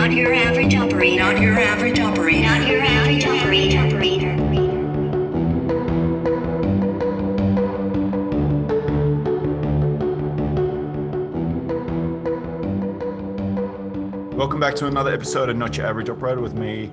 Not 0.00 0.12
your 0.12 0.32
average 0.32 0.74
operator. 0.74 1.18
Not 1.18 1.38
your 1.42 1.58
average 1.60 2.00
operator. 2.00 2.40
Not 2.40 2.66
your 2.66 2.80
average 2.80 3.26
operator. 3.26 4.34
Welcome 14.34 14.58
back 14.58 14.74
to 14.76 14.86
another 14.86 15.12
episode 15.12 15.50
of 15.50 15.58
Not 15.58 15.76
Your 15.76 15.84
Average 15.84 16.08
Operator 16.08 16.40
with 16.40 16.54
me, 16.54 16.90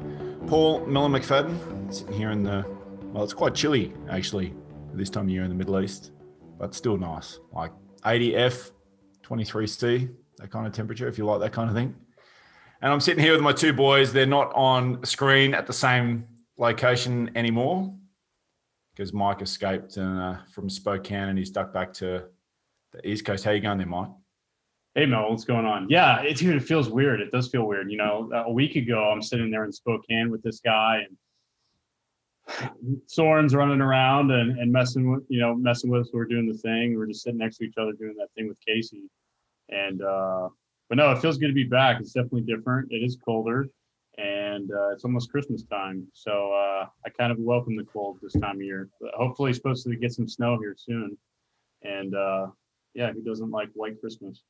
Paul 0.48 0.86
Miller 0.86 1.08
McFadden, 1.08 1.94
sitting 1.94 2.14
here 2.14 2.32
in 2.32 2.44
the, 2.44 2.66
well, 3.14 3.24
it's 3.24 3.34
quite 3.34 3.56
chilly 3.56 3.94
actually 4.10 4.54
this 4.94 5.10
time 5.10 5.24
of 5.24 5.30
year 5.30 5.44
in 5.44 5.50
the 5.50 5.56
Middle 5.56 5.80
East, 5.80 6.12
but 6.60 6.76
still 6.76 6.98
nice. 6.98 7.40
Like 7.54 7.72
80F, 8.04 8.72
23C, 9.24 10.14
that 10.40 10.52
kind 10.52 10.68
of 10.68 10.74
temperature, 10.74 11.08
if 11.08 11.18
you 11.18 11.24
like 11.24 11.40
that 11.40 11.54
kind 11.54 11.70
of 11.70 11.76
thing. 11.78 11.96
And 12.82 12.94
I'm 12.94 13.00
sitting 13.00 13.24
here 13.24 13.34
with 13.34 13.42
my 13.42 13.54
two 13.54 13.74
boys. 13.74 14.14
They're 14.14 14.26
not 14.26 14.54
on 14.54 15.04
screen 15.04 15.54
at 15.54 15.66
the 15.66 15.74
same 15.74 16.28
location 16.58 17.32
anymore 17.36 17.94
because 18.92 19.14
Mike 19.14 19.42
escaped 19.42 19.98
uh, 19.98 20.38
from 20.52 20.70
Spokane 20.70 21.30
and 21.30 21.38
he's 21.38 21.50
stuck 21.50 21.74
back 21.74 21.92
to 21.94 22.26
the 22.92 23.08
East 23.08 23.26
Coast. 23.26 23.44
How 23.44 23.52
you 23.52 23.62
going 23.62 23.80
there, 23.80 23.88
Mike? 23.88 24.10
Hey 24.94 25.06
Mel, 25.06 25.30
what's 25.30 25.44
going 25.44 25.66
on? 25.66 25.88
Yeah, 25.90 26.22
it, 26.22 26.42
it 26.42 26.64
feels 26.64 26.90
weird. 26.90 27.22
It 27.22 27.32
does 27.32 27.50
feel 27.50 27.68
weird. 27.68 27.92
You 27.92 27.98
know, 27.98 28.32
a 28.34 28.52
week 28.52 28.76
ago 28.76 29.12
I'm 29.12 29.22
sitting 29.22 29.52
there 29.52 29.64
in 29.66 29.72
Spokane 29.72 30.32
with 30.32 30.42
this 30.42 30.60
guy 30.60 31.04
and 31.08 31.18
Soren's 33.08 33.54
running 33.54 33.82
around 33.82 34.32
and, 34.32 34.58
and 34.58 34.72
messing 34.72 35.12
with, 35.12 35.24
you 35.30 35.40
know, 35.40 35.54
messing 35.54 35.90
with 35.90 36.02
us. 36.02 36.10
We're 36.14 36.26
doing 36.26 36.48
the 36.48 36.58
thing. 36.58 36.98
We're 36.98 37.08
just 37.08 37.24
sitting 37.24 37.40
next 37.40 37.58
to 37.58 37.66
each 37.66 37.78
other 37.78 37.94
doing 37.94 38.16
that 38.18 38.30
thing 38.36 38.48
with 38.48 38.58
Casey. 38.66 39.04
And 39.70 40.02
uh, 40.02 40.50
but 40.90 40.98
no, 40.98 41.12
it 41.12 41.20
feels 41.20 41.38
good 41.38 41.48
to 41.48 41.54
be 41.54 41.64
back. 41.64 42.00
It's 42.00 42.14
definitely 42.14 42.42
different. 42.42 42.92
It 42.92 43.04
is 43.04 43.18
colder 43.18 43.70
and 44.18 44.72
uh, 44.72 44.90
it's 44.90 45.04
almost 45.04 45.32
Christmas 45.32 45.64
time. 45.64 46.08
So 46.14 46.52
uh, 46.52 46.88
I 47.06 47.10
kind 47.10 47.32
of 47.32 47.38
welcome 47.40 47.76
the 47.76 47.84
cold 47.84 48.18
this 48.22 48.34
time 48.34 48.56
of 48.56 48.62
year. 48.62 48.90
But 49.00 49.12
hopefully, 49.14 49.54
supposed 49.54 49.86
to 49.86 49.96
get 49.96 50.12
some 50.12 50.28
snow 50.28 50.58
here 50.60 50.76
soon. 50.78 51.18
And 51.84 52.16
uh, 52.16 52.48
yeah, 52.94 53.12
who 53.12 53.22
doesn't 53.22 53.52
like 53.52 53.70
white 53.74 54.00
Christmas? 54.00 54.42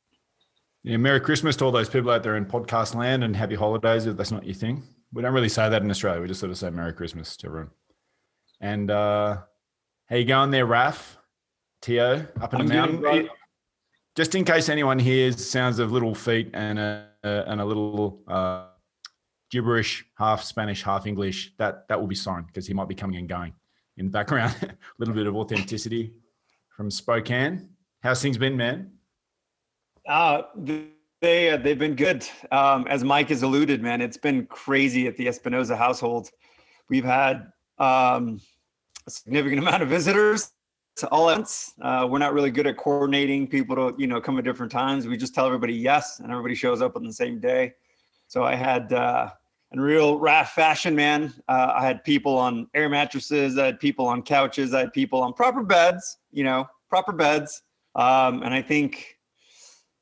Yeah, 0.84 0.98
Merry 0.98 1.20
Christmas 1.20 1.58
to 1.58 1.66
all 1.66 1.72
those 1.72 1.90
people 1.90 2.12
out 2.12 2.24
there 2.24 2.38
in 2.38 2.46
podcast 2.46 2.96
land 2.96 3.24
and 3.24 3.36
happy 3.36 3.56
holidays 3.56 4.06
if 4.06 4.16
that's 4.16 4.32
not 4.32 4.46
your 4.46 4.56
thing. 4.56 4.84
We 5.12 5.22
don't 5.22 5.34
really 5.34 5.50
say 5.50 5.68
that 5.68 5.82
in 5.82 5.92
Australia. 5.92 6.22
We 6.22 6.28
just 6.28 6.40
sort 6.40 6.52
of 6.52 6.58
say 6.58 6.70
Merry 6.70 6.94
Christmas 6.94 7.36
to 7.38 7.48
everyone. 7.48 7.72
And 8.62 8.90
uh, 8.90 9.40
how 10.06 10.16
you 10.16 10.26
going 10.26 10.52
there, 10.52 10.66
Raf? 10.66 11.18
Tio, 11.82 12.26
up 12.42 12.54
in 12.54 12.62
I'm 12.62 12.68
the 12.68 12.74
doing 12.74 12.86
mountain? 12.86 13.02
right. 13.02 13.30
Just 14.18 14.34
in 14.34 14.44
case 14.44 14.68
anyone 14.68 14.98
hears 14.98 15.48
sounds 15.48 15.78
of 15.78 15.92
little 15.92 16.16
feet 16.16 16.50
and 16.56 16.80
a, 16.80 17.06
and 17.24 17.62
a 17.62 17.64
little 17.66 18.24
uh, 18.28 18.66
gibberish, 19.52 20.08
half 20.18 20.42
Spanish, 20.42 20.82
half 20.82 21.06
English, 21.06 21.54
that 21.60 21.88
that 21.88 22.00
will 22.00 22.08
be 22.08 22.16
Soren 22.16 22.44
because 22.44 22.66
he 22.66 22.74
might 22.74 22.88
be 22.88 22.96
coming 22.96 23.18
and 23.18 23.30
going 23.30 23.54
in 23.96 24.06
the 24.06 24.12
background. 24.12 24.56
a 24.64 24.76
little 24.98 25.14
bit 25.14 25.28
of 25.28 25.36
authenticity 25.36 26.16
from 26.76 26.90
Spokane. 26.90 27.70
How's 28.02 28.20
things 28.20 28.40
been, 28.40 28.58
man? 28.58 28.90
Uh, 30.10 30.42
they 31.22 31.52
uh, 31.52 31.58
they've 31.58 31.78
been 31.78 31.96
good. 31.96 32.28
Um, 32.52 32.88
as 32.88 33.04
Mike 33.04 33.30
has 33.30 33.44
alluded, 33.44 33.84
man, 33.84 34.02
it's 34.02 34.18
been 34.18 34.48
crazy 34.48 35.06
at 35.06 35.16
the 35.16 35.28
Espinoza 35.28 35.78
household. 35.78 36.32
We've 36.90 37.06
had 37.06 37.52
um, 37.78 38.42
a 39.06 39.12
significant 39.12 39.60
amount 39.68 39.84
of 39.84 39.90
visitors 39.90 40.54
all 41.04 41.30
events. 41.30 41.74
Uh, 41.82 42.08
we're 42.10 42.18
not 42.18 42.34
really 42.34 42.52
good 42.52 42.68
at 42.68 42.78
coordinating 42.78 43.48
people 43.48 43.76
to 43.76 43.96
you 43.98 44.08
know 44.08 44.20
come 44.20 44.38
at 44.38 44.44
different 44.44 44.72
times. 44.72 45.08
We 45.08 45.18
just 45.18 45.34
tell 45.34 45.46
everybody 45.46 45.74
yes, 45.74 46.20
and 46.20 46.32
everybody 46.32 46.56
shows 46.56 46.82
up 46.82 46.96
on 46.96 47.04
the 47.04 47.14
same 47.14 47.40
day. 47.40 47.74
So 48.28 48.44
I 48.44 48.56
had 48.56 48.92
uh, 48.94 49.30
in 49.72 49.80
real 49.80 50.20
RAF 50.20 50.52
fashion, 50.52 50.96
man. 50.96 51.34
Uh, 51.48 51.74
I 51.76 51.86
had 51.86 52.04
people 52.04 52.38
on 52.38 52.68
air 52.74 52.90
mattresses. 52.90 53.58
I 53.58 53.66
had 53.66 53.80
people 53.80 54.08
on 54.08 54.22
couches. 54.22 54.74
I 54.74 54.80
had 54.82 54.94
people 54.94 55.22
on 55.22 55.34
proper 55.34 55.64
beds. 55.64 56.18
You 56.32 56.44
know, 56.44 56.68
proper 56.90 57.14
beds. 57.14 57.62
Um, 57.96 58.44
and 58.44 58.54
I 58.54 58.62
think 58.62 59.18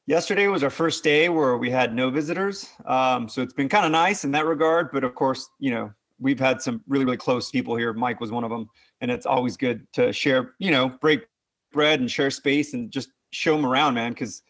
yesterday 0.07 0.47
was 0.47 0.63
our 0.63 0.69
first 0.69 1.03
day 1.03 1.29
where 1.29 1.57
we 1.57 1.69
had 1.69 1.93
no 1.93 2.09
visitors. 2.09 2.69
Um, 2.85 3.27
so 3.29 3.41
it's 3.41 3.53
been 3.53 3.69
kind 3.69 3.85
of 3.85 3.91
nice 3.91 4.23
in 4.23 4.31
that 4.31 4.45
regard. 4.45 4.89
But 4.91 5.03
of 5.03 5.15
course, 5.15 5.49
you 5.59 5.71
know, 5.71 5.91
we've 6.19 6.39
had 6.39 6.61
some 6.61 6.81
really, 6.87 7.05
really 7.05 7.17
close 7.17 7.51
people 7.51 7.75
here. 7.75 7.93
Mike 7.93 8.19
was 8.19 8.31
one 8.31 8.43
of 8.43 8.49
them. 8.49 8.69
And 9.05 9.11
it's 9.11 9.27
always 9.27 9.55
good 9.55 9.85
to 9.93 10.11
share, 10.11 10.55
you 10.57 10.71
know, 10.71 10.89
break 10.89 11.27
bread 11.71 11.99
and 11.99 12.09
share 12.09 12.31
space 12.31 12.73
and 12.73 12.89
just 12.89 13.09
show 13.29 13.55
them 13.55 13.63
around, 13.63 13.93
man. 13.93 14.15
Cause 14.15 14.41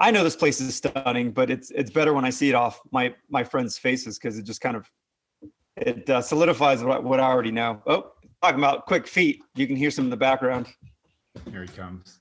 I 0.00 0.10
know 0.10 0.24
this 0.24 0.34
place 0.34 0.60
is 0.60 0.74
stunning, 0.74 1.30
but 1.30 1.50
it's 1.50 1.70
it's 1.70 1.92
better 1.92 2.12
when 2.12 2.24
I 2.24 2.30
see 2.30 2.48
it 2.48 2.56
off 2.56 2.80
my 2.90 3.14
my 3.30 3.44
friends' 3.44 3.78
faces 3.78 4.18
because 4.18 4.36
it 4.38 4.42
just 4.42 4.60
kind 4.60 4.74
of 4.74 4.90
it 5.76 6.10
uh, 6.10 6.20
solidifies 6.20 6.82
what, 6.82 7.04
what 7.04 7.20
I 7.20 7.30
already 7.30 7.52
know. 7.52 7.80
Oh, 7.86 8.10
talking 8.42 8.58
about 8.58 8.86
quick 8.86 9.06
feet. 9.06 9.40
You 9.54 9.68
can 9.68 9.76
hear 9.76 9.92
some 9.92 10.06
in 10.06 10.10
the 10.10 10.16
background. 10.16 10.66
Here 11.48 11.62
he 11.62 11.68
comes. 11.68 12.18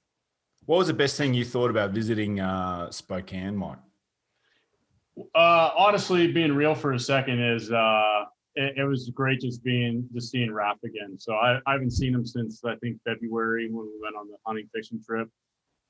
What 0.68 0.78
was 0.78 0.88
the 0.88 0.94
best 0.94 1.18
thing 1.18 1.34
you 1.34 1.46
thought 1.46 1.72
about 1.72 1.90
visiting 1.90 2.40
uh, 2.40 2.92
Spokane, 2.92 3.56
Mike? 3.56 3.80
Uh, 5.34 5.72
honestly, 5.76 6.32
being 6.32 6.54
real 6.54 6.76
for 6.76 6.94
a 6.94 7.00
second 7.00 7.42
is 7.42 7.72
uh, 7.72 8.26
it, 8.56 8.78
it 8.78 8.84
was 8.84 9.10
great 9.14 9.42
just 9.42 9.64
being 9.64 10.08
just 10.14 10.32
seeing 10.32 10.52
Raf 10.52 10.78
again. 10.84 11.18
So 11.18 11.34
I, 11.34 11.60
I 11.66 11.74
haven't 11.74 11.92
seen 11.92 12.14
him 12.14 12.26
since 12.26 12.64
I 12.66 12.76
think 12.76 12.98
February 13.06 13.70
when 13.72 13.86
we 13.86 14.00
went 14.02 14.16
on 14.16 14.28
the 14.28 14.38
hunting 14.46 14.70
fishing 14.74 15.02
trip, 15.06 15.30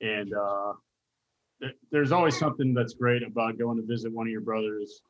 and 0.01 0.33
uh, 0.33 0.73
th- 1.61 1.75
there's 1.91 2.11
always 2.11 2.37
something 2.37 2.73
that's 2.73 2.93
great 2.93 3.23
about 3.23 3.57
going 3.57 3.77
to 3.77 3.85
visit 3.85 4.11
one 4.11 4.27
of 4.27 4.31
your 4.31 4.41
brothers 4.41 5.01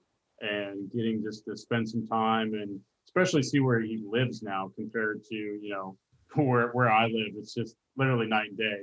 and 0.41 0.91
getting 0.91 1.21
just 1.23 1.45
to 1.45 1.55
spend 1.55 1.87
some 1.87 2.07
time 2.07 2.53
and 2.53 2.79
especially 3.05 3.43
see 3.43 3.59
where 3.59 3.79
he 3.81 4.03
lives 4.09 4.41
now 4.41 4.71
compared 4.75 5.23
to 5.23 5.35
you 5.35 5.69
know 5.69 5.97
where 6.43 6.69
where 6.69 6.91
I 6.91 7.05
live. 7.05 7.33
It's 7.35 7.53
just 7.53 7.75
literally 7.97 8.27
night 8.27 8.49
and 8.49 8.57
day 8.57 8.81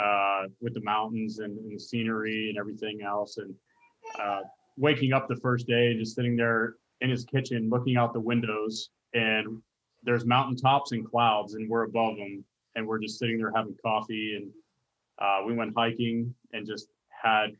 uh, 0.00 0.42
with 0.60 0.74
the 0.74 0.82
mountains 0.82 1.38
and, 1.38 1.56
and 1.58 1.74
the 1.74 1.80
scenery 1.80 2.48
and 2.50 2.58
everything 2.58 3.02
else. 3.06 3.36
And 3.38 3.54
uh, 4.20 4.40
waking 4.76 5.12
up 5.12 5.28
the 5.28 5.36
first 5.36 5.68
day, 5.68 5.96
just 5.96 6.16
sitting 6.16 6.36
there 6.36 6.74
in 7.04 7.10
his 7.10 7.24
kitchen, 7.24 7.68
looking 7.70 7.96
out 7.96 8.12
the 8.12 8.20
windows, 8.20 8.90
and 9.12 9.60
there's 10.02 10.24
mountaintops 10.24 10.92
and 10.92 11.08
clouds, 11.08 11.54
and 11.54 11.68
we're 11.68 11.84
above 11.84 12.16
them, 12.16 12.44
and 12.74 12.86
we're 12.86 12.98
just 12.98 13.18
sitting 13.18 13.38
there 13.38 13.52
having 13.54 13.76
coffee. 13.84 14.36
And 14.36 14.50
uh, 15.18 15.46
we 15.46 15.54
went 15.54 15.74
hiking 15.76 16.34
and 16.52 16.66
just 16.66 16.88
had, 17.22 17.50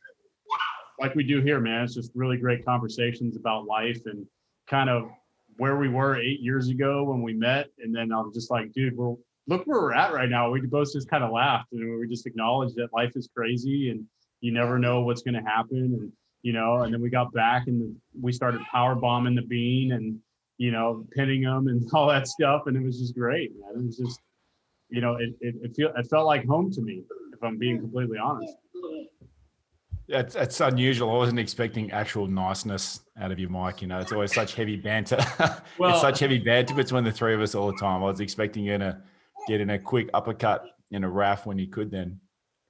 like 0.98 1.14
we 1.14 1.24
do 1.24 1.40
here, 1.40 1.60
man. 1.60 1.84
It's 1.84 1.94
just 1.94 2.10
really 2.14 2.38
great 2.38 2.64
conversations 2.64 3.36
about 3.36 3.66
life 3.66 4.00
and 4.06 4.26
kind 4.68 4.88
of 4.88 5.10
where 5.58 5.76
we 5.76 5.88
were 5.88 6.16
eight 6.16 6.40
years 6.40 6.68
ago 6.68 7.04
when 7.04 7.22
we 7.22 7.34
met. 7.34 7.68
And 7.78 7.94
then 7.94 8.12
I 8.12 8.20
was 8.20 8.34
just 8.34 8.50
like, 8.50 8.72
dude, 8.72 8.96
we're 8.96 9.14
look 9.46 9.66
where 9.66 9.80
we're 9.80 9.92
at 9.92 10.14
right 10.14 10.28
now. 10.28 10.50
We 10.50 10.62
both 10.62 10.92
just 10.92 11.10
kind 11.10 11.22
of 11.22 11.30
laughed 11.30 11.72
and 11.72 12.00
we 12.00 12.08
just 12.08 12.26
acknowledged 12.26 12.76
that 12.76 12.88
life 12.94 13.12
is 13.14 13.28
crazy 13.36 13.90
and 13.90 14.04
you 14.40 14.52
never 14.52 14.78
know 14.78 15.02
what's 15.02 15.22
going 15.22 15.34
to 15.34 15.42
happen. 15.42 15.98
And, 16.00 16.12
you 16.44 16.52
know, 16.52 16.82
and 16.82 16.92
then 16.92 17.00
we 17.00 17.08
got 17.08 17.32
back 17.32 17.68
and 17.68 17.96
we 18.20 18.30
started 18.30 18.60
power 18.70 18.94
bombing 18.94 19.34
the 19.34 19.42
bean 19.42 19.92
and, 19.92 20.18
you 20.58 20.70
know, 20.70 21.06
pinning 21.16 21.40
them 21.40 21.68
and 21.68 21.82
all 21.94 22.06
that 22.06 22.28
stuff. 22.28 22.64
And 22.66 22.76
it 22.76 22.84
was 22.84 23.00
just 23.00 23.16
great, 23.16 23.50
man. 23.58 23.70
It 23.80 23.86
was 23.86 23.96
just, 23.96 24.20
you 24.90 25.00
know, 25.00 25.14
it, 25.14 25.30
it, 25.40 25.54
it, 25.62 25.74
feel, 25.74 25.90
it 25.96 26.06
felt 26.10 26.26
like 26.26 26.46
home 26.46 26.70
to 26.72 26.82
me, 26.82 27.02
if 27.32 27.42
I'm 27.42 27.58
being 27.58 27.80
completely 27.80 28.18
honest. 28.18 28.54
That's, 30.06 30.34
it's 30.34 30.60
unusual. 30.60 31.10
I 31.12 31.14
wasn't 31.14 31.38
expecting 31.38 31.90
actual 31.92 32.26
niceness 32.26 33.00
out 33.18 33.32
of 33.32 33.38
you, 33.38 33.48
Mike. 33.48 33.80
You 33.80 33.88
know, 33.88 34.00
it's 34.00 34.12
always 34.12 34.34
such 34.34 34.54
heavy 34.54 34.76
banter. 34.76 35.16
Well- 35.78 35.92
it's 35.92 36.02
such 36.02 36.18
heavy 36.18 36.38
banter 36.38 36.74
between 36.74 37.04
the 37.04 37.12
three 37.12 37.32
of 37.32 37.40
us 37.40 37.54
all 37.54 37.72
the 37.72 37.78
time. 37.78 38.02
I 38.02 38.06
was 38.06 38.20
expecting 38.20 38.64
you 38.64 38.76
to 38.76 39.00
get 39.48 39.62
in 39.62 39.70
a 39.70 39.78
quick 39.78 40.10
uppercut 40.12 40.66
in 40.90 41.04
a 41.04 41.08
Raf 41.08 41.46
when 41.46 41.58
you 41.58 41.68
could 41.68 41.90
then. 41.90 42.20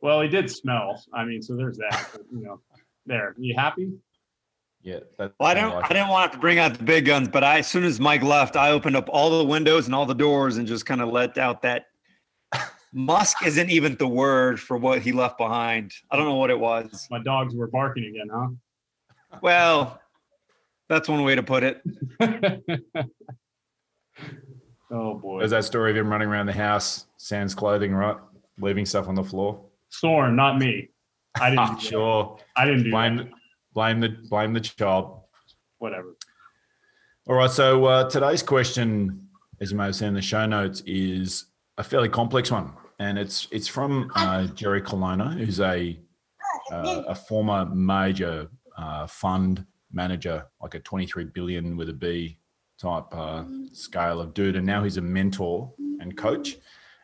Well, 0.00 0.20
he 0.20 0.28
did 0.28 0.48
smell. 0.48 1.02
I 1.12 1.24
mean, 1.24 1.42
so 1.42 1.56
there's 1.56 1.78
that, 1.78 2.08
but, 2.12 2.22
you 2.30 2.44
know, 2.44 2.60
there, 3.06 3.34
you 3.38 3.54
happy? 3.56 3.92
Yeah. 4.84 5.00
Well, 5.18 5.32
I 5.40 5.54
don't. 5.54 5.72
I 5.82 5.88
didn't 5.88 6.08
want 6.08 6.32
to 6.34 6.38
bring 6.38 6.58
out 6.58 6.76
the 6.76 6.84
big 6.84 7.06
guns, 7.06 7.28
but 7.28 7.42
I, 7.42 7.60
as 7.60 7.66
soon 7.66 7.84
as 7.84 7.98
Mike 7.98 8.22
left, 8.22 8.54
I 8.54 8.70
opened 8.70 8.96
up 8.96 9.08
all 9.08 9.38
the 9.38 9.44
windows 9.44 9.86
and 9.86 9.94
all 9.94 10.04
the 10.04 10.14
doors 10.14 10.58
and 10.58 10.66
just 10.66 10.84
kind 10.84 11.00
of 11.00 11.08
let 11.08 11.38
out 11.38 11.62
that. 11.62 11.86
Musk 12.92 13.38
isn't 13.46 13.70
even 13.70 13.96
the 13.96 14.06
word 14.06 14.60
for 14.60 14.76
what 14.76 15.00
he 15.00 15.10
left 15.10 15.38
behind. 15.38 15.92
I 16.10 16.16
don't 16.16 16.26
know 16.26 16.34
what 16.34 16.50
it 16.50 16.60
was. 16.60 17.08
My 17.10 17.22
dogs 17.22 17.54
were 17.54 17.66
barking 17.66 18.04
again, 18.04 18.28
huh? 18.32 18.48
Well, 19.40 19.98
that's 20.88 21.08
one 21.08 21.24
way 21.24 21.34
to 21.34 21.42
put 21.42 21.62
it. 21.62 21.82
oh 24.90 25.14
boy. 25.14 25.38
There's 25.38 25.50
that 25.50 25.64
story 25.64 25.92
of 25.92 25.96
him 25.96 26.10
running 26.10 26.28
around 26.28 26.44
the 26.44 26.52
house, 26.52 27.06
sans 27.16 27.54
clothing, 27.54 27.94
right? 27.94 28.16
Leaving 28.58 28.84
stuff 28.84 29.08
on 29.08 29.14
the 29.14 29.24
floor. 29.24 29.64
Soren, 29.88 30.36
not 30.36 30.58
me. 30.58 30.90
I 31.40 31.50
didn't. 31.50 31.58
Ah, 31.64 31.76
sure. 31.78 32.38
I 32.56 32.64
didn't 32.64 32.84
do 32.84 32.90
Blame, 32.90 33.16
that. 33.16 33.28
blame 33.74 34.00
the 34.00 34.08
blame 34.28 34.52
the 34.52 34.60
child. 34.60 35.20
Whatever. 35.78 36.14
All 37.26 37.34
right. 37.36 37.50
So 37.50 37.84
uh, 37.86 38.08
today's 38.08 38.42
question, 38.42 39.28
as 39.60 39.70
you 39.70 39.76
may 39.76 39.86
have 39.86 39.96
seen 39.96 40.08
in 40.08 40.14
the 40.14 40.22
show 40.22 40.46
notes, 40.46 40.82
is 40.86 41.46
a 41.78 41.82
fairly 41.84 42.08
complex 42.08 42.50
one, 42.50 42.72
and 42.98 43.18
it's 43.18 43.48
it's 43.50 43.66
from 43.68 44.10
uh, 44.14 44.46
Jerry 44.48 44.80
Colonna, 44.80 45.30
who's 45.32 45.60
a 45.60 45.98
uh, 46.72 47.02
a 47.08 47.14
former 47.14 47.66
major 47.66 48.48
uh, 48.78 49.06
fund 49.06 49.66
manager, 49.92 50.46
like 50.62 50.74
a 50.74 50.80
23 50.80 51.24
billion 51.26 51.76
with 51.76 51.88
a 51.88 51.92
B 51.92 52.38
type 52.78 53.04
uh, 53.12 53.44
scale 53.72 54.20
of 54.20 54.34
dude, 54.34 54.56
and 54.56 54.66
now 54.66 54.82
he's 54.84 54.96
a 54.96 55.02
mentor 55.02 55.72
and 56.00 56.16
coach. 56.16 56.56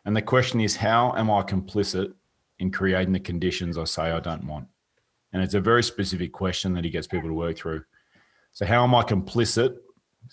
And 0.05 0.15
the 0.15 0.21
question 0.21 0.59
is, 0.61 0.75
how 0.75 1.13
am 1.15 1.29
I 1.29 1.43
complicit 1.43 2.13
in 2.61 2.71
creating 2.71 3.11
the 3.11 3.19
conditions 3.19 3.77
I 3.77 3.83
say 3.83 4.11
I 4.11 4.19
don't 4.19 4.45
want? 4.45 4.67
And 5.33 5.41
it's 5.41 5.55
a 5.55 5.61
very 5.61 5.83
specific 5.83 6.31
question 6.31 6.73
that 6.73 6.83
he 6.83 6.89
gets 6.89 7.07
people 7.07 7.29
to 7.29 7.33
work 7.33 7.57
through. 7.57 7.83
So, 8.53 8.65
how 8.65 8.83
am 8.83 8.93
I 8.93 9.03
complicit 9.03 9.77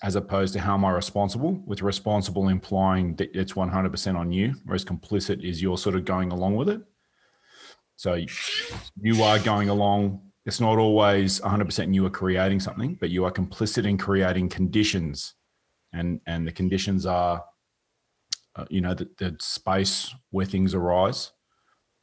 as 0.02 0.16
opposed 0.16 0.52
to 0.52 0.60
how 0.60 0.74
am 0.74 0.84
I 0.84 0.90
responsible? 0.90 1.62
With 1.66 1.82
responsible 1.82 2.48
implying 2.48 3.16
that 3.16 3.34
it's 3.34 3.54
100% 3.54 4.16
on 4.16 4.30
you, 4.30 4.54
whereas 4.64 4.84
complicit 4.84 5.42
is 5.42 5.62
you're 5.62 5.78
sort 5.78 5.96
of 5.96 6.04
going 6.04 6.30
along 6.32 6.56
with 6.56 6.68
it. 6.68 6.82
So, 7.96 8.14
you 9.00 9.22
are 9.22 9.38
going 9.38 9.70
along. 9.70 10.20
It's 10.44 10.60
not 10.60 10.78
always 10.78 11.40
100% 11.40 11.94
you 11.94 12.06
are 12.06 12.10
creating 12.10 12.60
something, 12.60 12.96
but 13.00 13.10
you 13.10 13.24
are 13.24 13.32
complicit 13.32 13.86
in 13.86 13.98
creating 13.98 14.48
conditions. 14.48 15.34
And, 15.92 16.20
and 16.26 16.46
the 16.46 16.52
conditions 16.52 17.06
are, 17.06 17.44
uh, 18.56 18.64
you 18.68 18.80
know, 18.80 18.94
the, 18.94 19.08
the 19.18 19.36
space 19.40 20.14
where 20.30 20.46
things 20.46 20.74
arise, 20.74 21.32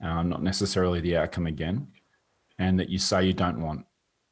um, 0.01 0.29
not 0.29 0.43
necessarily 0.43 0.99
the 1.01 1.17
outcome 1.17 1.47
again 1.47 1.87
and 2.59 2.79
that 2.79 2.89
you 2.89 2.97
say 2.97 3.25
you 3.25 3.33
don't 3.33 3.61
want. 3.61 3.85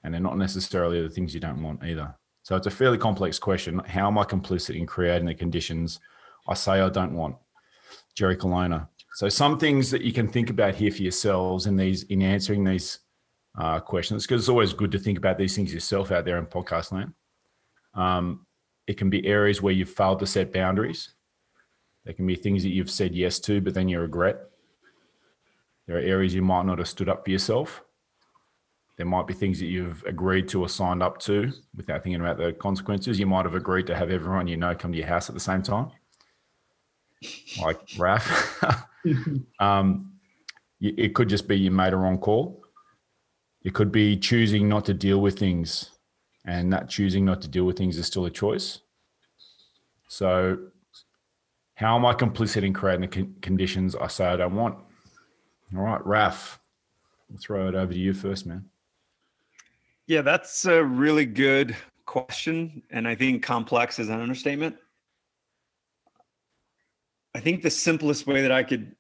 And 0.04 0.14
they're 0.14 0.22
not 0.22 0.38
necessarily 0.38 1.02
the 1.02 1.10
things 1.10 1.34
you 1.34 1.40
don't 1.40 1.64
want 1.64 1.84
either. 1.84 2.14
So 2.44 2.56
it's 2.56 2.68
a 2.68 2.72
fairly 2.72 2.98
complex 2.98 3.40
question. 3.40 3.80
How 3.80 4.08
am 4.08 4.18
I 4.18 4.26
complicit 4.26 4.76
in 4.76 4.86
creating 4.86 5.28
the 5.28 5.34
conditions 5.34 6.00
I 6.48 6.54
say 6.56 6.82
I 6.82 6.90
don't 6.90 7.14
want? 7.14 7.38
Jerry 8.16 8.36
Colonna. 8.36 8.90
So 9.14 9.30
some 9.30 9.58
things 9.58 9.90
that 9.92 10.02
you 10.02 10.12
can 10.12 10.28
think 10.28 10.50
about 10.50 10.76
here 10.76 10.92
for 10.92 11.04
yourselves 11.04 11.68
in 11.68 11.78
these 11.78 12.04
in 12.04 12.22
answering 12.22 12.64
these 12.64 13.00
uh, 13.58 13.80
questions, 13.80 14.26
because 14.26 14.42
it's 14.42 14.50
always 14.50 14.74
good 14.74 14.92
to 14.92 15.00
think 15.00 15.18
about 15.18 15.38
these 15.38 15.56
things 15.56 15.74
yourself 15.74 16.12
out 16.12 16.26
there 16.26 16.38
in 16.38 16.46
podcast 16.46 16.92
land. 16.92 17.14
Um, 17.94 18.46
it 18.88 18.98
can 18.98 19.10
be 19.10 19.26
areas 19.26 19.62
where 19.62 19.74
you've 19.74 19.90
failed 19.90 20.20
to 20.20 20.26
set 20.26 20.52
boundaries. 20.52 21.14
There 22.04 22.14
can 22.14 22.26
be 22.26 22.36
things 22.36 22.64
that 22.64 22.70
you've 22.70 22.90
said 22.90 23.16
yes 23.16 23.40
to, 23.42 23.62
but 23.62 23.74
then 23.74 23.88
you 23.88 24.00
regret. 24.00 24.50
There 25.88 25.98
are 25.98 26.02
areas 26.02 26.34
you 26.34 26.42
might 26.42 26.66
not 26.66 26.80
have 26.80 26.88
stood 26.88 27.10
up 27.10 27.26
for 27.26 27.32
yourself. 27.32 27.84
There 28.96 29.06
might 29.06 29.28
be 29.28 29.34
things 29.34 29.60
that 29.60 29.66
you've 29.66 30.04
agreed 30.06 30.48
to 30.50 30.62
or 30.62 30.70
signed 30.70 31.02
up 31.02 31.18
to 31.22 31.52
without 31.76 32.04
thinking 32.04 32.22
about 32.22 32.38
the 32.38 32.54
consequences. 32.54 33.20
You 33.20 33.26
might 33.26 33.46
have 33.46 33.56
agreed 33.56 33.88
to 33.88 33.96
have 33.96 34.12
everyone 34.12 34.48
you 34.48 34.56
know 34.56 34.76
come 34.76 34.92
to 34.92 34.98
your 34.98 35.08
house 35.08 35.30
at 35.30 35.36
the 35.36 35.42
same 35.42 35.64
time, 35.64 35.92
like 37.62 37.80
Raf. 37.98 38.64
um, 39.60 40.14
it 40.80 41.16
could 41.16 41.30
just 41.30 41.48
be 41.48 41.58
you 41.58 41.72
made 41.72 41.94
a 41.94 41.98
wrong 41.98 42.18
call. 42.18 42.62
It 43.64 43.74
could 43.74 43.92
be 43.92 44.18
choosing 44.18 44.68
not 44.68 44.86
to 44.86 44.94
deal 44.94 45.22
with 45.22 45.40
things, 45.40 45.92
and 46.46 46.72
that 46.74 46.90
choosing 46.90 47.26
not 47.26 47.42
to 47.42 47.48
deal 47.48 47.64
with 47.64 47.78
things 47.78 47.98
is 47.98 48.06
still 48.06 48.26
a 48.26 48.30
choice. 48.30 48.80
So, 50.10 50.58
how 51.76 51.96
am 51.96 52.06
I 52.06 52.14
complicit 52.14 52.64
in 52.64 52.74
creating 52.74 53.10
the 53.10 53.28
conditions 53.42 53.96
I 53.96 54.08
say 54.08 54.26
I 54.26 54.36
don't 54.36 54.56
want? 54.56 54.78
All 55.76 55.84
right, 55.84 56.06
Raf, 56.06 56.60
I'll 57.32 57.38
throw 57.38 57.68
it 57.68 57.76
over 57.76 57.92
to 57.92 58.00
you 58.00 58.14
first, 58.14 58.46
man. 58.46 58.66
Yeah, 60.06 60.22
that's 60.22 60.66
a 60.66 60.84
really 60.84 61.26
good 61.26 61.76
question. 62.06 62.84
And 62.92 63.08
I 63.08 63.16
think 63.16 63.42
complex 63.42 64.00
is 64.00 64.10
an 64.10 64.20
understatement. 64.20 64.76
I 67.36 67.40
think 67.40 67.64
the 67.64 67.70
simplest 67.70 68.28
way 68.28 68.42
that 68.42 68.52
I 68.52 68.64
could 68.64 68.96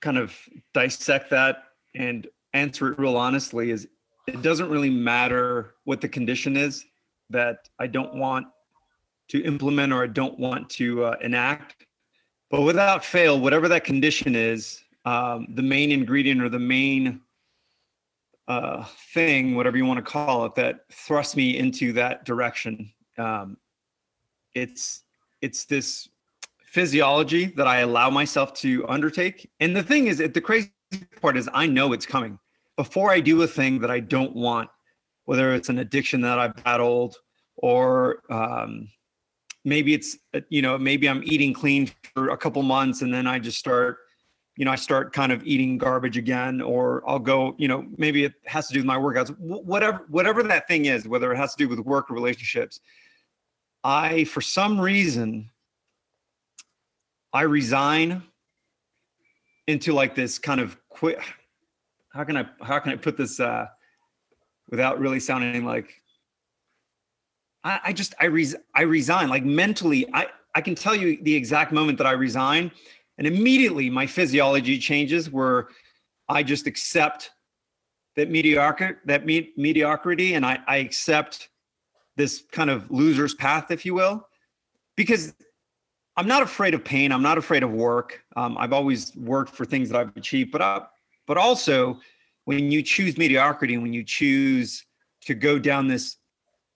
kind 0.00 0.18
of 0.18 0.36
dissect 0.74 1.30
that 1.30 1.64
and 1.94 2.26
answer 2.52 2.92
it 2.92 2.98
real 2.98 3.16
honestly 3.16 3.70
is 3.70 3.86
it 4.26 4.42
doesn't 4.42 4.68
really 4.68 4.90
matter 4.90 5.74
what 5.84 6.00
the 6.00 6.08
condition 6.08 6.56
is 6.56 6.84
that 7.30 7.68
I 7.78 7.86
don't 7.86 8.14
want 8.14 8.46
to 9.28 9.42
implement 9.44 9.92
or 9.92 10.02
I 10.02 10.08
don't 10.08 10.38
want 10.38 10.68
to 10.70 11.04
uh, 11.04 11.16
enact. 11.22 11.86
But 12.50 12.62
without 12.62 13.04
fail, 13.04 13.40
whatever 13.40 13.68
that 13.68 13.84
condition 13.84 14.34
is, 14.34 14.82
um, 15.06 15.46
the 15.54 15.62
main 15.62 15.92
ingredient 15.92 16.42
or 16.42 16.48
the 16.48 16.58
main 16.58 17.20
uh, 18.48 18.84
thing, 19.14 19.54
whatever 19.54 19.76
you 19.76 19.86
want 19.86 20.04
to 20.04 20.10
call 20.10 20.44
it, 20.44 20.54
that 20.56 20.80
thrust 20.92 21.36
me 21.36 21.56
into 21.56 21.92
that 21.94 22.24
direction. 22.24 22.92
Um, 23.16 23.56
it's 24.54 25.04
it's 25.40 25.64
this 25.64 26.08
physiology 26.58 27.46
that 27.56 27.66
I 27.66 27.78
allow 27.78 28.10
myself 28.10 28.52
to 28.54 28.86
undertake. 28.88 29.48
And 29.60 29.74
the 29.74 29.82
thing 29.82 30.08
is, 30.08 30.18
the 30.18 30.40
crazy 30.40 30.72
part 31.20 31.36
is, 31.36 31.48
I 31.54 31.66
know 31.66 31.92
it's 31.92 32.06
coming 32.06 32.38
before 32.76 33.10
I 33.10 33.20
do 33.20 33.42
a 33.42 33.46
thing 33.46 33.80
that 33.80 33.90
I 33.90 34.00
don't 34.00 34.34
want, 34.34 34.68
whether 35.24 35.54
it's 35.54 35.68
an 35.68 35.78
addiction 35.78 36.20
that 36.22 36.38
I've 36.38 36.56
battled 36.64 37.16
or 37.56 38.22
um, 38.28 38.88
maybe 39.64 39.94
it's 39.94 40.18
you 40.48 40.62
know 40.62 40.76
maybe 40.76 41.08
I'm 41.08 41.22
eating 41.24 41.52
clean 41.52 41.90
for 42.14 42.30
a 42.30 42.36
couple 42.36 42.62
months 42.62 43.02
and 43.02 43.14
then 43.14 43.26
I 43.26 43.38
just 43.38 43.58
start 43.58 43.98
you 44.56 44.64
know, 44.64 44.70
I 44.70 44.76
start 44.76 45.12
kind 45.12 45.32
of 45.32 45.44
eating 45.44 45.76
garbage 45.76 46.16
again, 46.16 46.62
or 46.62 47.02
I'll 47.06 47.18
go, 47.18 47.54
you 47.58 47.68
know, 47.68 47.86
maybe 47.98 48.24
it 48.24 48.32
has 48.46 48.66
to 48.68 48.72
do 48.72 48.78
with 48.80 48.86
my 48.86 48.96
workouts, 48.96 49.36
whatever, 49.38 50.06
whatever 50.08 50.42
that 50.44 50.66
thing 50.66 50.86
is, 50.86 51.06
whether 51.06 51.30
it 51.32 51.36
has 51.36 51.54
to 51.54 51.64
do 51.64 51.68
with 51.68 51.78
work 51.80 52.10
or 52.10 52.14
relationships. 52.14 52.80
I, 53.84 54.24
for 54.24 54.40
some 54.40 54.80
reason, 54.80 55.50
I 57.34 57.42
resign 57.42 58.22
into 59.66 59.92
like 59.92 60.14
this 60.14 60.38
kind 60.38 60.60
of 60.60 60.76
quick. 60.88 61.20
How 62.14 62.24
can 62.24 62.38
I, 62.38 62.46
how 62.62 62.78
can 62.78 62.92
I 62.92 62.96
put 62.96 63.18
this 63.18 63.38
uh, 63.38 63.66
without 64.70 64.98
really 64.98 65.20
sounding 65.20 65.66
like 65.66 66.00
I, 67.62 67.80
I 67.84 67.92
just, 67.92 68.14
I, 68.18 68.26
res- 68.26 68.56
I 68.74 68.82
resign 68.82 69.28
like 69.28 69.44
mentally. 69.44 70.06
I, 70.14 70.28
I 70.54 70.62
can 70.62 70.74
tell 70.74 70.94
you 70.94 71.22
the 71.22 71.34
exact 71.34 71.72
moment 71.72 71.98
that 71.98 72.06
I 72.06 72.12
resign 72.12 72.70
and 73.18 73.26
immediately 73.26 73.90
my 73.90 74.06
physiology 74.06 74.78
changes 74.78 75.30
where 75.30 75.68
I 76.28 76.42
just 76.42 76.66
accept 76.66 77.30
that 78.16 78.30
mediocre 78.30 79.00
that 79.04 79.26
me- 79.26 79.52
mediocrity 79.56 80.34
and 80.34 80.44
I, 80.44 80.58
I 80.66 80.76
accept 80.78 81.50
this 82.16 82.44
kind 82.50 82.70
of 82.70 82.90
loser's 82.90 83.34
path, 83.34 83.70
if 83.70 83.84
you 83.84 83.94
will, 83.94 84.26
because 84.96 85.34
I'm 86.16 86.26
not 86.26 86.42
afraid 86.42 86.72
of 86.72 86.82
pain. 86.82 87.12
I'm 87.12 87.22
not 87.22 87.36
afraid 87.36 87.62
of 87.62 87.70
work. 87.70 88.22
Um, 88.36 88.56
I've 88.58 88.72
always 88.72 89.14
worked 89.16 89.54
for 89.54 89.66
things 89.66 89.90
that 89.90 90.00
I've 90.00 90.16
achieved, 90.16 90.50
but 90.50 90.62
I, 90.62 90.82
but 91.26 91.36
also 91.36 92.00
when 92.46 92.70
you 92.70 92.82
choose 92.82 93.18
mediocrity, 93.18 93.76
when 93.76 93.92
you 93.92 94.02
choose 94.02 94.84
to 95.22 95.34
go 95.34 95.58
down 95.58 95.88
this, 95.88 96.16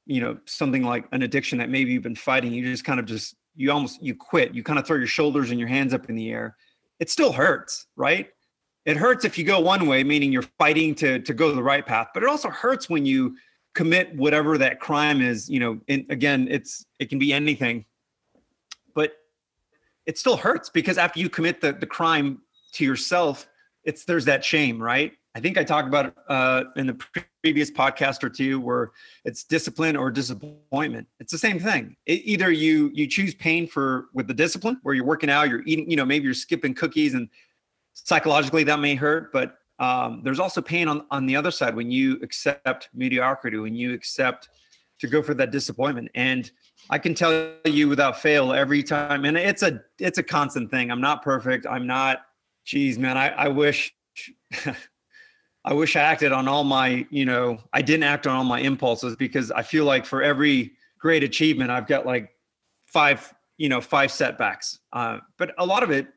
you 0.04 0.20
know, 0.20 0.36
something 0.44 0.82
like 0.82 1.06
an 1.12 1.22
addiction 1.22 1.58
that 1.58 1.70
maybe 1.70 1.92
you've 1.92 2.02
been 2.02 2.14
fighting, 2.14 2.52
you 2.52 2.64
just 2.64 2.84
kind 2.84 3.00
of 3.00 3.06
just 3.06 3.34
you 3.60 3.70
almost 3.70 4.02
you 4.02 4.14
quit. 4.14 4.54
You 4.54 4.62
kind 4.62 4.78
of 4.78 4.86
throw 4.86 4.96
your 4.96 5.06
shoulders 5.06 5.50
and 5.50 5.60
your 5.60 5.68
hands 5.68 5.92
up 5.92 6.08
in 6.08 6.16
the 6.16 6.30
air. 6.30 6.56
It 6.98 7.10
still 7.10 7.32
hurts 7.32 7.86
right? 7.96 8.30
It 8.86 8.96
hurts 8.96 9.24
if 9.24 9.36
you 9.36 9.44
go 9.44 9.60
one 9.60 9.86
way 9.86 10.02
meaning 10.02 10.32
you're 10.32 10.48
fighting 10.58 10.94
to 10.96 11.18
to 11.20 11.34
go 11.34 11.54
the 11.54 11.62
right 11.62 11.84
path 11.84 12.08
but 12.14 12.22
it 12.22 12.28
also 12.28 12.48
hurts 12.48 12.88
when 12.88 13.04
you 13.04 13.36
commit 13.74 14.14
whatever 14.16 14.58
that 14.58 14.80
crime 14.80 15.20
is 15.20 15.48
you 15.48 15.60
know 15.60 15.78
and 15.88 16.04
again 16.08 16.48
it's 16.50 16.86
it 16.98 17.08
can 17.08 17.18
be 17.18 17.32
anything 17.32 17.84
but 18.94 19.12
it 20.06 20.18
still 20.18 20.36
hurts 20.36 20.70
because 20.70 20.98
after 20.98 21.20
you 21.20 21.28
commit 21.28 21.60
the, 21.60 21.72
the 21.72 21.86
crime 21.86 22.40
to 22.72 22.84
yourself 22.84 23.46
it's 23.84 24.04
there's 24.06 24.24
that 24.24 24.44
shame 24.44 24.82
right 24.82 25.12
I 25.34 25.40
think 25.40 25.56
I 25.58 25.64
talked 25.64 25.86
about 25.86 26.14
uh, 26.28 26.64
in 26.76 26.88
the 26.88 27.24
previous 27.42 27.70
podcast 27.70 28.24
or 28.24 28.28
two, 28.28 28.60
where 28.60 28.90
it's 29.24 29.44
discipline 29.44 29.96
or 29.96 30.10
disappointment. 30.10 31.06
It's 31.20 31.30
the 31.30 31.38
same 31.38 31.60
thing. 31.60 31.96
It, 32.06 32.22
either 32.24 32.50
you 32.50 32.90
you 32.92 33.06
choose 33.06 33.34
pain 33.34 33.66
for 33.66 34.06
with 34.12 34.26
the 34.26 34.34
discipline, 34.34 34.78
where 34.82 34.94
you're 34.94 35.04
working 35.04 35.30
out, 35.30 35.48
you're 35.48 35.62
eating, 35.66 35.88
you 35.88 35.96
know, 35.96 36.04
maybe 36.04 36.24
you're 36.24 36.34
skipping 36.34 36.74
cookies, 36.74 37.14
and 37.14 37.28
psychologically 37.94 38.64
that 38.64 38.80
may 38.80 38.96
hurt. 38.96 39.32
But 39.32 39.56
um, 39.78 40.22
there's 40.24 40.40
also 40.40 40.60
pain 40.60 40.88
on 40.88 41.06
on 41.12 41.26
the 41.26 41.36
other 41.36 41.52
side 41.52 41.76
when 41.76 41.92
you 41.92 42.18
accept 42.22 42.88
mediocrity, 42.92 43.58
when 43.58 43.74
you 43.74 43.94
accept 43.94 44.48
to 44.98 45.06
go 45.06 45.22
for 45.22 45.34
that 45.34 45.52
disappointment. 45.52 46.10
And 46.14 46.50
I 46.90 46.98
can 46.98 47.14
tell 47.14 47.52
you 47.64 47.88
without 47.88 48.20
fail 48.20 48.52
every 48.52 48.82
time, 48.82 49.24
and 49.24 49.36
it's 49.36 49.62
a 49.62 49.80
it's 50.00 50.18
a 50.18 50.24
constant 50.24 50.72
thing. 50.72 50.90
I'm 50.90 51.00
not 51.00 51.22
perfect. 51.22 51.66
I'm 51.66 51.86
not. 51.86 52.22
Geez, 52.64 52.98
man, 52.98 53.16
I, 53.16 53.28
I 53.28 53.48
wish. 53.48 53.94
I 55.64 55.74
wish 55.74 55.94
I 55.94 56.00
acted 56.00 56.32
on 56.32 56.48
all 56.48 56.64
my, 56.64 57.06
you 57.10 57.26
know, 57.26 57.58
I 57.72 57.82
didn't 57.82 58.04
act 58.04 58.26
on 58.26 58.34
all 58.34 58.44
my 58.44 58.60
impulses 58.60 59.14
because 59.16 59.50
I 59.50 59.62
feel 59.62 59.84
like 59.84 60.06
for 60.06 60.22
every 60.22 60.72
great 60.98 61.22
achievement, 61.22 61.70
I've 61.70 61.86
got 61.86 62.06
like 62.06 62.30
five, 62.86 63.32
you 63.58 63.68
know, 63.68 63.80
five 63.80 64.10
setbacks. 64.10 64.78
Uh, 64.92 65.18
but 65.36 65.52
a 65.58 65.66
lot 65.66 65.82
of 65.82 65.90
it, 65.90 66.08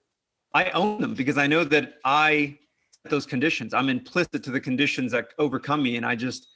I 0.54 0.70
own 0.72 1.02
them 1.02 1.14
because 1.14 1.38
I 1.38 1.48
know 1.48 1.66
that 1.66 1.96
I 2.06 2.58
set 2.92 3.10
those 3.10 3.26
conditions. 3.26 3.74
I'm 3.74 3.90
implicit 3.90 4.44
to 4.44 4.52
the 4.52 4.62
conditions 4.62 5.12
that 5.12 5.30
overcome 5.40 5.84
me, 5.84 5.98
and 5.98 6.06
I 6.06 6.16
just, 6.16 6.48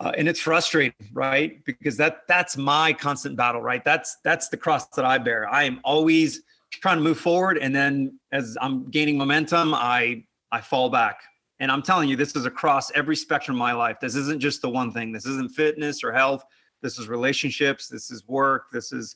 uh, 0.00 0.10
and 0.16 0.26
it's 0.26 0.40
frustrating, 0.40 0.94
right? 1.12 1.64
Because 1.64 1.96
that 1.98 2.22
that's 2.26 2.56
my 2.56 2.92
constant 2.94 3.36
battle, 3.36 3.60
right? 3.60 3.84
That's 3.84 4.16
that's 4.24 4.48
the 4.48 4.56
cross 4.56 4.86
that 4.96 5.04
I 5.04 5.18
bear. 5.18 5.48
I 5.48 5.64
am 5.64 5.80
always 5.84 6.42
trying 6.72 6.96
to 6.96 7.02
move 7.02 7.18
forward, 7.18 7.58
and 7.58 7.76
then 7.76 8.18
as 8.32 8.56
I'm 8.60 8.90
gaining 8.90 9.18
momentum, 9.18 9.74
I 9.74 10.24
I 10.50 10.62
fall 10.62 10.88
back 10.88 11.20
And 11.62 11.70
I'm 11.70 11.80
telling 11.80 12.08
you, 12.08 12.16
this 12.16 12.34
is 12.34 12.44
across 12.44 12.90
every 12.90 13.14
spectrum 13.14 13.56
of 13.56 13.60
my 13.60 13.72
life. 13.72 14.00
This 14.00 14.16
isn't 14.16 14.40
just 14.40 14.62
the 14.62 14.68
one 14.68 14.90
thing. 14.90 15.12
This 15.12 15.26
isn't 15.26 15.52
fitness 15.52 16.02
or 16.02 16.10
health. 16.10 16.44
This 16.82 16.98
is 16.98 17.06
relationships. 17.06 17.86
This 17.86 18.10
is 18.10 18.26
work. 18.26 18.64
This 18.72 18.90
is, 18.90 19.14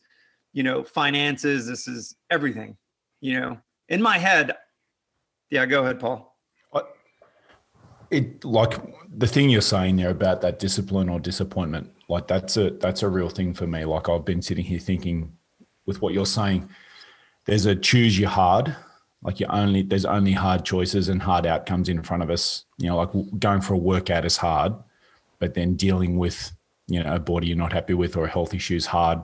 you 0.52 0.62
know, 0.62 0.84
finances. 0.84 1.66
This 1.66 1.88
is 1.88 2.14
everything. 2.30 2.76
You 3.20 3.40
know, 3.40 3.58
in 3.88 4.00
my 4.00 4.16
head. 4.16 4.56
Yeah, 5.50 5.66
go 5.66 5.82
ahead, 5.82 5.98
Paul. 5.98 6.36
Uh, 6.72 6.82
it 8.12 8.44
like 8.44 8.80
the 9.12 9.26
thing 9.26 9.50
you're 9.50 9.60
saying 9.60 9.96
there 9.96 10.10
about 10.10 10.40
that 10.42 10.60
discipline 10.60 11.08
or 11.08 11.18
disappointment. 11.18 11.92
Like 12.08 12.28
that's 12.28 12.56
a 12.56 12.70
that's 12.70 13.02
a 13.02 13.08
real 13.08 13.28
thing 13.28 13.54
for 13.54 13.66
me. 13.66 13.84
Like 13.84 14.08
I've 14.08 14.24
been 14.24 14.40
sitting 14.40 14.64
here 14.64 14.78
thinking, 14.78 15.36
with 15.84 16.00
what 16.00 16.14
you're 16.14 16.24
saying, 16.24 16.68
there's 17.44 17.66
a 17.66 17.74
choose 17.74 18.16
your 18.16 18.30
hard 18.30 18.76
like 19.22 19.40
you 19.40 19.46
only 19.48 19.82
there's 19.82 20.04
only 20.04 20.32
hard 20.32 20.64
choices 20.64 21.08
and 21.08 21.22
hard 21.22 21.46
outcomes 21.46 21.88
in 21.88 22.02
front 22.02 22.22
of 22.22 22.30
us. 22.30 22.64
You 22.78 22.88
know 22.88 22.96
like 22.96 23.10
going 23.38 23.60
for 23.60 23.74
a 23.74 23.78
workout 23.78 24.24
is 24.24 24.36
hard 24.36 24.74
but 25.38 25.54
then 25.54 25.74
dealing 25.74 26.16
with 26.16 26.52
you 26.86 27.02
know 27.02 27.14
a 27.14 27.18
body 27.18 27.48
you're 27.48 27.56
not 27.56 27.72
happy 27.72 27.94
with 27.94 28.16
or 28.16 28.24
a 28.24 28.30
health 28.30 28.54
issue 28.54 28.76
is 28.76 28.86
hard. 28.86 29.20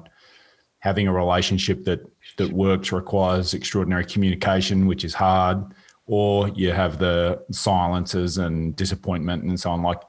Having 0.80 1.08
a 1.08 1.12
relationship 1.12 1.84
that 1.84 2.00
that 2.36 2.52
works 2.52 2.92
requires 2.92 3.54
extraordinary 3.54 4.04
communication 4.04 4.86
which 4.86 5.04
is 5.04 5.14
hard 5.14 5.64
or 6.06 6.48
you 6.48 6.72
have 6.72 6.98
the 6.98 7.42
silences 7.50 8.38
and 8.38 8.74
disappointment 8.74 9.44
and 9.44 9.58
so 9.58 9.70
on. 9.70 9.82
Like 9.82 10.02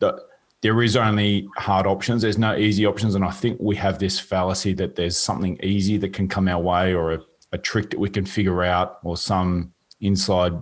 the, 0.00 0.20
there 0.60 0.82
is 0.82 0.96
only 0.96 1.48
hard 1.56 1.86
options. 1.86 2.22
There's 2.22 2.38
no 2.38 2.56
easy 2.56 2.84
options. 2.84 3.14
And 3.14 3.24
i 3.24 3.30
think 3.30 3.58
we 3.60 3.76
have 3.76 3.98
this 3.98 4.18
fallacy 4.18 4.72
that 4.74 4.96
there's 4.96 5.16
something 5.16 5.58
easy 5.62 5.96
that 5.98 6.12
can 6.12 6.28
come 6.28 6.48
our 6.48 6.60
way 6.60 6.94
or 6.94 7.12
a 7.12 7.20
a 7.52 7.58
trick 7.58 7.90
that 7.90 7.98
we 7.98 8.10
can 8.10 8.26
figure 8.26 8.62
out 8.62 8.98
or 9.02 9.16
some 9.16 9.72
inside 10.00 10.52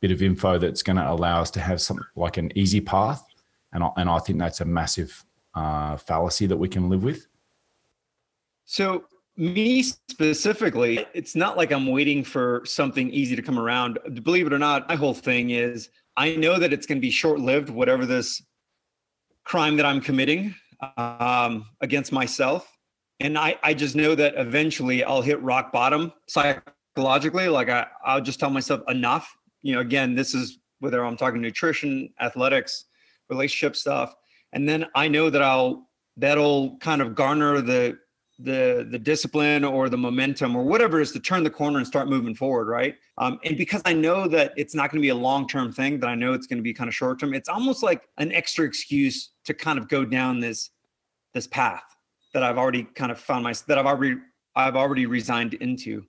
bit 0.00 0.10
of 0.10 0.22
info 0.22 0.58
that's 0.58 0.82
going 0.82 0.96
to 0.96 1.10
allow 1.10 1.40
us 1.40 1.50
to 1.50 1.60
have 1.60 1.80
something 1.80 2.06
like 2.14 2.36
an 2.36 2.56
easy 2.56 2.80
path. 2.80 3.24
And 3.72 3.82
I, 3.82 3.90
and 3.96 4.08
I 4.08 4.18
think 4.18 4.38
that's 4.38 4.60
a 4.60 4.64
massive 4.64 5.24
uh, 5.54 5.96
fallacy 5.96 6.46
that 6.46 6.56
we 6.56 6.68
can 6.68 6.88
live 6.88 7.02
with. 7.02 7.26
So, 8.64 9.04
me 9.38 9.82
specifically, 9.82 11.06
it's 11.12 11.36
not 11.36 11.58
like 11.58 11.70
I'm 11.70 11.86
waiting 11.86 12.24
for 12.24 12.62
something 12.64 13.10
easy 13.10 13.36
to 13.36 13.42
come 13.42 13.58
around. 13.58 13.98
Believe 14.22 14.46
it 14.46 14.52
or 14.52 14.58
not, 14.58 14.88
my 14.88 14.96
whole 14.96 15.12
thing 15.12 15.50
is 15.50 15.90
I 16.16 16.36
know 16.36 16.58
that 16.58 16.72
it's 16.72 16.86
going 16.86 16.96
to 16.96 17.02
be 17.02 17.10
short 17.10 17.38
lived, 17.38 17.68
whatever 17.68 18.06
this 18.06 18.42
crime 19.44 19.76
that 19.76 19.84
I'm 19.84 20.00
committing 20.00 20.54
um, 20.96 21.66
against 21.82 22.12
myself 22.12 22.75
and 23.20 23.38
I, 23.38 23.56
I 23.62 23.74
just 23.74 23.96
know 23.96 24.14
that 24.14 24.34
eventually 24.36 25.02
I'll 25.02 25.22
hit 25.22 25.40
rock 25.42 25.72
bottom 25.72 26.12
psychologically. 26.28 27.48
Like 27.48 27.68
I, 27.68 27.86
I'll 28.04 28.20
just 28.20 28.38
tell 28.38 28.50
myself 28.50 28.82
enough. 28.88 29.34
You 29.62 29.74
know, 29.74 29.80
again, 29.80 30.14
this 30.14 30.34
is 30.34 30.58
whether 30.80 31.04
I'm 31.04 31.16
talking 31.16 31.40
nutrition, 31.40 32.10
athletics, 32.20 32.84
relationship 33.28 33.76
stuff, 33.76 34.14
and 34.52 34.68
then 34.68 34.86
I 34.94 35.08
know 35.08 35.30
that 35.30 35.42
I'll 35.42 35.88
that'll 36.16 36.76
kind 36.78 37.00
of 37.00 37.14
garner 37.14 37.60
the 37.60 37.98
the 38.38 38.86
the 38.90 38.98
discipline 38.98 39.64
or 39.64 39.88
the 39.88 39.96
momentum 39.96 40.54
or 40.54 40.62
whatever 40.62 40.98
it 40.98 41.04
is 41.04 41.12
to 41.12 41.20
turn 41.20 41.42
the 41.42 41.50
corner 41.50 41.78
and 41.78 41.86
start 41.86 42.06
moving 42.06 42.34
forward 42.34 42.68
right 42.68 42.96
um, 43.16 43.38
and 43.44 43.56
because 43.56 43.80
i 43.86 43.94
know 43.94 44.28
that 44.28 44.52
it's 44.58 44.74
not 44.74 44.90
going 44.90 45.00
to 45.00 45.02
be 45.02 45.08
a 45.08 45.14
long-term 45.14 45.72
thing 45.72 45.98
that 45.98 46.08
i 46.08 46.14
know 46.14 46.34
it's 46.34 46.46
going 46.46 46.58
to 46.58 46.62
be 46.62 46.74
kind 46.74 46.86
of 46.86 46.94
short-term 46.94 47.32
it's 47.32 47.48
almost 47.48 47.82
like 47.82 48.06
an 48.18 48.30
extra 48.32 48.66
excuse 48.66 49.30
to 49.46 49.54
kind 49.54 49.78
of 49.78 49.88
go 49.88 50.04
down 50.04 50.38
this 50.38 50.68
this 51.32 51.46
path 51.46 51.95
that 52.34 52.42
I've 52.42 52.58
already 52.58 52.84
kind 52.84 53.10
of 53.12 53.18
found 53.18 53.44
my 53.44 53.54
that 53.66 53.78
I've 53.78 53.86
already 53.86 54.16
I've 54.54 54.76
already 54.76 55.06
resigned 55.06 55.54
into. 55.54 56.04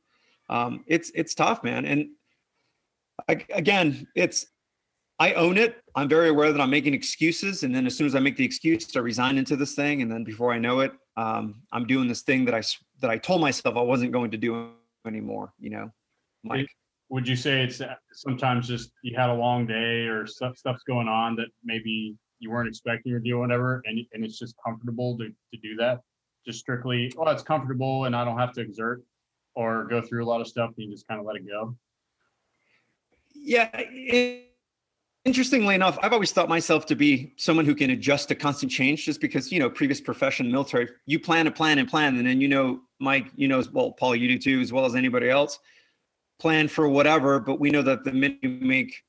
Um, 0.50 0.84
it's 0.88 1.12
it's 1.16 1.36
tough, 1.36 1.64
man. 1.64 1.86
And 1.86 2.10
I, 3.28 3.46
again, 3.52 4.08
it's 4.16 4.48
I 5.20 5.34
own 5.34 5.58
it. 5.58 5.78
I'm 5.96 6.08
very 6.08 6.30
aware 6.30 6.52
that 6.52 6.62
I'm 6.62 6.70
making 6.70 6.94
excuses, 6.94 7.64
and 7.64 7.74
then 7.74 7.88
as 7.88 7.98
soon 7.98 8.08
as 8.08 8.16
I 8.16 8.20
make 8.20 8.38
the 8.38 8.46
excuse, 8.46 8.96
I 8.96 9.00
resign 9.00 9.38
into 9.38 9.56
this 9.56 9.74
thing, 9.74 10.02
and 10.02 10.12
then 10.12 10.24
before 10.24 10.54
I 10.54 10.60
know 10.60 10.82
it, 10.82 10.92
um, 11.16 11.56
I'm 11.72 11.88
doing 11.88 12.08
this 12.08 12.22
thing 12.22 12.46
that 12.46 12.54
I 12.54 12.62
that 13.02 13.10
I 13.10 13.18
told 13.18 13.42
myself 13.42 13.76
I 13.76 13.82
wasn't 13.82 14.12
going 14.12 14.32
to 14.32 14.38
do 14.38 14.72
anymore. 15.06 15.54
You 15.60 15.72
know, 15.72 15.92
Mike. 16.44 16.70
Would 17.10 17.26
you 17.26 17.38
say 17.38 17.64
it's 17.64 17.80
uh, 17.80 17.96
sometimes 18.12 18.68
just 18.68 18.92
you 19.02 19.16
had 19.16 19.30
a 19.30 19.34
long 19.34 19.66
day 19.66 20.08
or 20.08 20.28
stuff 20.28 20.58
stuff's 20.58 20.84
going 20.84 21.08
on 21.08 21.36
that 21.38 21.48
maybe 21.64 22.18
you 22.40 22.52
weren't 22.52 22.68
expecting 22.68 23.14
or 23.14 23.20
do 23.20 23.40
whatever, 23.40 23.82
and 23.86 24.00
and 24.14 24.24
it's 24.24 24.38
just 24.40 24.56
comfortable 24.64 25.18
to 25.18 25.28
to 25.28 25.60
do 25.62 25.76
that? 25.76 26.02
just 26.48 26.60
strictly, 26.60 27.14
oh, 27.18 27.30
it's 27.30 27.44
comfortable 27.44 28.06
and 28.06 28.16
I 28.16 28.24
don't 28.24 28.40
have 28.40 28.54
to 28.54 28.62
exert 28.62 29.04
or 29.54 29.84
go 29.84 30.02
through 30.02 30.24
a 30.24 30.28
lot 30.28 30.40
of 30.40 30.48
stuff 30.48 30.72
and 30.78 30.86
you 30.86 30.92
just 30.92 31.08
kind 31.08 31.20
of 31.20 31.26
let 31.26 31.36
it 31.36 31.46
go? 31.46 31.76
Yeah. 33.36 33.70
It, 33.74 34.52
interestingly 35.26 35.76
enough, 35.76 36.00
I've 36.02 36.14
always 36.14 36.32
thought 36.32 36.48
myself 36.48 36.86
to 36.86 36.96
be 36.96 37.34
someone 37.36 37.66
who 37.66 37.76
can 37.76 37.90
adjust 37.90 38.30
to 38.30 38.36
constant 38.36 38.72
change 38.72 39.06
just 39.06 39.20
because, 39.20 39.52
you 39.52 39.60
know, 39.60 39.70
previous 39.70 40.00
profession, 40.00 40.50
military, 40.50 40.88
you 41.06 41.20
plan 41.20 41.48
a 41.48 41.52
plan 41.52 41.80
and 41.80 41.90
plan. 41.90 42.16
And 42.16 42.26
then, 42.26 42.40
you 42.40 42.48
know, 42.48 42.80
Mike, 43.00 43.28
you 43.36 43.50
know, 43.50 43.62
well, 43.74 43.92
Paul, 43.92 44.16
you 44.16 44.30
do 44.30 44.40
too, 44.40 44.62
as 44.62 44.72
well 44.72 44.86
as 44.86 44.96
anybody 44.96 45.30
else, 45.30 45.60
plan 46.40 46.70
for 46.70 46.88
whatever. 46.88 47.42
But 47.42 47.60
we 47.60 47.72
know 47.72 47.82
that 47.82 48.06
the 48.06 48.14
minute 48.14 48.40
you 48.42 48.50
make 48.50 49.04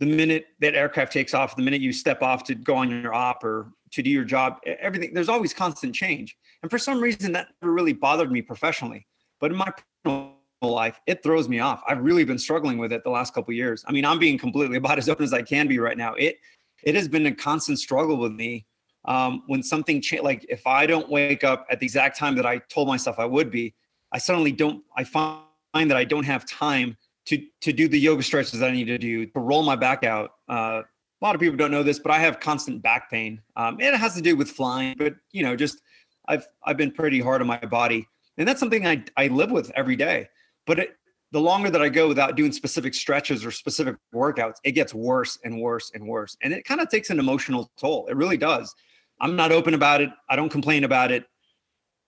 the 0.00 0.06
minute 0.06 0.46
that 0.60 0.74
aircraft 0.74 1.12
takes 1.12 1.34
off, 1.34 1.54
the 1.54 1.62
minute 1.62 1.82
you 1.82 1.92
step 1.92 2.22
off 2.22 2.42
to 2.44 2.54
go 2.54 2.74
on 2.74 2.90
your 2.90 3.14
op 3.14 3.44
or 3.44 3.70
to 3.92 4.02
do 4.02 4.08
your 4.08 4.24
job, 4.24 4.58
everything, 4.64 5.12
there's 5.12 5.28
always 5.28 5.52
constant 5.52 5.94
change. 5.94 6.36
And 6.62 6.70
for 6.70 6.78
some 6.78 7.00
reason, 7.00 7.32
that 7.32 7.48
never 7.60 7.72
really 7.72 7.92
bothered 7.92 8.32
me 8.32 8.40
professionally. 8.40 9.06
But 9.40 9.50
in 9.50 9.58
my 9.58 9.70
personal 10.02 10.34
life, 10.62 10.98
it 11.06 11.22
throws 11.22 11.50
me 11.50 11.60
off. 11.60 11.82
I've 11.86 12.02
really 12.02 12.24
been 12.24 12.38
struggling 12.38 12.78
with 12.78 12.92
it 12.92 13.04
the 13.04 13.10
last 13.10 13.34
couple 13.34 13.52
years. 13.52 13.84
I 13.86 13.92
mean, 13.92 14.06
I'm 14.06 14.18
being 14.18 14.38
completely 14.38 14.76
about 14.78 14.98
as 14.98 15.08
open 15.08 15.24
as 15.24 15.34
I 15.34 15.42
can 15.42 15.68
be 15.68 15.78
right 15.78 15.96
now. 15.96 16.14
It 16.14 16.38
it 16.82 16.94
has 16.94 17.08
been 17.08 17.26
a 17.26 17.34
constant 17.34 17.78
struggle 17.78 18.16
with 18.16 18.32
me. 18.32 18.64
Um, 19.04 19.42
when 19.48 19.62
something 19.62 20.00
cha- 20.00 20.22
like 20.22 20.46
if 20.48 20.66
I 20.66 20.86
don't 20.86 21.10
wake 21.10 21.44
up 21.44 21.66
at 21.70 21.78
the 21.78 21.84
exact 21.84 22.18
time 22.18 22.34
that 22.36 22.46
I 22.46 22.58
told 22.58 22.88
myself 22.88 23.18
I 23.18 23.26
would 23.26 23.50
be, 23.50 23.74
I 24.12 24.18
suddenly 24.18 24.52
don't. 24.52 24.82
I 24.96 25.04
find 25.04 25.44
that 25.74 25.96
I 25.96 26.04
don't 26.04 26.24
have 26.24 26.46
time 26.46 26.96
to 27.26 27.42
to 27.60 27.72
do 27.72 27.88
the 27.88 27.98
yoga 27.98 28.22
stretches 28.22 28.58
that 28.60 28.70
I 28.70 28.72
need 28.72 28.86
to 28.86 28.98
do 28.98 29.26
to 29.26 29.40
roll 29.40 29.62
my 29.62 29.76
back 29.76 30.04
out. 30.04 30.32
Uh, 30.48 30.82
a 31.20 31.24
lot 31.24 31.34
of 31.34 31.40
people 31.40 31.56
don't 31.56 31.70
know 31.70 31.82
this, 31.82 31.98
but 31.98 32.12
I 32.12 32.18
have 32.18 32.40
constant 32.40 32.82
back 32.82 33.10
pain. 33.10 33.40
Um, 33.56 33.74
and 33.74 33.94
it 33.94 33.98
has 33.98 34.14
to 34.14 34.22
do 34.22 34.36
with 34.36 34.50
flying, 34.50 34.94
but 34.98 35.14
you 35.32 35.42
know, 35.42 35.54
just 35.54 35.82
I've 36.28 36.46
I've 36.64 36.76
been 36.76 36.92
pretty 36.92 37.20
hard 37.20 37.40
on 37.40 37.46
my 37.46 37.58
body, 37.58 38.08
and 38.38 38.48
that's 38.48 38.60
something 38.60 38.86
I 38.86 39.04
I 39.16 39.28
live 39.28 39.50
with 39.50 39.70
every 39.74 39.96
day. 39.96 40.28
But 40.66 40.78
it, 40.78 40.96
the 41.32 41.40
longer 41.40 41.70
that 41.70 41.82
I 41.82 41.88
go 41.88 42.08
without 42.08 42.36
doing 42.36 42.52
specific 42.52 42.94
stretches 42.94 43.44
or 43.44 43.50
specific 43.50 43.96
workouts, 44.14 44.56
it 44.64 44.72
gets 44.72 44.94
worse 44.94 45.38
and 45.44 45.60
worse 45.60 45.92
and 45.94 46.06
worse, 46.06 46.36
and 46.42 46.52
it 46.52 46.64
kind 46.64 46.80
of 46.80 46.88
takes 46.88 47.10
an 47.10 47.18
emotional 47.18 47.70
toll. 47.78 48.06
It 48.08 48.16
really 48.16 48.36
does. 48.36 48.74
I'm 49.20 49.36
not 49.36 49.52
open 49.52 49.74
about 49.74 50.00
it. 50.00 50.10
I 50.30 50.36
don't 50.36 50.48
complain 50.48 50.84
about 50.84 51.12
it. 51.12 51.24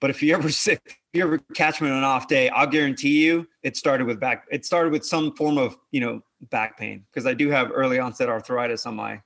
But 0.02 0.10
if 0.10 0.20
you 0.20 0.34
ever 0.34 0.50
sick, 0.66 0.80
if 0.84 1.18
you 1.18 1.22
ever 1.22 1.38
catch 1.54 1.80
me 1.80 1.88
on 1.88 1.96
an 1.96 2.04
off 2.04 2.26
day, 2.26 2.50
I'll 2.50 2.66
guarantee 2.66 3.24
you 3.24 3.46
it 3.62 3.76
started 3.78 4.06
with 4.06 4.20
back. 4.20 4.44
It 4.50 4.66
started 4.66 4.92
with 4.92 5.06
some 5.06 5.34
form 5.36 5.56
of 5.56 5.78
you 5.92 6.00
know 6.00 6.20
back 6.50 6.76
pain 6.76 7.04
because 7.10 7.24
I 7.24 7.32
do 7.32 7.48
have 7.48 7.70
early 7.72 7.98
onset 7.98 8.28
arthritis 8.28 8.84
on 8.84 8.96
my 8.96 9.22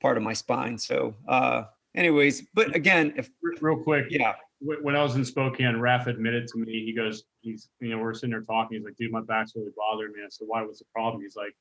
part 0.00 0.16
of 0.16 0.24
my 0.24 0.32
spine. 0.32 0.78
So 0.78 1.14
uh, 1.28 1.64
anyways, 1.94 2.46
but 2.54 2.74
again, 2.74 3.12
if 3.16 3.30
real 3.60 3.76
quick, 3.76 4.06
yeah. 4.10 4.34
When 4.60 4.96
I 4.96 5.02
was 5.02 5.16
in 5.16 5.24
Spokane, 5.24 5.78
Raf 5.78 6.06
admitted 6.06 6.48
to 6.48 6.58
me, 6.58 6.82
he 6.82 6.94
goes, 6.94 7.24
he's, 7.42 7.68
you 7.78 7.90
know, 7.90 7.98
we're 7.98 8.14
sitting 8.14 8.30
there 8.30 8.40
talking. 8.40 8.78
He's 8.78 8.86
like, 8.86 8.96
dude, 8.96 9.12
my 9.12 9.20
back's 9.20 9.52
really 9.54 9.70
bothering 9.76 10.12
me. 10.12 10.20
I 10.24 10.28
said, 10.30 10.46
why? 10.48 10.62
What's 10.62 10.78
the 10.78 10.86
problem? 10.94 11.20
He's 11.20 11.36
like, 11.36 11.54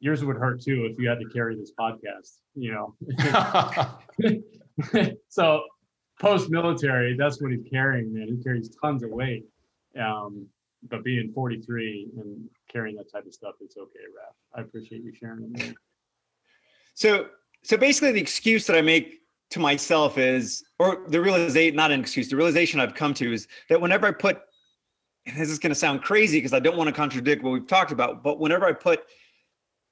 yours 0.00 0.22
would 0.22 0.36
hurt 0.36 0.60
too 0.60 0.84
if 0.84 0.98
you 0.98 1.08
had 1.08 1.20
to 1.20 1.28
carry 1.30 1.56
this 1.56 1.72
podcast, 1.80 2.36
you 2.54 2.70
know? 2.70 2.94
so 5.30 5.62
post 6.20 6.50
military, 6.50 7.16
that's 7.16 7.40
what 7.40 7.50
he's 7.50 7.64
carrying, 7.70 8.12
man. 8.12 8.28
He 8.28 8.42
carries 8.42 8.70
tons 8.82 9.02
of 9.02 9.10
weight. 9.10 9.44
Um, 9.98 10.46
but 10.88 11.02
being 11.02 11.32
43 11.32 12.08
and 12.18 12.48
carrying 12.70 12.96
that 12.96 13.10
type 13.10 13.26
of 13.26 13.34
stuff, 13.34 13.54
it's 13.60 13.76
okay, 13.76 14.00
Raf. 14.16 14.34
I 14.54 14.60
appreciate 14.60 15.02
you 15.02 15.12
sharing 15.12 15.52
it. 15.56 15.74
So, 16.94 17.28
so 17.62 17.76
basically, 17.76 18.12
the 18.12 18.20
excuse 18.20 18.66
that 18.66 18.76
I 18.76 18.82
make 18.82 19.20
to 19.50 19.60
myself 19.60 20.18
is, 20.18 20.64
or 20.78 21.04
the 21.08 21.20
realization, 21.20 21.74
not 21.74 21.90
an 21.90 22.00
excuse, 22.00 22.28
the 22.28 22.36
realization 22.36 22.80
I've 22.80 22.94
come 22.94 23.14
to 23.14 23.32
is 23.32 23.48
that 23.68 23.80
whenever 23.80 24.06
I 24.06 24.12
put, 24.12 24.40
this 25.36 25.50
is 25.50 25.58
going 25.58 25.70
to 25.70 25.78
sound 25.78 26.02
crazy 26.02 26.38
because 26.38 26.52
I 26.52 26.60
don't 26.60 26.76
want 26.76 26.88
to 26.88 26.94
contradict 26.94 27.42
what 27.42 27.50
we've 27.50 27.66
talked 27.66 27.92
about, 27.92 28.22
but 28.22 28.38
whenever 28.38 28.66
I 28.66 28.72
put 28.72 29.04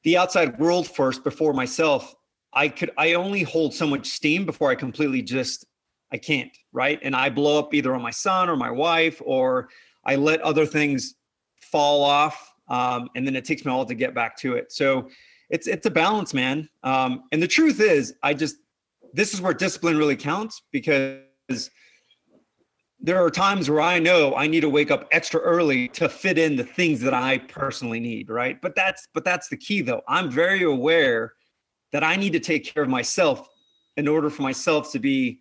the 0.04 0.16
outside 0.16 0.58
world 0.58 0.86
first 0.86 1.24
before 1.24 1.52
myself, 1.52 2.14
I 2.52 2.68
could, 2.68 2.90
I 2.96 3.14
only 3.14 3.42
hold 3.42 3.74
so 3.74 3.86
much 3.86 4.06
steam 4.06 4.46
before 4.46 4.70
I 4.70 4.74
completely 4.74 5.22
just, 5.22 5.66
I 6.16 6.18
can't, 6.18 6.56
right? 6.72 6.98
And 7.02 7.14
I 7.14 7.28
blow 7.28 7.58
up 7.58 7.74
either 7.74 7.94
on 7.94 8.00
my 8.00 8.10
son 8.10 8.48
or 8.48 8.56
my 8.56 8.70
wife, 8.70 9.20
or 9.22 9.68
I 10.06 10.16
let 10.16 10.40
other 10.40 10.64
things 10.64 11.16
fall 11.60 12.02
off. 12.02 12.54
Um, 12.68 13.10
and 13.14 13.26
then 13.26 13.36
it 13.36 13.44
takes 13.44 13.66
me 13.66 13.70
all 13.70 13.84
to 13.84 13.94
get 13.94 14.14
back 14.14 14.34
to 14.38 14.54
it. 14.54 14.72
So 14.72 15.10
it's, 15.50 15.66
it's 15.66 15.84
a 15.84 15.90
balance, 15.90 16.32
man. 16.32 16.70
Um, 16.84 17.24
and 17.32 17.42
the 17.42 17.46
truth 17.46 17.80
is, 17.80 18.14
I 18.22 18.32
just, 18.32 18.56
this 19.12 19.34
is 19.34 19.42
where 19.42 19.52
discipline 19.52 19.98
really 19.98 20.16
counts 20.16 20.62
because 20.72 21.20
there 22.98 23.22
are 23.22 23.28
times 23.28 23.68
where 23.68 23.82
I 23.82 23.98
know 23.98 24.34
I 24.34 24.46
need 24.46 24.62
to 24.62 24.70
wake 24.70 24.90
up 24.90 25.06
extra 25.12 25.40
early 25.40 25.88
to 25.88 26.08
fit 26.08 26.38
in 26.38 26.56
the 26.56 26.64
things 26.64 26.98
that 27.02 27.12
I 27.12 27.38
personally 27.38 28.00
need, 28.00 28.30
right? 28.30 28.58
But 28.62 28.74
that's 28.74 29.06
but 29.12 29.22
that's 29.22 29.48
the 29.48 29.56
key 29.56 29.82
though. 29.82 30.00
I'm 30.08 30.30
very 30.30 30.62
aware 30.62 31.34
that 31.92 32.02
I 32.02 32.16
need 32.16 32.32
to 32.32 32.40
take 32.40 32.64
care 32.64 32.82
of 32.82 32.88
myself 32.88 33.48
in 33.96 34.08
order 34.08 34.30
for 34.30 34.42
myself 34.42 34.90
to 34.92 34.98
be, 34.98 35.40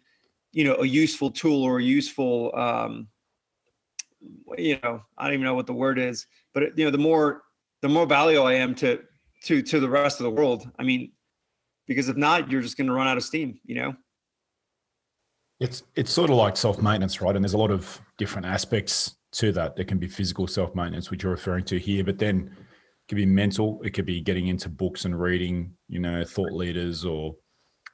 you 0.56 0.64
know, 0.64 0.78
a 0.78 0.86
useful 0.86 1.30
tool 1.30 1.64
or 1.64 1.80
a 1.80 1.84
useful, 1.84 2.50
um, 2.56 3.10
you 4.58 4.80
know, 4.82 5.02
I 5.18 5.26
don't 5.26 5.34
even 5.34 5.44
know 5.44 5.54
what 5.54 5.68
the 5.68 5.74
word 5.74 6.00
is, 6.00 6.26
but 6.54 6.78
you 6.78 6.86
know, 6.86 6.92
the 6.92 6.98
more 6.98 7.44
the 7.82 7.90
more 7.90 8.06
valuable 8.06 8.48
I 8.48 8.54
am 8.54 8.74
to 8.76 9.02
to 9.44 9.62
to 9.62 9.80
the 9.82 9.90
rest 9.90 10.22
of 10.22 10.24
the 10.24 10.32
world. 10.32 10.72
I 10.80 10.84
mean, 10.84 11.12
because 11.88 12.08
if 12.08 12.16
not, 12.16 12.50
you're 12.50 12.62
just 12.62 12.78
going 12.78 12.88
to 12.88 12.94
run 12.94 13.06
out 13.06 13.18
of 13.18 13.24
steam. 13.24 13.60
You 13.66 13.76
know. 13.76 13.96
It's 15.60 15.84
it's 15.96 16.12
sort 16.12 16.30
of 16.30 16.38
like 16.38 16.56
self 16.56 16.82
maintenance, 16.82 17.22
right? 17.22 17.36
And 17.36 17.44
there's 17.44 17.54
a 17.54 17.58
lot 17.58 17.72
of 17.72 18.00
different 18.18 18.48
aspects 18.48 19.18
to 19.34 19.52
that. 19.52 19.76
There 19.76 19.86
can 19.86 19.98
be 19.98 20.08
physical 20.08 20.48
self 20.48 20.74
maintenance, 20.74 21.12
which 21.12 21.24
you're 21.24 21.34
referring 21.34 21.66
to 21.66 21.78
here, 21.78 22.06
but 22.06 22.18
then 22.18 22.50
it 22.58 23.10
could 23.10 23.18
be 23.18 23.26
mental. 23.26 23.82
It 23.84 23.90
could 23.90 24.06
be 24.06 24.22
getting 24.22 24.48
into 24.48 24.70
books 24.70 25.04
and 25.04 25.20
reading, 25.20 25.74
you 25.90 26.00
know, 26.00 26.24
thought 26.24 26.54
leaders 26.54 27.04
or 27.04 27.36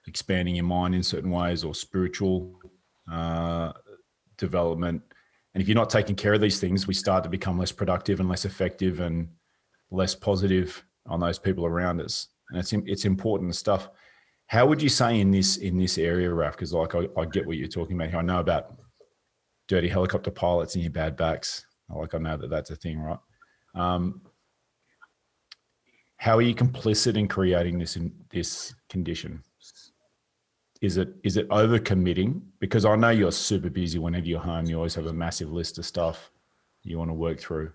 expanding 0.08 0.56
your 0.56 0.66
mind 0.66 0.96
in 0.96 1.04
certain 1.04 1.32
ways 1.32 1.64
or 1.64 1.74
spiritual 1.76 2.60
uh, 3.12 3.72
development. 4.38 5.02
And 5.54 5.62
if 5.62 5.68
you're 5.68 5.76
not 5.76 5.90
taking 5.90 6.16
care 6.16 6.34
of 6.34 6.42
these 6.42 6.60
things, 6.60 6.88
we 6.88 6.94
start 6.94 7.24
to 7.24 7.30
become 7.30 7.58
less 7.58 7.72
productive 7.72 8.20
and 8.20 8.30
less 8.30 8.46
effective 8.46 9.00
and 9.00 9.30
less 9.92 10.16
positive 10.16 10.84
on 11.06 11.20
those 11.20 11.40
people 11.40 11.66
around 11.66 12.02
us. 12.02 12.28
And 12.50 12.60
it's 12.60 12.74
it's 12.74 13.06
important 13.06 13.56
stuff. 13.56 13.90
How 14.48 14.66
would 14.66 14.82
you 14.82 14.90
say 14.90 15.20
in 15.20 15.32
this 15.32 15.58
in 15.58 15.78
this 15.78 15.98
area, 15.98 16.34
Raf? 16.34 16.54
Because 16.54 16.74
like 16.74 16.96
I, 16.96 17.08
I, 17.18 17.26
get 17.26 17.46
what 17.46 17.58
you're 17.58 17.68
talking 17.68 17.96
about 17.96 18.10
here. 18.10 18.20
I 18.20 18.24
know 18.24 18.40
about 18.40 18.76
dirty 19.68 19.88
helicopter 19.88 20.32
pilots 20.32 20.76
and 20.76 20.84
your 20.84 20.92
bad 20.92 21.16
backs. 21.16 21.66
Like 21.90 22.14
I 22.14 22.18
know 22.18 22.38
that 22.38 22.50
that's 22.50 22.72
a 22.72 22.76
thing, 22.76 23.00
right? 23.00 23.20
Um, 23.76 24.22
how 26.18 26.38
are 26.38 26.42
you 26.42 26.54
complicit 26.54 27.18
in 27.18 27.28
creating 27.28 27.80
this 27.80 27.96
in 27.96 28.14
this 28.30 28.74
condition? 28.90 29.44
Is 30.82 30.98
it 30.98 31.16
is 31.24 31.38
it 31.38 31.48
overcommitting? 31.50 32.42
Because 32.60 32.86
I 32.86 32.96
know 32.96 33.10
you're 33.10 33.32
super 33.32 33.70
busy 33.70 34.00
whenever 34.00 34.26
you're 34.26 34.40
home. 34.40 34.66
You 34.66 34.78
always 34.78 34.96
have 34.96 35.06
a 35.06 35.14
massive 35.14 35.52
list 35.52 35.78
of 35.78 35.86
stuff 35.86 36.32
you 36.84 36.98
want 36.98 37.10
to 37.10 37.14
work 37.14 37.40
through. 37.40 37.72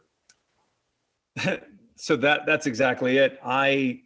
so 1.96 2.16
that 2.16 2.46
that's 2.46 2.66
exactly 2.66 3.18
it. 3.18 3.38
I 3.44 4.00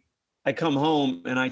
I 0.45 0.53
come 0.53 0.75
home 0.75 1.23
and 1.25 1.39
I 1.39 1.51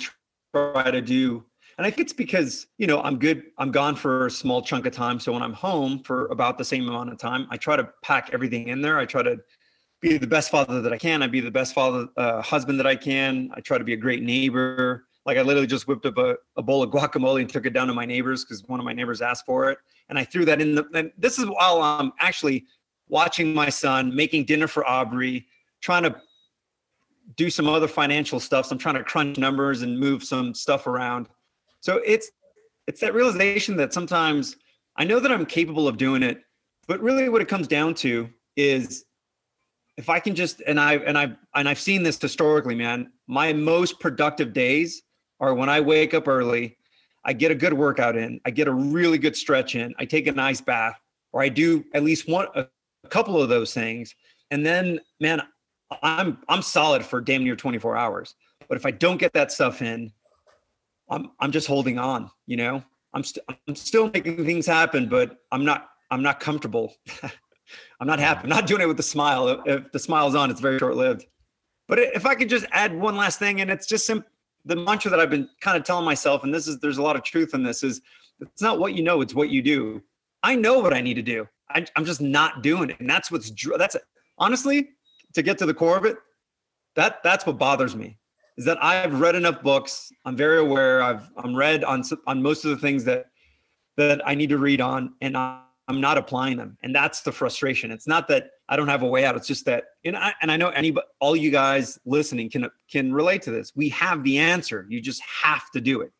try 0.53 0.91
to 0.91 1.01
do 1.01 1.43
and 1.79 1.87
I 1.87 1.91
think 1.91 2.01
it's 2.01 2.13
because, 2.13 2.67
you 2.77 2.87
know, 2.87 3.01
I'm 3.03 3.17
good. 3.17 3.41
I'm 3.57 3.71
gone 3.71 3.95
for 3.95 4.25
a 4.25 4.31
small 4.31 4.61
chunk 4.61 4.85
of 4.85 4.91
time. 4.91 5.17
So 5.17 5.31
when 5.31 5.41
I'm 5.41 5.53
home 5.53 6.03
for 6.03 6.25
about 6.27 6.57
the 6.57 6.65
same 6.65 6.89
amount 6.89 7.09
of 7.09 7.17
time, 7.17 7.47
I 7.51 7.55
try 7.55 7.77
to 7.77 7.87
pack 8.03 8.31
everything 8.33 8.67
in 8.67 8.81
there. 8.81 8.99
I 8.99 9.05
try 9.05 9.23
to 9.23 9.37
be 10.01 10.17
the 10.17 10.27
best 10.27 10.51
father 10.51 10.81
that 10.81 10.91
I 10.91 10.97
can. 10.97 11.23
I 11.23 11.27
be 11.27 11.39
the 11.39 11.49
best 11.49 11.73
father, 11.73 12.09
uh, 12.17 12.41
husband 12.41 12.81
that 12.81 12.85
I 12.85 12.97
can. 12.97 13.49
I 13.53 13.61
try 13.61 13.77
to 13.77 13.85
be 13.85 13.93
a 13.93 13.97
great 13.97 14.23
neighbor. 14.23 15.05
Like 15.29 15.37
I 15.37 15.43
literally 15.43 15.67
just 15.67 15.87
whipped 15.87 16.07
up 16.07 16.17
a, 16.17 16.37
a 16.57 16.63
bowl 16.63 16.81
of 16.81 16.89
guacamole 16.89 17.41
and 17.41 17.47
took 17.47 17.67
it 17.67 17.69
down 17.71 17.85
to 17.85 17.93
my 17.93 18.03
neighbors 18.03 18.43
because 18.43 18.63
one 18.63 18.79
of 18.79 18.83
my 18.83 18.93
neighbors 18.93 19.21
asked 19.21 19.45
for 19.45 19.69
it. 19.69 19.77
And 20.09 20.17
I 20.17 20.23
threw 20.23 20.43
that 20.45 20.59
in 20.59 20.73
the, 20.73 20.87
and 20.95 21.11
this 21.19 21.37
is 21.37 21.45
while 21.45 21.83
I'm 21.83 22.11
actually 22.19 22.65
watching 23.09 23.53
my 23.53 23.69
son, 23.69 24.15
making 24.15 24.45
dinner 24.45 24.67
for 24.67 24.83
Aubrey, 24.89 25.45
trying 25.81 26.01
to 26.01 26.19
do 27.35 27.51
some 27.51 27.69
other 27.69 27.87
financial 27.87 28.39
stuff. 28.39 28.65
So 28.65 28.71
I'm 28.71 28.79
trying 28.79 28.95
to 28.95 29.03
crunch 29.03 29.37
numbers 29.37 29.83
and 29.83 29.99
move 29.99 30.23
some 30.23 30.55
stuff 30.55 30.87
around. 30.87 31.29
So 31.79 32.01
it's, 32.03 32.31
it's 32.87 32.99
that 33.01 33.13
realization 33.13 33.77
that 33.77 33.93
sometimes 33.93 34.55
I 34.95 35.03
know 35.03 35.19
that 35.19 35.31
I'm 35.31 35.45
capable 35.45 35.87
of 35.87 35.97
doing 35.97 36.23
it, 36.23 36.41
but 36.87 36.99
really 37.01 37.29
what 37.29 37.43
it 37.43 37.47
comes 37.47 37.67
down 37.67 37.93
to 37.95 38.27
is 38.57 39.05
if 39.95 40.09
I 40.09 40.19
can 40.19 40.33
just 40.33 40.63
and 40.65 40.79
I 40.79 40.95
and 40.95 41.19
I 41.19 41.35
and 41.53 41.69
I've 41.69 41.79
seen 41.79 42.01
this 42.01 42.19
historically, 42.19 42.73
man. 42.73 43.11
My 43.27 43.53
most 43.53 43.99
productive 43.99 44.53
days 44.53 45.03
are 45.39 45.53
when 45.53 45.69
I 45.69 45.81
wake 45.81 46.13
up 46.13 46.27
early, 46.27 46.77
I 47.23 47.33
get 47.33 47.51
a 47.51 47.55
good 47.55 47.73
workout 47.73 48.15
in, 48.15 48.39
I 48.45 48.51
get 48.51 48.67
a 48.67 48.73
really 48.73 49.17
good 49.17 49.35
stretch 49.35 49.75
in, 49.75 49.93
I 49.99 50.05
take 50.05 50.27
a 50.27 50.31
nice 50.31 50.61
bath, 50.61 50.99
or 51.31 51.41
I 51.41 51.49
do 51.49 51.83
at 51.93 52.03
least 52.03 52.27
one 52.27 52.47
a, 52.55 52.65
a 53.03 53.07
couple 53.09 53.41
of 53.41 53.49
those 53.49 53.73
things, 53.73 54.15
and 54.51 54.65
then 54.65 54.99
man, 55.19 55.41
I'm 56.03 56.39
I'm 56.47 56.61
solid 56.61 57.05
for 57.05 57.21
damn 57.21 57.43
near 57.43 57.55
24 57.55 57.97
hours. 57.97 58.35
But 58.67 58.77
if 58.77 58.85
I 58.85 58.91
don't 58.91 59.17
get 59.17 59.33
that 59.33 59.51
stuff 59.51 59.81
in, 59.81 60.11
I'm 61.09 61.31
I'm 61.39 61.51
just 61.51 61.67
holding 61.67 61.97
on, 61.97 62.29
you 62.45 62.57
know. 62.57 62.83
I'm 63.13 63.23
still 63.23 63.43
I'm 63.67 63.75
still 63.75 64.09
making 64.13 64.45
things 64.45 64.65
happen, 64.65 65.09
but 65.09 65.37
I'm 65.51 65.65
not 65.65 65.89
I'm 66.11 66.21
not 66.21 66.39
comfortable. 66.39 66.95
I'm 67.99 68.07
not 68.07 68.19
happy. 68.19 68.43
I'm 68.43 68.49
not 68.49 68.65
doing 68.65 68.81
it 68.81 68.87
with 68.87 68.99
a 68.99 69.03
smile. 69.03 69.61
If 69.65 69.91
the 69.91 69.99
smile's 69.99 70.35
on, 70.35 70.49
it's 70.49 70.61
very 70.61 70.79
short 70.79 70.95
lived. 70.95 71.25
But 71.87 71.99
if 71.99 72.25
I 72.25 72.35
could 72.35 72.49
just 72.49 72.65
add 72.71 72.97
one 72.97 73.17
last 73.17 73.39
thing, 73.39 73.61
and 73.61 73.69
it's 73.69 73.87
just 73.87 74.05
sim- 74.05 74.23
the 74.69 74.75
mantra 74.75 75.09
that 75.09 75.19
I've 75.19 75.31
been 75.31 75.49
kind 75.61 75.75
of 75.75 75.83
telling 75.83 76.05
myself, 76.05 76.43
and 76.43 76.53
this 76.53 76.67
is 76.67 76.79
there's 76.79 76.99
a 76.99 77.01
lot 77.01 77.15
of 77.15 77.23
truth 77.23 77.53
in 77.53 77.63
this, 77.63 77.83
is 77.83 78.01
it's 78.39 78.61
not 78.61 78.79
what 78.79 78.93
you 78.93 79.03
know, 79.03 79.21
it's 79.21 79.33
what 79.33 79.49
you 79.49 79.61
do. 79.61 80.01
I 80.43 80.55
know 80.55 80.79
what 80.79 80.93
I 80.93 81.01
need 81.01 81.15
to 81.15 81.21
do. 81.23 81.47
I, 81.71 81.85
am 81.97 82.05
just 82.05 82.21
not 82.21 82.61
doing 82.61 82.91
it, 82.91 82.99
and 82.99 83.09
that's 83.09 83.31
what's 83.31 83.51
that's 83.77 83.97
honestly 84.37 84.89
to 85.33 85.41
get 85.41 85.57
to 85.57 85.65
the 85.65 85.73
core 85.73 85.97
of 85.97 86.05
it. 86.05 86.17
That 86.95 87.21
that's 87.23 87.45
what 87.45 87.57
bothers 87.57 87.95
me 87.95 88.17
is 88.57 88.65
that 88.65 88.81
I've 88.83 89.19
read 89.19 89.35
enough 89.35 89.63
books. 89.63 90.11
I'm 90.25 90.35
very 90.35 90.59
aware. 90.59 91.01
I've 91.01 91.29
I'm 91.37 91.55
read 91.55 91.83
on 91.83 92.03
on 92.27 92.41
most 92.41 92.63
of 92.63 92.71
the 92.71 92.77
things 92.77 93.03
that 93.05 93.25
that 93.97 94.21
I 94.27 94.35
need 94.35 94.49
to 94.49 94.59
read 94.59 94.81
on, 94.81 95.15
and 95.21 95.35
I'm 95.35 95.99
not 95.99 96.17
applying 96.17 96.57
them. 96.57 96.77
And 96.83 96.93
that's 96.93 97.21
the 97.21 97.31
frustration. 97.31 97.89
It's 97.89 98.07
not 98.07 98.27
that 98.27 98.51
I 98.69 98.75
don't 98.75 98.87
have 98.87 99.01
a 99.01 99.07
way 99.07 99.25
out. 99.25 99.35
It's 99.35 99.47
just 99.47 99.65
that, 99.65 99.85
and 100.05 100.15
I, 100.15 100.33
and 100.41 100.51
I 100.51 100.57
know 100.57 100.69
anybody, 100.69 101.05
all 101.19 101.35
you 101.35 101.51
guys 101.51 101.99
listening 102.05 102.49
can, 102.49 102.69
can 102.89 103.13
relate 103.13 103.41
to 103.43 103.51
this. 103.51 103.73
We 103.75 103.89
have 103.89 104.23
the 104.23 104.37
answer. 104.37 104.85
You 104.89 105.01
just 105.01 105.21
have 105.21 105.69
to 105.71 105.81
do 105.81 106.01
it. 106.01 106.11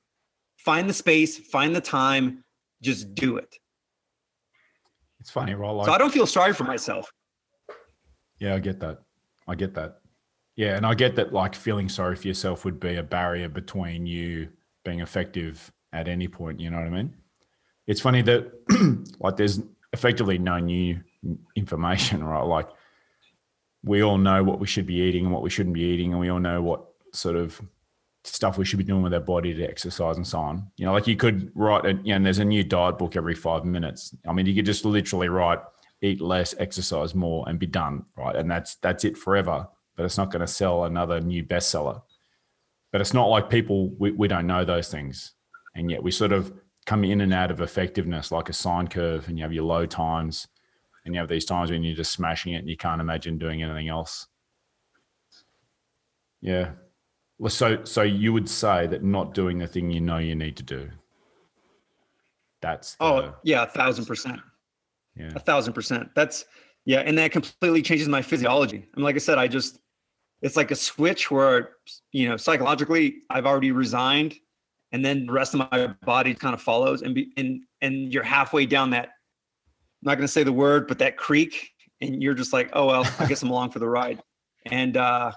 Find 0.58 0.90
the 0.90 0.94
space, 0.94 1.38
find 1.38 1.76
the 1.76 1.82
time, 1.82 2.44
just 2.82 3.16
do 3.16 3.38
it. 3.38 3.56
It's 5.20 5.30
funny, 5.30 5.54
right? 5.54 5.70
Like, 5.70 5.86
so 5.86 5.94
I 5.94 5.98
don't 5.98 6.12
feel 6.14 6.28
sorry 6.28 6.54
for 6.54 6.64
myself. 6.66 7.12
Yeah, 8.40 8.56
I 8.56 8.60
get 8.60 8.80
that. 8.80 9.00
I 9.48 9.56
get 9.56 9.74
that. 9.76 10.00
Yeah. 10.56 10.76
And 10.76 10.86
I 10.86 10.94
get 10.94 11.16
that 11.16 11.32
like 11.32 11.56
feeling 11.56 11.88
sorry 11.88 12.16
for 12.16 12.28
yourself 12.28 12.66
would 12.66 12.80
be 12.80 12.96
a 12.96 13.04
barrier 13.04 13.48
between 13.48 14.06
you 14.06 14.50
being 14.84 15.02
effective 15.02 15.72
at 15.94 16.08
any 16.08 16.28
point. 16.28 16.60
You 16.60 16.70
know 16.70 16.78
what 16.78 16.88
I 16.88 16.90
mean? 16.90 17.14
it's 17.90 18.00
funny 18.00 18.22
that 18.22 18.52
like 19.20 19.36
there's 19.36 19.60
effectively 19.94 20.38
no 20.38 20.60
new 20.60 21.02
information, 21.56 22.24
right? 22.36 22.44
Like 22.44 22.70
we 23.84 24.04
all 24.04 24.18
know 24.18 24.44
what 24.44 24.60
we 24.60 24.68
should 24.68 24.86
be 24.86 24.96
eating 24.96 25.26
and 25.26 25.34
what 25.34 25.44
we 25.44 25.50
shouldn't 25.50 25.74
be 25.74 25.82
eating, 25.82 26.12
and 26.12 26.20
we 26.20 26.30
all 26.30 26.40
know 26.40 26.62
what 26.62 26.86
sort 27.14 27.36
of 27.36 27.60
stuff 28.24 28.58
we 28.58 28.66
should 28.66 28.78
be 28.78 28.84
doing 28.84 29.02
with 29.02 29.14
our 29.14 29.20
body 29.20 29.54
to 29.54 29.64
exercise 29.64 30.18
and 30.18 30.28
so 30.28 30.40
on. 30.40 30.70
You 30.78 30.86
know, 30.86 30.94
like 30.94 31.08
you 31.08 31.16
could 31.16 31.52
write, 31.56 31.86
a, 31.86 31.94
you 32.04 32.14
know, 32.14 32.24
there's 32.24 32.40
a 32.40 32.46
new 32.46 32.64
diet 32.64 32.98
book 32.98 33.16
every 33.16 33.36
five 33.36 33.64
minutes. 33.66 34.14
I 34.28 34.34
mean, 34.34 34.46
you 34.46 34.56
could 34.56 34.66
just 34.66 34.86
literally 34.86 35.30
write, 35.30 35.60
eat 36.02 36.22
less, 36.22 36.54
exercise 36.60 37.16
more, 37.16 37.48
and 37.48 37.58
be 37.58 37.66
done, 37.66 38.06
right? 38.18 38.36
And 38.36 38.50
that's 38.50 38.76
that's 38.76 39.06
it 39.06 39.18
forever. 39.18 39.68
But 39.96 40.06
it's 40.06 40.18
not 40.18 40.32
going 40.32 40.42
to 40.42 40.48
sell 40.48 40.86
another 40.86 41.20
new 41.20 41.44
bestseller. 41.44 42.02
But 42.92 43.02
it's 43.02 43.14
not 43.14 43.28
like 43.28 43.50
people 43.50 43.90
we, 43.98 44.12
we 44.12 44.28
don't 44.28 44.48
know 44.48 44.66
those 44.66 44.90
things, 44.90 45.34
and 45.76 45.90
yet 45.92 46.04
we 46.04 46.12
sort 46.12 46.32
of 46.32 46.54
come 46.86 47.04
in 47.04 47.22
and 47.22 47.34
out 47.34 47.52
of 47.52 47.62
effectiveness 47.62 48.32
like 48.32 48.50
a 48.50 48.54
sine 48.54 48.88
curve 48.88 49.28
and 49.28 49.38
you 49.38 49.44
have 49.44 49.54
your 49.54 49.64
low 49.64 49.86
times 49.86 50.48
and 51.06 51.14
you 51.14 51.20
have 51.20 51.30
these 51.30 51.46
times 51.46 51.72
when 51.72 51.84
you're 51.84 51.96
just 51.96 52.12
smashing 52.12 52.54
it 52.54 52.58
and 52.58 52.70
you 52.70 52.78
can't 52.78 53.02
imagine 53.02 53.38
doing 53.38 53.64
anything 53.64 53.90
else. 53.90 54.28
Yeah. 56.42 56.72
So 57.48 57.84
so 57.86 58.02
you 58.02 58.34
would 58.34 58.50
say 58.50 58.88
that 58.88 59.04
not 59.04 59.34
doing 59.34 59.60
the 59.60 59.68
thing 59.68 59.90
you 59.90 60.02
know 60.02 60.18
you 60.18 60.36
need 60.36 60.58
to 60.58 60.64
do. 60.64 60.90
That's 62.62 62.96
the, 62.96 63.04
oh 63.04 63.36
yeah 63.44 63.64
a 63.64 63.68
thousand 63.68 64.06
percent. 64.06 64.40
Yeah. 65.16 65.32
A 65.36 65.40
thousand 65.40 65.74
percent. 65.74 66.10
That's 66.16 66.46
yeah 66.86 67.00
and 67.00 67.18
that 67.18 67.32
completely 67.32 67.82
changes 67.82 68.08
my 68.10 68.22
physiology. 68.22 68.78
I 68.78 68.98
mean, 68.98 69.04
like 69.04 69.16
i 69.16 69.20
said 69.20 69.38
i 69.38 69.48
just 69.48 69.80
it's 70.42 70.56
like 70.56 70.72
a 70.72 70.76
switch 70.76 71.32
where 71.32 71.72
you 72.12 72.28
know 72.28 72.38
psychologically 72.38 73.24
i've 73.30 73.46
already 73.46 73.72
resigned 73.72 74.36
and 74.92 75.04
then 75.04 75.26
the 75.26 75.32
rest 75.32 75.54
of 75.54 75.60
my 75.72 75.88
body 76.06 76.34
kind 76.34 76.54
of 76.54 76.62
follows 76.62 77.02
and 77.02 77.14
be 77.14 77.32
and 77.38 77.62
and 77.82 78.14
you're 78.14 78.24
halfway 78.24 78.66
down 78.66 78.90
that 78.90 79.10
not 80.02 80.16
going 80.16 80.26
to 80.26 80.32
say 80.32 80.44
the 80.44 80.54
word 80.54 80.88
but 80.88 81.00
that 81.00 81.18
creek 81.18 81.72
and 82.02 82.22
you're 82.22 82.34
just 82.34 82.54
like 82.54 82.70
oh 82.74 82.88
well 82.88 83.08
I 83.20 83.26
guess 83.26 83.42
I'm 83.42 83.50
along 83.50 83.72
for 83.72 83.80
the 83.80 83.90
ride. 83.90 84.22
And 84.66 84.98
uh 84.98 85.32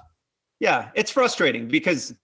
yeah 0.60 0.90
it's 0.94 1.10
frustrating 1.10 1.68
because 1.68 2.14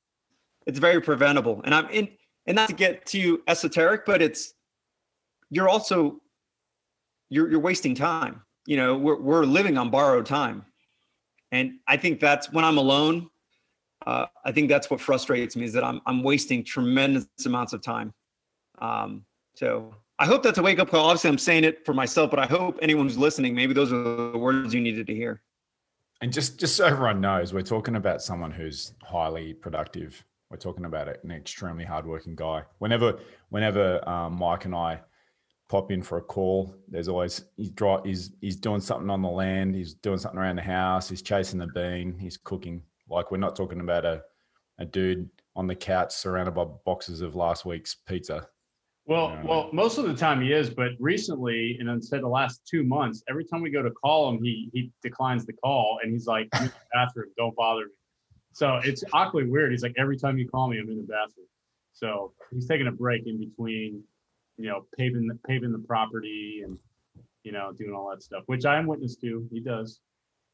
it's 0.66 0.78
very 0.78 1.00
preventable. 1.00 1.62
And 1.64 1.74
I'm 1.74 1.88
in 1.90 2.08
and 2.46 2.56
not 2.56 2.68
to 2.68 2.74
get 2.74 3.06
too 3.06 3.42
esoteric 3.48 4.04
but 4.06 4.22
it's 4.22 4.54
you're 5.50 5.68
also 5.68 6.20
you're 7.30 7.50
you're 7.50 7.60
wasting 7.60 7.94
time. 7.94 8.42
You 8.66 8.76
know 8.76 8.96
we're 8.96 9.20
we're 9.20 9.44
living 9.44 9.78
on 9.78 9.90
borrowed 9.90 10.26
time. 10.26 10.64
And 11.50 11.78
I 11.86 11.96
think 11.96 12.20
that's 12.20 12.52
when 12.52 12.64
I'm 12.64 12.76
alone 12.76 13.30
uh, 14.06 14.26
I 14.44 14.52
think 14.52 14.68
that's 14.68 14.90
what 14.90 15.00
frustrates 15.00 15.56
me 15.56 15.64
is 15.64 15.72
that 15.72 15.84
I'm 15.84 16.00
I'm 16.06 16.22
wasting 16.22 16.64
tremendous 16.64 17.26
amounts 17.44 17.72
of 17.72 17.82
time. 17.82 18.14
Um, 18.80 19.24
so 19.54 19.94
I 20.18 20.26
hope 20.26 20.42
that's 20.42 20.58
a 20.58 20.62
wake 20.62 20.78
up 20.78 20.90
call. 20.90 21.06
Obviously, 21.06 21.30
I'm 21.30 21.38
saying 21.38 21.64
it 21.64 21.84
for 21.84 21.94
myself, 21.94 22.30
but 22.30 22.40
I 22.40 22.46
hope 22.46 22.78
anyone 22.82 23.06
who's 23.06 23.18
listening, 23.18 23.54
maybe 23.54 23.72
those 23.72 23.92
are 23.92 24.02
the 24.32 24.38
words 24.38 24.74
you 24.74 24.80
needed 24.80 25.06
to 25.06 25.14
hear. 25.14 25.42
And 26.20 26.32
just 26.32 26.58
just 26.58 26.76
so 26.76 26.84
everyone 26.84 27.20
knows, 27.20 27.52
we're 27.52 27.62
talking 27.62 27.94
about 27.94 28.20
someone 28.22 28.50
who's 28.50 28.92
highly 29.02 29.54
productive 29.54 30.24
we're 30.50 30.56
talking 30.56 30.86
about 30.86 31.08
an 31.08 31.30
extremely 31.30 31.84
hardworking 31.84 32.34
guy. 32.34 32.62
Whenever, 32.78 33.18
whenever 33.50 34.06
um, 34.08 34.38
Mike 34.38 34.64
and 34.64 34.74
I 34.74 35.00
pop 35.68 35.90
in 35.92 36.02
for 36.02 36.18
a 36.18 36.22
call, 36.22 36.74
there's 36.88 37.08
always 37.08 37.44
he's 37.56 37.70
dry, 37.70 38.00
he's 38.04 38.32
he's 38.40 38.56
doing 38.56 38.80
something 38.80 39.10
on 39.10 39.20
the 39.20 39.28
land, 39.28 39.74
he's 39.74 39.94
doing 39.94 40.18
something 40.18 40.40
around 40.40 40.56
the 40.56 40.62
house, 40.62 41.08
he's 41.08 41.22
chasing 41.22 41.58
the 41.58 41.66
bean, 41.66 42.16
he's 42.18 42.38
cooking. 42.38 42.82
Like 43.08 43.30
we're 43.30 43.38
not 43.38 43.56
talking 43.56 43.80
about 43.80 44.06
a 44.06 44.22
a 44.78 44.86
dude 44.86 45.28
on 45.54 45.66
the 45.66 45.74
couch 45.74 46.12
surrounded 46.12 46.52
by 46.52 46.64
boxes 46.64 47.20
of 47.20 47.34
last 47.34 47.66
week's 47.66 47.94
pizza. 47.94 48.48
Well, 49.08 49.30
Yeah. 49.30 49.42
well, 49.46 49.70
most 49.72 49.96
of 49.96 50.04
the 50.04 50.14
time 50.14 50.42
he 50.42 50.52
is, 50.52 50.68
but 50.68 50.90
recently, 51.00 51.78
and 51.80 51.88
instead 51.88 52.16
of 52.16 52.22
the 52.24 52.28
last 52.28 52.60
two 52.66 52.84
months, 52.84 53.24
every 53.26 53.42
time 53.44 53.62
we 53.62 53.70
go 53.70 53.80
to 53.82 53.90
call 53.90 54.28
him, 54.28 54.42
he 54.44 54.68
he 54.74 54.92
declines 55.02 55.46
the 55.46 55.54
call, 55.54 55.98
and 56.02 56.12
he's 56.12 56.26
like, 56.26 56.46
"I'm 56.52 56.64
in 56.64 56.68
the 56.68 56.74
bathroom, 56.92 57.30
don't 57.38 57.56
bother 57.56 57.86
me." 57.86 57.92
So 58.52 58.76
it's 58.84 59.02
awkwardly 59.14 59.50
weird. 59.50 59.70
He's 59.70 59.82
like, 59.82 59.94
every 59.96 60.18
time 60.18 60.36
you 60.36 60.46
call 60.48 60.68
me, 60.68 60.78
I'm 60.78 60.88
in 60.90 60.96
the 60.98 61.04
bathroom. 61.04 61.46
So 61.94 62.34
he's 62.52 62.66
taking 62.66 62.86
a 62.88 62.92
break 62.92 63.26
in 63.26 63.38
between, 63.38 64.02
you 64.58 64.66
know, 64.68 64.84
paving 64.98 65.26
the 65.26 65.38
paving 65.46 65.72
the 65.72 65.78
property 65.78 66.62
and 66.64 66.78
you 67.44 67.52
know 67.52 67.72
doing 67.72 67.94
all 67.94 68.10
that 68.10 68.22
stuff, 68.22 68.42
which 68.46 68.66
I 68.66 68.76
am 68.76 68.86
witness 68.86 69.16
to. 69.16 69.48
He 69.50 69.60
does, 69.60 70.00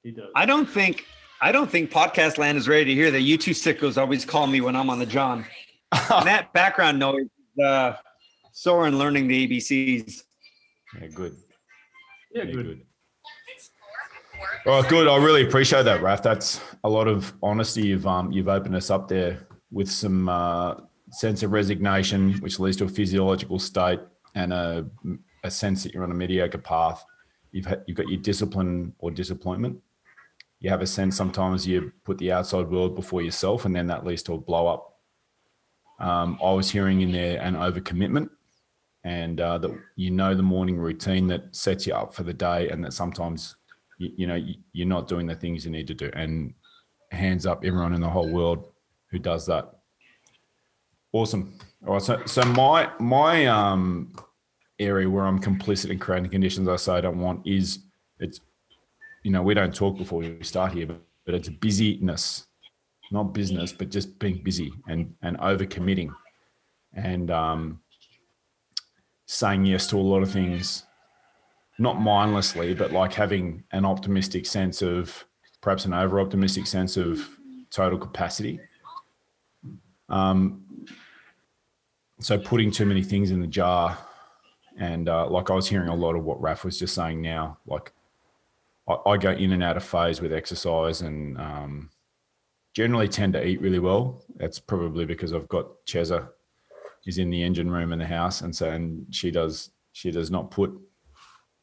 he 0.04 0.12
does. 0.12 0.30
I 0.36 0.46
don't 0.46 0.66
think 0.70 1.06
I 1.40 1.50
don't 1.50 1.68
think 1.68 1.90
podcast 1.90 2.38
land 2.38 2.56
is 2.56 2.68
ready 2.68 2.84
to 2.84 2.94
hear 2.94 3.10
that 3.10 3.22
you 3.22 3.36
two 3.36 3.50
sickos 3.50 3.98
always 4.00 4.24
call 4.24 4.46
me 4.46 4.60
when 4.60 4.76
I'm 4.76 4.90
on 4.90 5.00
the 5.00 5.06
John. 5.06 5.44
And 6.10 6.26
that 6.26 6.52
background 6.52 6.98
noise, 6.98 7.26
uh, 7.64 7.94
Soren 8.54 8.96
learning 8.98 9.26
the 9.26 9.48
ABCs. 9.48 10.22
Yeah, 11.00 11.08
good. 11.08 11.36
yeah, 12.32 12.44
Yeah, 12.44 12.52
good. 12.52 12.66
good. 12.66 12.82
All 14.66 14.80
right, 14.80 14.88
good. 14.88 15.08
I 15.08 15.16
really 15.16 15.44
appreciate 15.44 15.82
that, 15.82 16.00
Raf. 16.02 16.22
That's 16.22 16.60
a 16.84 16.88
lot 16.88 17.08
of 17.08 17.32
honesty. 17.42 17.88
You've 17.88 18.06
um 18.06 18.30
you've 18.30 18.48
opened 18.48 18.76
us 18.76 18.90
up 18.90 19.08
there 19.08 19.46
with 19.72 19.90
some 19.90 20.28
uh, 20.28 20.76
sense 21.10 21.42
of 21.42 21.50
resignation, 21.50 22.34
which 22.34 22.60
leads 22.60 22.76
to 22.76 22.84
a 22.84 22.88
physiological 22.88 23.58
state 23.58 23.98
and 24.36 24.52
a, 24.52 24.86
a 25.42 25.50
sense 25.50 25.82
that 25.82 25.92
you're 25.92 26.04
on 26.04 26.12
a 26.12 26.14
mediocre 26.14 26.58
path. 26.58 27.04
You've 27.50 27.66
had, 27.66 27.82
you've 27.88 27.96
got 27.96 28.08
your 28.08 28.20
discipline 28.20 28.94
or 29.00 29.10
disappointment. 29.10 29.80
You 30.60 30.70
have 30.70 30.80
a 30.80 30.86
sense 30.86 31.16
sometimes 31.16 31.66
you 31.66 31.92
put 32.04 32.18
the 32.18 32.30
outside 32.30 32.70
world 32.70 32.94
before 32.94 33.20
yourself, 33.20 33.64
and 33.64 33.74
then 33.74 33.88
that 33.88 34.06
leads 34.06 34.22
to 34.24 34.34
a 34.34 34.38
blow 34.38 34.68
up. 34.68 35.00
Um, 35.98 36.38
I 36.42 36.52
was 36.52 36.70
hearing 36.70 37.00
in 37.00 37.10
there 37.12 37.40
an 37.40 37.54
overcommitment, 37.54 38.28
and 39.04 39.40
uh, 39.40 39.58
that 39.58 39.70
you 39.96 40.10
know 40.10 40.34
the 40.34 40.42
morning 40.42 40.78
routine 40.78 41.26
that 41.28 41.54
sets 41.54 41.86
you 41.86 41.94
up 41.94 42.14
for 42.14 42.22
the 42.22 42.32
day, 42.32 42.70
and 42.70 42.82
that 42.84 42.92
sometimes 42.92 43.56
you, 43.98 44.10
you 44.16 44.26
know 44.26 44.34
you, 44.34 44.54
you're 44.72 44.86
not 44.86 45.08
doing 45.08 45.26
the 45.26 45.34
things 45.34 45.64
you 45.64 45.70
need 45.70 45.86
to 45.86 45.94
do. 45.94 46.10
And 46.14 46.54
hands 47.10 47.46
up, 47.46 47.64
everyone 47.64 47.94
in 47.94 48.00
the 48.00 48.08
whole 48.08 48.28
world 48.28 48.72
who 49.10 49.18
does 49.18 49.46
that. 49.46 49.78
Awesome. 51.12 51.56
All 51.86 51.94
right. 51.94 52.02
So, 52.02 52.20
so 52.26 52.42
my 52.44 52.90
my 52.98 53.46
um 53.46 54.12
area 54.78 55.08
where 55.08 55.26
I'm 55.26 55.40
complicit 55.40 55.90
in 55.90 55.98
creating 55.98 56.30
conditions 56.30 56.66
I 56.66 56.76
say 56.76 56.94
I 56.94 57.00
don't 57.00 57.20
want 57.20 57.46
is 57.46 57.80
it's 58.18 58.40
you 59.22 59.30
know 59.30 59.42
we 59.42 59.54
don't 59.54 59.74
talk 59.74 59.96
before 59.96 60.20
we 60.20 60.42
start 60.42 60.72
here, 60.72 60.86
but, 60.86 61.00
but 61.26 61.34
it's 61.34 61.48
busyness, 61.48 62.46
not 63.12 63.32
business, 63.32 63.72
but 63.72 63.90
just 63.90 64.18
being 64.18 64.42
busy 64.42 64.72
and 64.88 65.14
and 65.22 65.38
overcommitting, 65.38 66.12
and 66.94 67.30
um, 67.30 67.80
saying 69.26 69.64
yes 69.64 69.86
to 69.88 69.96
a 69.96 69.98
lot 69.98 70.22
of 70.22 70.30
things, 70.30 70.84
not 71.78 72.00
mindlessly, 72.00 72.74
but 72.74 72.92
like 72.92 73.12
having 73.12 73.64
an 73.72 73.84
optimistic 73.84 74.46
sense 74.46 74.82
of 74.82 75.24
perhaps 75.60 75.84
an 75.86 75.94
over 75.94 76.20
optimistic 76.20 76.66
sense 76.66 76.96
of 76.96 77.26
total 77.70 77.98
capacity. 77.98 78.60
Um, 80.08 80.62
so 82.20 82.38
putting 82.38 82.70
too 82.70 82.86
many 82.86 83.02
things 83.02 83.30
in 83.30 83.40
the 83.40 83.46
jar, 83.46 83.98
and 84.78 85.08
uh, 85.08 85.28
like 85.28 85.50
I 85.50 85.54
was 85.54 85.68
hearing 85.68 85.88
a 85.88 85.94
lot 85.94 86.16
of 86.16 86.24
what 86.24 86.40
Raf 86.40 86.64
was 86.64 86.78
just 86.78 86.94
saying 86.94 87.20
now, 87.20 87.58
like 87.66 87.92
I, 88.88 88.96
I 89.06 89.16
go 89.16 89.30
in 89.30 89.52
and 89.52 89.62
out 89.62 89.76
of 89.76 89.84
phase 89.84 90.20
with 90.20 90.32
exercise 90.32 91.00
and 91.00 91.38
um, 91.38 91.90
generally 92.74 93.08
tend 93.08 93.32
to 93.32 93.46
eat 93.46 93.60
really 93.60 93.78
well. 93.78 94.22
That's 94.36 94.58
probably 94.58 95.06
because 95.06 95.32
I've 95.32 95.48
got 95.48 95.84
Cheza 95.86 96.28
is 97.06 97.18
in 97.18 97.30
the 97.30 97.42
engine 97.42 97.70
room 97.70 97.92
in 97.92 97.98
the 97.98 98.06
house, 98.06 98.40
and 98.40 98.54
so 98.54 98.70
and 98.70 99.06
she 99.14 99.30
does 99.30 99.70
she 99.92 100.10
does 100.10 100.30
not 100.30 100.50
put 100.50 100.72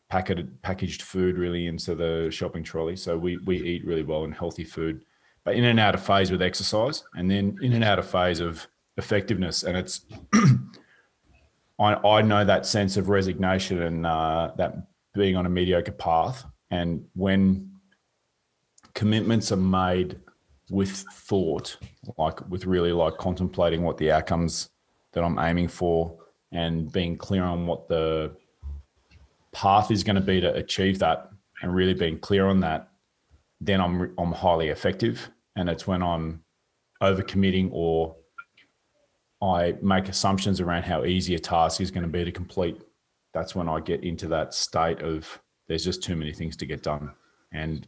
packaged 0.09 0.61
packaged 0.61 1.01
food 1.01 1.37
really 1.37 1.67
into 1.67 1.95
the 1.95 2.29
shopping 2.31 2.63
trolley. 2.63 2.95
So 2.95 3.17
we 3.17 3.37
we 3.37 3.61
eat 3.61 3.85
really 3.85 4.03
well 4.03 4.23
and 4.23 4.33
healthy 4.33 4.63
food, 4.63 5.05
but 5.43 5.55
in 5.55 5.63
and 5.63 5.79
out 5.79 5.95
of 5.95 6.03
phase 6.03 6.31
with 6.31 6.41
exercise, 6.41 7.03
and 7.15 7.29
then 7.31 7.57
in 7.61 7.73
and 7.73 7.83
out 7.83 7.99
of 7.99 8.09
phase 8.09 8.39
of 8.39 8.67
effectiveness. 8.97 9.63
And 9.63 9.77
it's 9.77 10.01
I 11.79 11.93
I 11.93 12.21
know 12.21 12.43
that 12.43 12.65
sense 12.65 12.97
of 12.97 13.09
resignation 13.09 13.81
and 13.81 14.05
uh, 14.05 14.51
that 14.57 14.87
being 15.13 15.35
on 15.35 15.45
a 15.45 15.49
mediocre 15.49 15.91
path, 15.91 16.45
and 16.71 17.05
when 17.15 17.71
commitments 18.93 19.51
are 19.51 19.57
made 19.57 20.19
with 20.69 20.91
thought, 21.13 21.77
like 22.17 22.49
with 22.49 22.65
really 22.65 22.91
like 22.91 23.17
contemplating 23.17 23.83
what 23.83 23.97
the 23.97 24.11
outcomes 24.11 24.70
that 25.13 25.23
I'm 25.23 25.39
aiming 25.39 25.67
for 25.67 26.17
and 26.51 26.91
being 26.91 27.17
clear 27.17 27.43
on 27.43 27.67
what 27.67 27.87
the 27.87 28.35
path 29.51 29.91
is 29.91 30.03
going 30.03 30.15
to 30.15 30.21
be 30.21 30.41
to 30.41 30.53
achieve 30.53 30.99
that 30.99 31.29
and 31.61 31.75
really 31.75 31.93
being 31.93 32.19
clear 32.19 32.47
on 32.47 32.59
that, 32.61 32.89
then 33.59 33.81
I'm 33.81 34.13
I'm 34.17 34.31
highly 34.31 34.69
effective. 34.69 35.29
And 35.55 35.69
it's 35.69 35.85
when 35.85 36.01
I'm 36.01 36.43
overcommitting 37.01 37.69
or 37.71 38.15
I 39.41 39.75
make 39.81 40.07
assumptions 40.07 40.61
around 40.61 40.83
how 40.83 41.03
easy 41.03 41.35
a 41.35 41.39
task 41.39 41.81
is 41.81 41.91
going 41.91 42.03
to 42.03 42.09
be 42.09 42.23
to 42.23 42.31
complete. 42.31 42.81
That's 43.33 43.55
when 43.55 43.67
I 43.67 43.79
get 43.79 44.03
into 44.03 44.27
that 44.29 44.53
state 44.53 45.01
of 45.01 45.39
there's 45.67 45.83
just 45.83 46.03
too 46.03 46.15
many 46.15 46.33
things 46.33 46.55
to 46.57 46.65
get 46.65 46.83
done. 46.83 47.11
And 47.53 47.87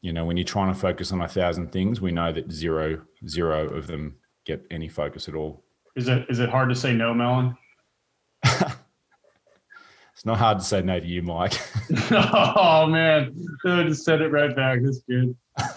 you 0.00 0.12
know, 0.12 0.24
when 0.24 0.36
you're 0.36 0.44
trying 0.44 0.72
to 0.72 0.78
focus 0.78 1.12
on 1.12 1.22
a 1.22 1.28
thousand 1.28 1.72
things, 1.72 2.00
we 2.00 2.12
know 2.12 2.32
that 2.32 2.52
zero 2.52 3.02
zero 3.26 3.68
of 3.68 3.86
them 3.86 4.16
get 4.44 4.64
any 4.70 4.88
focus 4.88 5.28
at 5.28 5.34
all. 5.34 5.63
Is 5.96 6.08
it 6.08 6.26
is 6.28 6.40
it 6.40 6.48
hard 6.48 6.68
to 6.70 6.74
say 6.74 6.92
no, 6.92 7.14
Melon? 7.14 7.56
It's 10.24 10.24
not 10.24 10.38
hard 10.38 10.60
to 10.60 10.64
say 10.64 10.80
no 10.80 10.98
to 10.98 11.06
you, 11.06 11.22
Mike. 11.22 11.52
oh 12.12 12.86
man, 12.86 13.36
I 13.66 13.82
just 13.82 14.06
said 14.06 14.22
it 14.22 14.28
right 14.28 14.56
back. 14.56 14.78
That's 14.82 15.00
good. 15.00 15.36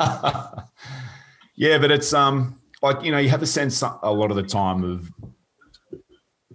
yeah, 1.56 1.78
but 1.80 1.92
it's 1.92 2.14
um 2.14 2.62
like 2.82 3.04
you 3.04 3.12
know 3.12 3.18
you 3.18 3.28
have 3.28 3.42
a 3.42 3.48
sense 3.48 3.82
a 3.82 4.10
lot 4.10 4.30
of 4.30 4.38
the 4.38 4.44
time 4.44 4.84
of 4.86 5.12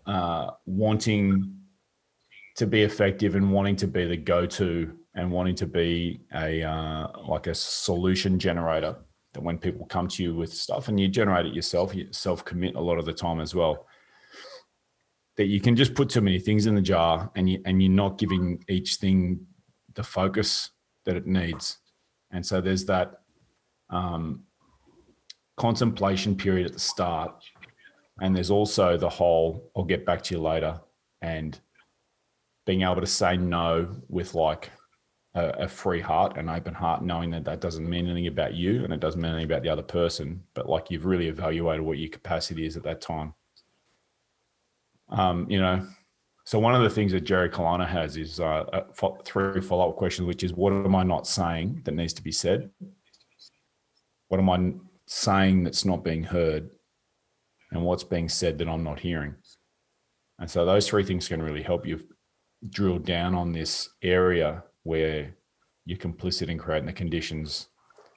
uh, 0.07 0.53
wanting 0.65 1.55
to 2.57 2.67
be 2.67 2.83
effective 2.83 3.35
and 3.35 3.53
wanting 3.53 3.77
to 3.77 3.87
be 3.87 4.07
the 4.07 4.17
go-to 4.17 4.97
and 5.15 5.31
wanting 5.31 5.57
to 5.57 5.67
be 5.67 6.21
a 6.35 6.63
uh, 6.63 7.09
like 7.29 7.47
a 7.47 7.55
solution 7.55 8.39
generator 8.39 8.97
that 9.35 9.43
when 9.43 9.59
people 9.59 9.87
come 9.87 10.09
to 10.09 10.23
you 10.23 10.35
with 10.35 10.53
stuff 10.53 10.89
and 10.89 11.01
you 11.01 11.09
generate 11.09 11.47
it 11.47 11.55
yourself 11.55 11.95
you 11.95 12.07
self 12.11 12.45
commit 12.45 12.75
a 12.75 12.81
lot 12.81 12.99
of 12.99 13.05
the 13.05 13.13
time 13.13 13.41
as 13.41 13.55
well 13.55 13.87
that 15.37 15.47
you 15.47 15.61
can 15.61 15.75
just 15.75 15.95
put 15.95 16.09
too 16.09 16.21
many 16.21 16.39
things 16.39 16.67
in 16.67 16.75
the 16.75 16.83
jar 16.83 17.31
and 17.37 17.49
you 17.49 17.61
and 17.65 17.83
you're 17.83 17.91
not 17.91 18.19
giving 18.19 18.63
each 18.69 18.97
thing 18.97 19.41
the 19.95 20.03
focus 20.03 20.71
that 21.05 21.17
it 21.17 21.27
needs. 21.27 21.79
And 22.31 22.45
so 22.45 22.61
there's 22.61 22.85
that 22.87 23.21
um, 23.91 24.45
contemplation 25.57 26.37
period 26.37 26.67
at 26.67 26.73
the 26.73 26.79
start 26.79 27.43
and 28.21 28.35
there's 28.35 28.51
also 28.51 28.97
the 28.97 29.09
whole 29.09 29.71
i'll 29.77 29.85
get 29.85 30.07
back 30.07 30.23
to 30.23 30.35
you 30.35 30.41
later 30.41 30.81
and 31.21 31.61
being 32.65 32.83
able 32.83 33.01
to 33.01 33.07
say 33.07 33.37
no 33.37 33.95
with 34.09 34.35
like 34.35 34.71
a, 35.35 35.49
a 35.65 35.69
free 35.69 36.01
heart 36.01 36.37
an 36.37 36.49
open 36.49 36.75
heart 36.75 37.03
knowing 37.03 37.31
that 37.31 37.45
that 37.45 37.61
doesn't 37.61 37.89
mean 37.89 38.07
anything 38.07 38.27
about 38.27 38.55
you 38.55 38.85
and 38.85 38.93
it 38.93 39.01
doesn't 39.01 39.21
mean 39.21 39.33
anything 39.33 39.51
about 39.51 39.63
the 39.63 39.69
other 39.69 39.83
person 39.83 40.43
but 40.55 40.69
like 40.69 40.91
you've 40.91 41.07
really 41.07 41.29
evaluated 41.29 41.83
what 41.83 41.99
your 41.99 42.11
capacity 42.11 42.67
is 42.67 42.77
at 42.77 42.83
that 42.83 43.01
time. 43.01 43.35
Um, 45.09 45.47
you 45.51 45.61
know 45.61 45.87
so 46.45 46.59
one 46.59 46.75
of 46.75 46.83
the 46.83 46.91
things 46.91 47.13
that 47.13 47.21
jerry 47.23 47.49
Colonna 47.49 47.87
has 47.87 48.17
is 48.17 48.41
uh, 48.41 48.65
three 49.25 49.61
follow-up 49.61 49.97
questions 49.97 50.27
which 50.27 50.43
is 50.43 50.53
what 50.53 50.73
am 50.73 50.95
i 50.95 51.03
not 51.03 51.27
saying 51.27 51.83
that 51.85 51.95
needs 51.95 52.13
to 52.15 52.23
be 52.23 52.33
said? 52.33 52.71
What 54.29 54.41
am 54.41 54.51
i 54.51 54.73
saying 55.07 55.65
that's 55.65 55.85
not 55.85 56.05
being 56.05 56.25
heard? 56.25 56.71
And 57.71 57.83
what's 57.85 58.05
being 58.05 58.29
said 58.29 58.59
that 58.59 58.69
i'm 58.69 58.85
not 58.85 59.01
hearing? 59.01 59.35
And 60.39 60.51
so 60.51 60.67
those 60.67 60.89
three 60.89 61.05
things 61.05 61.29
can 61.29 61.41
really 61.41 61.63
help 61.63 61.87
you 61.87 62.01
drill 62.69 62.99
down 62.99 63.35
on 63.35 63.53
this 63.53 63.89
area 64.03 64.65
where 64.85 65.35
you're 65.85 65.99
complicit 65.99 66.49
in 66.49 66.59
creating 66.59 66.87
the 66.87 66.93
conditions 66.93 67.69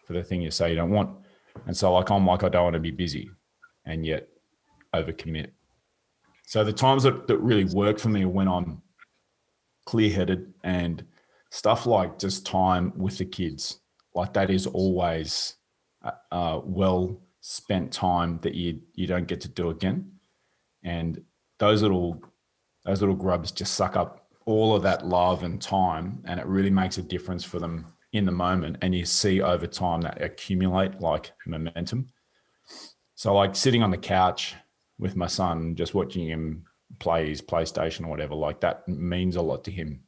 for 0.06 0.14
the 0.14 0.24
thing 0.24 0.42
you 0.42 0.52
say 0.52 0.70
you 0.70 0.76
don't 0.76 0.92
want. 0.92 1.10
And 1.66 1.76
so, 1.76 1.94
like, 1.94 2.10
I'm 2.10 2.26
like, 2.26 2.44
I 2.44 2.50
don't 2.50 2.64
want 2.64 2.74
to 2.76 2.80
be 2.80 2.92
busy 2.92 3.30
and 3.86 4.06
yet 4.06 4.28
overcommit. 4.94 5.52
So, 6.46 6.64
the 6.64 6.74
times 6.74 7.04
that, 7.04 7.28
that 7.28 7.38
really 7.38 7.66
work 7.66 7.98
for 7.98 8.10
me 8.10 8.24
are 8.24 8.30
when 8.30 8.48
I'm 8.48 8.82
clear 9.86 10.12
headed 10.12 10.54
and 10.64 11.04
stuff 11.50 11.86
like 11.86 12.20
just 12.20 12.46
time 12.46 12.94
with 12.96 13.18
the 13.18 13.26
kids, 13.26 13.80
like, 14.14 14.34
that 14.34 14.50
is 14.50 14.68
always 14.68 15.56
uh, 16.32 16.60
well 16.64 17.20
spent 17.42 17.92
time 17.92 18.40
that 18.42 18.56
you 18.56 18.80
you 18.94 19.08
don't 19.08 19.28
get 19.28 19.42
to 19.42 19.48
do 19.48 19.70
again. 19.70 20.12
And 20.84 21.22
those 21.58 21.82
little 21.82 22.22
those 22.84 23.02
little 23.02 23.16
grubs 23.16 23.52
just 23.52 23.76
suck 23.76 23.96
up 23.96 24.25
all 24.46 24.76
of 24.76 24.84
that 24.84 25.06
love 25.06 25.44
and 25.44 25.62
time 25.62 26.22
and 26.26 26.40
it 26.40 26.46
really 26.46 26.70
makes 26.70 26.98
a 26.98 27.02
difference 27.02 27.44
for 27.44 27.60
them 27.60 27.88
in 28.14 28.26
the 28.26 28.32
moment 28.32 28.78
and 28.82 28.94
you 28.94 29.06
see 29.06 29.42
over 29.42 29.68
time 29.68 30.02
that 30.02 30.22
accumulate 30.22 31.02
like 31.02 31.32
momentum. 31.46 32.08
So 33.16 33.34
like 33.34 33.56
sitting 33.56 33.82
on 33.82 33.92
the 33.92 33.98
couch 33.98 34.56
with 34.98 35.16
my 35.16 35.28
son 35.28 35.76
just 35.76 35.94
watching 35.94 36.28
him 36.28 36.64
play 37.00 37.28
his 37.28 37.42
playstation 37.42 38.06
or 38.06 38.10
whatever 38.10 38.36
like 38.36 38.62
that 38.62 38.88
means 38.88 39.36
a 39.36 39.42
lot 39.42 39.64
to 39.66 39.72
him 39.72 40.00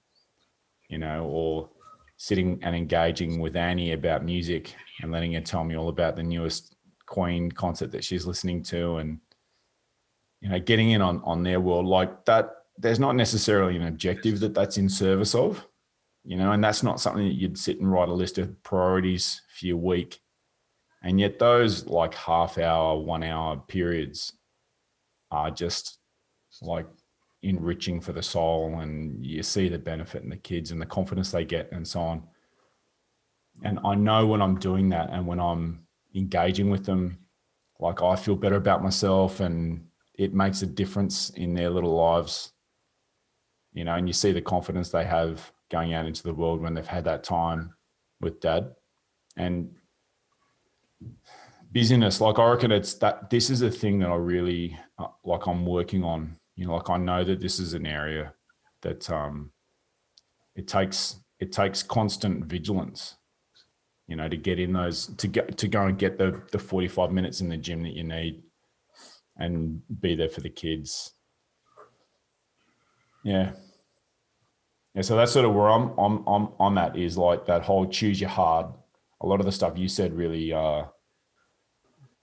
you 0.89 0.97
know 0.97 1.25
or 1.25 1.69
sitting 2.15 2.59
and 2.61 2.73
engaging 2.73 3.39
with 3.39 3.57
annie 3.57 3.91
about 3.91 4.23
music 4.23 4.73
and 5.01 5.11
letting 5.11 5.33
her 5.33 5.41
tell 5.41 5.65
me 5.65 5.75
all 5.75 5.89
about 5.89 6.15
the 6.15 6.23
newest 6.23 6.77
queen 7.07 7.51
concert 7.51 7.91
that 7.91 8.03
she's 8.03 8.27
listening 8.27 8.61
to 8.61 8.97
and 8.97 9.19
you 10.41 10.49
know 10.49 10.59
getting 10.59 10.91
in 10.91 11.01
on 11.01 11.21
on 11.23 11.41
their 11.41 11.59
world. 11.59 11.85
Like 11.85 12.25
that 12.25 12.56
there's 12.77 12.99
not 12.99 13.15
necessarily 13.15 13.75
an 13.75 13.87
objective 13.87 14.39
that 14.39 14.53
that's 14.53 14.77
in 14.77 14.89
service 14.89 15.33
of, 15.33 15.65
you 16.23 16.37
know, 16.37 16.51
and 16.51 16.63
that's 16.63 16.83
not 16.83 16.99
something 16.99 17.27
that 17.27 17.35
you'd 17.35 17.57
sit 17.57 17.79
and 17.79 17.91
write 17.91 18.09
a 18.09 18.13
list 18.13 18.37
of 18.37 18.61
priorities 18.63 19.41
for 19.57 19.65
your 19.65 19.77
week. 19.77 20.19
And 21.03 21.19
yet 21.19 21.39
those 21.39 21.87
like 21.87 22.13
half 22.13 22.57
hour, 22.57 22.97
one 22.99 23.23
hour 23.23 23.57
periods 23.67 24.33
are 25.31 25.51
just 25.51 25.97
like 26.61 26.87
enriching 27.43 28.01
for 28.01 28.13
the 28.13 28.21
soul 28.21 28.79
and 28.79 29.25
you 29.25 29.43
see 29.43 29.69
the 29.69 29.77
benefit 29.77 30.23
in 30.23 30.29
the 30.29 30.37
kids 30.37 30.71
and 30.71 30.81
the 30.81 30.85
confidence 30.85 31.31
they 31.31 31.45
get 31.45 31.71
and 31.71 31.87
so 31.87 32.01
on. 32.01 32.23
And 33.63 33.79
I 33.83 33.95
know 33.95 34.27
when 34.27 34.41
I'm 34.41 34.59
doing 34.59 34.89
that 34.89 35.09
and 35.11 35.25
when 35.25 35.39
I'm 35.39 35.87
engaging 36.15 36.69
with 36.69 36.85
them, 36.85 37.17
like 37.79 38.01
I 38.01 38.15
feel 38.15 38.35
better 38.35 38.55
about 38.55 38.83
myself 38.83 39.39
and 39.39 39.85
it 40.15 40.33
makes 40.33 40.61
a 40.61 40.67
difference 40.67 41.29
in 41.31 41.53
their 41.53 41.69
little 41.69 41.95
lives 41.95 42.53
you 43.77 43.83
know, 43.83 43.93
and 43.93 44.09
you 44.09 44.13
see 44.13 44.31
the 44.31 44.41
confidence 44.41 44.89
they 44.89 45.05
have 45.05 45.51
going 45.69 45.93
out 45.93 46.07
into 46.07 46.23
the 46.23 46.33
world 46.33 46.61
when 46.61 46.73
they've 46.73 46.87
had 46.87 47.03
that 47.03 47.23
time 47.23 47.75
with 48.19 48.39
dad. 48.39 48.73
And 49.37 49.69
busyness, 51.71 52.19
like 52.19 52.39
I 52.39 52.49
reckon 52.49 52.71
it's 52.71 52.95
that 52.95 53.29
this 53.29 53.51
is 53.51 53.61
a 53.61 53.69
thing 53.69 53.99
that 53.99 54.09
I 54.09 54.15
really 54.15 54.75
uh, 54.97 55.09
like 55.23 55.45
I'm 55.45 55.63
working 55.63 56.03
on. 56.03 56.37
You 56.55 56.65
know, 56.65 56.73
like 56.73 56.89
I 56.89 56.97
know 56.97 57.23
that 57.23 57.39
this 57.39 57.59
is 57.59 57.75
an 57.75 57.85
area 57.85 58.33
that 58.81 59.07
um 59.11 59.51
it 60.55 60.67
takes 60.67 61.17
it 61.39 61.51
takes 61.51 61.83
constant 61.83 62.45
vigilance 62.45 63.17
you 64.07 64.15
know 64.15 64.27
to 64.27 64.37
get 64.37 64.59
in 64.59 64.73
those 64.73 65.07
to 65.17 65.27
get 65.27 65.55
to 65.57 65.67
go 65.67 65.83
and 65.83 65.99
get 65.99 66.17
the 66.17 66.41
the 66.51 66.57
45 66.57 67.11
minutes 67.11 67.41
in 67.41 67.49
the 67.49 67.57
gym 67.57 67.83
that 67.83 67.93
you 67.93 68.03
need 68.03 68.41
and 69.37 69.81
be 69.99 70.15
there 70.15 70.29
for 70.29 70.41
the 70.41 70.49
kids 70.49 71.13
yeah 73.23 73.51
yeah, 74.97 75.03
so 75.03 75.15
that's 75.15 75.31
sort 75.31 75.45
of 75.45 75.53
where 75.53 75.69
I'm 75.69 75.91
I'm 75.99 76.27
I'm 76.27 76.49
I'm 76.59 76.77
at 76.79 76.97
is 76.97 77.19
like 77.19 77.45
that 77.45 77.61
whole 77.61 77.85
choose 77.85 78.19
your 78.19 78.31
hard. 78.31 78.65
A 79.21 79.27
lot 79.27 79.39
of 79.39 79.45
the 79.45 79.51
stuff 79.51 79.77
you 79.77 79.87
said 79.87 80.17
really 80.17 80.51
uh, 80.51 80.85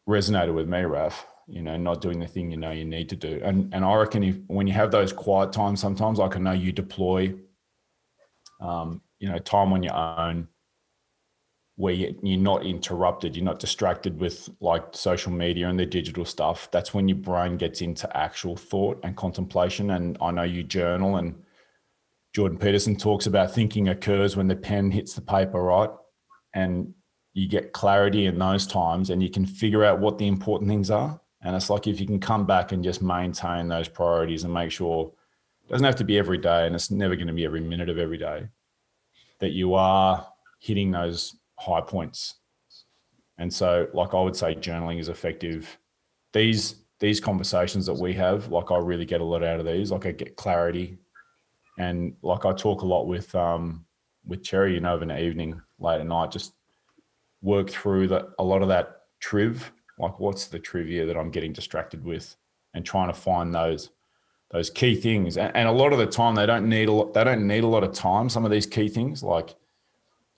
resonated 0.08 0.54
with 0.54 0.68
me, 0.68 0.82
Raf. 0.82 1.24
You 1.46 1.62
know, 1.62 1.76
not 1.76 2.00
doing 2.00 2.18
the 2.18 2.26
thing 2.26 2.50
you 2.50 2.56
know 2.56 2.72
you 2.72 2.84
need 2.84 3.08
to 3.10 3.16
do, 3.16 3.40
and 3.44 3.72
and 3.72 3.84
I 3.84 3.94
reckon 3.94 4.24
if 4.24 4.38
when 4.48 4.66
you 4.66 4.72
have 4.72 4.90
those 4.90 5.12
quiet 5.12 5.52
times, 5.52 5.78
sometimes 5.78 6.18
like 6.18 6.34
I 6.34 6.40
know 6.40 6.50
you 6.50 6.72
deploy, 6.72 7.34
um, 8.60 9.00
you 9.20 9.28
know, 9.28 9.38
time 9.38 9.72
on 9.72 9.84
your 9.84 9.94
own, 9.94 10.48
where 11.76 11.94
you, 11.94 12.18
you're 12.24 12.40
not 12.40 12.66
interrupted, 12.66 13.37
you're 13.37 13.44
not 13.44 13.60
distracted 13.60 14.18
with 14.18 14.48
like 14.60 14.82
social 14.90 15.30
media 15.30 15.68
and 15.68 15.78
the 15.78 15.87
digital 15.87 16.24
stuff. 16.24 16.68
That's 16.72 16.92
when 16.92 17.06
your 17.06 17.18
brain 17.18 17.56
gets 17.56 17.82
into 17.82 18.16
actual 18.16 18.56
thought 18.56 18.98
and 19.04 19.16
contemplation. 19.16 19.90
And 19.92 20.18
I 20.20 20.32
know 20.32 20.42
you 20.42 20.64
journal 20.64 21.18
and 21.18 21.37
Jordan 22.35 22.59
Peterson 22.59 22.97
talks 22.97 23.27
about 23.27 23.55
thinking 23.55 23.88
occurs 23.88 24.37
when 24.37 24.49
the 24.49 24.57
pen 24.57 24.90
hits 24.90 25.14
the 25.14 25.20
paper, 25.20 25.62
right? 25.62 25.90
And 26.53 26.92
you 27.33 27.49
get 27.49 27.73
clarity 27.73 28.27
in 28.27 28.38
those 28.38 28.66
times 28.66 29.11
and 29.11 29.23
you 29.23 29.31
can 29.31 29.47
figure 29.47 29.85
out 29.85 30.01
what 30.01 30.18
the 30.18 30.27
important 30.27 30.68
things 30.68 30.90
are. 30.90 31.20
And 31.42 31.55
it's 31.55 31.70
like 31.70 31.87
if 31.87 32.01
you 32.01 32.07
can 32.07 32.18
come 32.18 32.44
back 32.44 32.73
and 32.73 32.83
just 32.83 33.03
maintain 33.03 33.68
those 33.68 33.88
priorities 33.88 34.42
and 34.42 34.53
make 34.53 34.73
sure 34.73 35.12
it 35.64 35.70
doesn't 35.70 35.85
have 35.85 35.97
to 35.97 36.05
be 36.05 36.18
every 36.18 36.38
day 36.38 36.66
and 36.66 36.75
it's 36.75 36.90
never 36.90 37.14
going 37.14 37.29
to 37.29 37.33
be 37.33 37.44
every 37.44 37.61
minute 37.61 37.88
of 37.88 37.99
every 37.99 38.18
day 38.18 38.49
that 39.38 39.51
you 39.51 39.75
are 39.75 40.27
hitting 40.59 40.90
those 40.90 41.37
high 41.59 41.83
points. 41.83 42.35
And 43.38 43.53
so, 43.53 43.88
like 43.92 44.14
I 44.14 44.20
would 44.20 44.37
say, 44.37 44.55
journaling 44.55 44.99
is 45.01 45.09
effective. 45.09 45.79
These 46.33 46.77
these 47.01 47.20
conversations 47.20 47.87
that 47.87 47.94
we 47.94 48.14
have, 48.14 48.49
like 48.49 48.70
I 48.70 48.79
really 48.79 49.05
get 49.05 49.20
a 49.20 49.25
lot 49.25 49.42
out 49.42 49.61
of 49.61 49.66
these. 49.66 49.90
Like 49.90 50.07
I 50.07 50.12
get 50.12 50.37
clarity 50.37 50.99
and 51.78 52.14
like 52.22 52.44
I 52.44 52.52
talk 52.52 52.82
a 52.82 52.87
lot 52.87 53.06
with 53.06 53.34
um, 53.34 53.84
with 54.26 54.42
Cherry, 54.42 54.74
you 54.74 54.80
know, 54.80 54.94
of 54.94 55.02
an 55.02 55.10
evening 55.10 55.60
late 55.78 56.00
at 56.00 56.06
night, 56.06 56.30
just 56.30 56.52
work 57.42 57.70
through 57.70 58.08
that 58.08 58.28
a 58.38 58.44
lot 58.44 58.62
of 58.62 58.68
that 58.68 59.02
triv, 59.20 59.72
like 59.98 60.18
what's 60.18 60.46
the 60.46 60.58
trivia 60.58 61.06
that 61.06 61.16
I'm 61.16 61.30
getting 61.30 61.52
distracted 61.52 62.04
with, 62.04 62.37
and 62.74 62.84
trying 62.84 63.08
to 63.08 63.14
find 63.14 63.54
those 63.54 63.90
those 64.50 64.70
key 64.70 64.94
things. 64.94 65.37
And, 65.37 65.54
and 65.56 65.68
a 65.68 65.72
lot 65.72 65.92
of 65.92 65.98
the 65.98 66.06
time, 66.06 66.34
they 66.34 66.46
don't 66.46 66.68
need 66.68 66.88
a 66.88 66.92
lot. 66.92 67.14
They 67.14 67.24
don't 67.24 67.46
need 67.46 67.64
a 67.64 67.68
lot 67.68 67.84
of 67.84 67.92
time. 67.92 68.28
Some 68.28 68.44
of 68.44 68.50
these 68.50 68.66
key 68.66 68.88
things, 68.88 69.22
like 69.22 69.54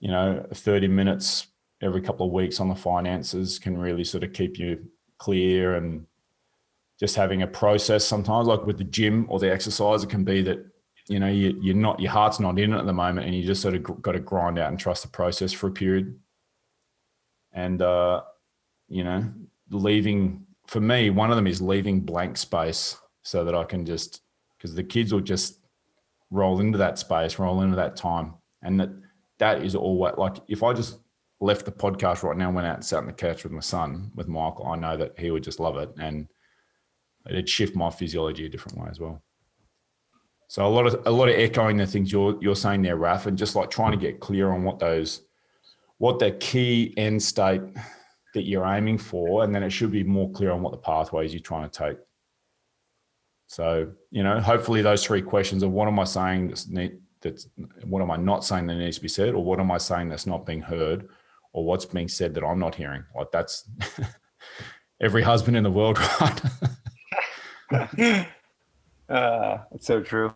you 0.00 0.08
know, 0.08 0.46
30 0.52 0.88
minutes 0.88 1.46
every 1.82 2.00
couple 2.00 2.26
of 2.26 2.32
weeks 2.32 2.60
on 2.60 2.68
the 2.68 2.74
finances, 2.74 3.58
can 3.58 3.78
really 3.78 4.04
sort 4.04 4.24
of 4.24 4.32
keep 4.32 4.58
you 4.58 4.86
clear 5.18 5.76
and 5.76 6.06
just 6.98 7.16
having 7.16 7.42
a 7.42 7.46
process 7.46 8.04
sometimes 8.04 8.46
like 8.46 8.64
with 8.64 8.78
the 8.78 8.84
gym 8.84 9.26
or 9.28 9.38
the 9.38 9.50
exercise 9.50 10.02
it 10.02 10.10
can 10.10 10.24
be 10.24 10.42
that 10.42 10.58
you 11.08 11.20
know 11.20 11.28
you, 11.28 11.56
you're 11.60 11.74
not 11.74 12.00
your 12.00 12.10
heart's 12.10 12.40
not 12.40 12.58
in 12.58 12.72
it 12.72 12.78
at 12.78 12.86
the 12.86 12.92
moment 12.92 13.26
and 13.26 13.34
you 13.34 13.44
just 13.44 13.62
sort 13.62 13.74
of 13.74 14.02
got 14.02 14.12
to 14.12 14.20
grind 14.20 14.58
out 14.58 14.70
and 14.70 14.78
trust 14.78 15.02
the 15.02 15.08
process 15.08 15.52
for 15.52 15.68
a 15.68 15.72
period. 15.72 16.18
And 17.52 17.80
uh 17.82 18.22
you 18.88 19.04
know 19.04 19.24
leaving 19.70 20.46
for 20.66 20.80
me 20.80 21.10
one 21.10 21.30
of 21.30 21.36
them 21.36 21.46
is 21.46 21.60
leaving 21.60 22.00
blank 22.00 22.36
space 22.36 22.96
so 23.22 23.44
that 23.44 23.54
i 23.54 23.64
can 23.64 23.84
just 23.84 24.22
because 24.56 24.76
the 24.76 24.84
kids 24.84 25.12
will 25.12 25.20
just 25.20 25.58
roll 26.30 26.60
into 26.60 26.78
that 26.78 26.98
space 26.98 27.38
roll 27.38 27.62
into 27.62 27.76
that 27.76 27.96
time. 27.96 28.34
And 28.62 28.80
that 28.80 28.90
that 29.38 29.62
is 29.62 29.74
all 29.74 29.98
what 29.98 30.18
like 30.18 30.36
if 30.48 30.62
i 30.62 30.72
just 30.72 30.98
left 31.40 31.64
the 31.66 31.72
podcast 31.72 32.22
right 32.22 32.36
now 32.36 32.46
and 32.46 32.54
went 32.54 32.66
out 32.66 32.76
and 32.76 32.84
sat 32.84 32.98
on 32.98 33.06
the 33.06 33.12
couch 33.12 33.44
with 33.44 33.52
my 33.52 33.60
son 33.60 34.10
with 34.14 34.26
michael 34.26 34.66
i 34.66 34.74
know 34.74 34.96
that 34.96 35.18
he 35.18 35.30
would 35.30 35.44
just 35.44 35.60
love 35.60 35.76
it 35.76 35.90
and 36.00 36.28
it'd 37.28 37.48
shift 37.48 37.76
my 37.76 37.90
physiology 37.90 38.46
a 38.46 38.48
different 38.48 38.78
way 38.78 38.88
as 38.90 38.98
well 38.98 39.22
so 40.48 40.66
a 40.66 40.68
lot 40.68 40.86
of 40.86 41.02
a 41.06 41.10
lot 41.10 41.28
of 41.28 41.34
echoing 41.34 41.76
the 41.76 41.86
things 41.86 42.12
you're 42.12 42.38
you're 42.40 42.56
saying 42.56 42.82
there, 42.82 42.96
Raf, 42.96 43.26
and 43.26 43.36
just 43.36 43.56
like 43.56 43.70
trying 43.70 43.92
to 43.92 43.98
get 43.98 44.20
clear 44.20 44.50
on 44.50 44.62
what 44.62 44.78
those 44.78 45.22
what 45.98 46.18
the 46.18 46.32
key 46.32 46.94
end 46.96 47.22
state 47.22 47.62
that 48.34 48.42
you're 48.42 48.66
aiming 48.66 48.98
for, 48.98 49.42
and 49.42 49.54
then 49.54 49.62
it 49.62 49.70
should 49.70 49.90
be 49.90 50.04
more 50.04 50.30
clear 50.30 50.52
on 50.52 50.62
what 50.62 50.72
the 50.72 50.78
pathways 50.78 51.32
you're 51.32 51.40
trying 51.40 51.68
to 51.68 51.78
take. 51.78 51.98
So 53.48 53.92
you 54.10 54.22
know, 54.22 54.40
hopefully 54.40 54.82
those 54.82 55.04
three 55.04 55.22
questions 55.22 55.62
of 55.62 55.72
what 55.72 55.88
am 55.88 55.98
I 55.98 56.04
saying 56.04 56.48
that's 56.48 56.68
need 56.68 56.98
that's 57.22 57.48
what 57.84 58.02
am 58.02 58.10
I 58.10 58.16
not 58.16 58.44
saying 58.44 58.66
that 58.66 58.76
needs 58.76 58.96
to 58.96 59.02
be 59.02 59.08
said, 59.08 59.34
or 59.34 59.42
what 59.42 59.58
am 59.58 59.70
I 59.70 59.78
saying 59.78 60.08
that's 60.08 60.26
not 60.26 60.46
being 60.46 60.60
heard, 60.60 61.08
or 61.52 61.64
what's 61.64 61.86
being 61.86 62.08
said 62.08 62.34
that 62.34 62.44
I'm 62.44 62.58
not 62.58 62.74
hearing. 62.74 63.04
Like 63.16 63.32
that's 63.32 63.68
every 65.00 65.22
husband 65.22 65.56
in 65.56 65.64
the 65.64 65.70
world, 65.70 65.98
right? 67.72 68.26
Uh, 69.08 69.58
it's 69.72 69.86
so 69.86 70.02
true. 70.02 70.34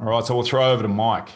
All 0.00 0.06
right, 0.06 0.24
so 0.24 0.34
we'll 0.34 0.44
throw 0.44 0.72
over 0.72 0.82
to 0.82 0.88
Mike. 0.88 1.28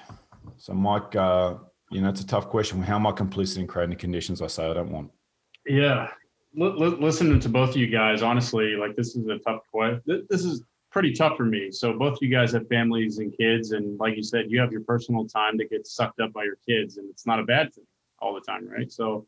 So, 0.56 0.72
Mike, 0.72 1.14
uh, 1.14 1.54
you 1.90 2.00
know, 2.00 2.08
it's 2.08 2.20
a 2.20 2.26
tough 2.26 2.48
question. 2.48 2.82
How 2.82 2.96
am 2.96 3.06
I 3.06 3.12
complicit 3.12 3.58
in 3.58 3.66
creating 3.66 3.90
the 3.90 3.96
conditions 3.96 4.42
I 4.42 4.46
say 4.46 4.70
I 4.70 4.74
don't 4.74 4.90
want? 4.90 5.10
Yeah, 5.66 6.08
L- 6.58 6.82
l- 6.82 6.98
listening 6.98 7.38
to 7.40 7.48
both 7.48 7.70
of 7.70 7.76
you 7.76 7.86
guys, 7.86 8.22
honestly, 8.22 8.74
like 8.76 8.96
this 8.96 9.14
is 9.14 9.26
a 9.28 9.38
tough 9.38 9.60
question. 9.70 10.26
This 10.28 10.44
is 10.44 10.62
pretty 10.90 11.12
tough 11.12 11.36
for 11.36 11.44
me. 11.44 11.70
So, 11.70 11.92
both 11.98 12.14
of 12.14 12.18
you 12.22 12.30
guys 12.30 12.52
have 12.52 12.66
families 12.68 13.18
and 13.18 13.36
kids, 13.36 13.72
and 13.72 13.98
like 14.00 14.16
you 14.16 14.22
said, 14.22 14.46
you 14.48 14.58
have 14.60 14.72
your 14.72 14.80
personal 14.82 15.26
time 15.28 15.58
that 15.58 15.70
gets 15.70 15.94
sucked 15.94 16.20
up 16.20 16.32
by 16.32 16.44
your 16.44 16.56
kids, 16.66 16.96
and 16.96 17.08
it's 17.10 17.26
not 17.26 17.38
a 17.38 17.44
bad 17.44 17.74
thing 17.74 17.84
all 18.20 18.34
the 18.34 18.40
time, 18.40 18.66
right? 18.68 18.90
So, 18.90 19.26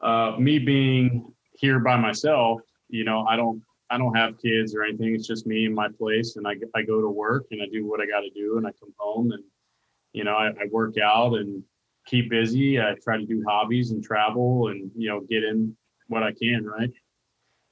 uh, 0.00 0.36
me 0.38 0.58
being 0.58 1.32
here 1.52 1.78
by 1.78 1.96
myself, 1.96 2.60
you 2.88 3.04
know, 3.04 3.24
I 3.26 3.36
don't 3.36 3.62
I 3.90 3.98
don't 3.98 4.14
have 4.16 4.38
kids 4.38 4.74
or 4.74 4.82
anything. 4.82 5.14
It's 5.14 5.26
just 5.26 5.46
me 5.46 5.66
and 5.66 5.74
my 5.74 5.88
place, 5.88 6.36
and 6.36 6.46
I 6.46 6.54
I 6.74 6.82
go 6.82 7.00
to 7.00 7.08
work 7.08 7.46
and 7.50 7.62
I 7.62 7.66
do 7.72 7.86
what 7.86 8.00
I 8.00 8.06
got 8.06 8.20
to 8.20 8.30
do, 8.30 8.58
and 8.58 8.66
I 8.66 8.70
come 8.80 8.92
home 8.98 9.32
and 9.32 9.44
you 10.12 10.24
know 10.24 10.34
I, 10.34 10.48
I 10.48 10.66
work 10.70 10.98
out 10.98 11.34
and 11.34 11.62
keep 12.06 12.30
busy. 12.30 12.80
I 12.80 12.94
try 13.02 13.16
to 13.16 13.26
do 13.26 13.44
hobbies 13.46 13.90
and 13.90 14.02
travel 14.02 14.68
and 14.68 14.90
you 14.96 15.08
know 15.08 15.20
get 15.20 15.44
in 15.44 15.76
what 16.08 16.22
I 16.22 16.32
can, 16.32 16.64
right? 16.64 16.92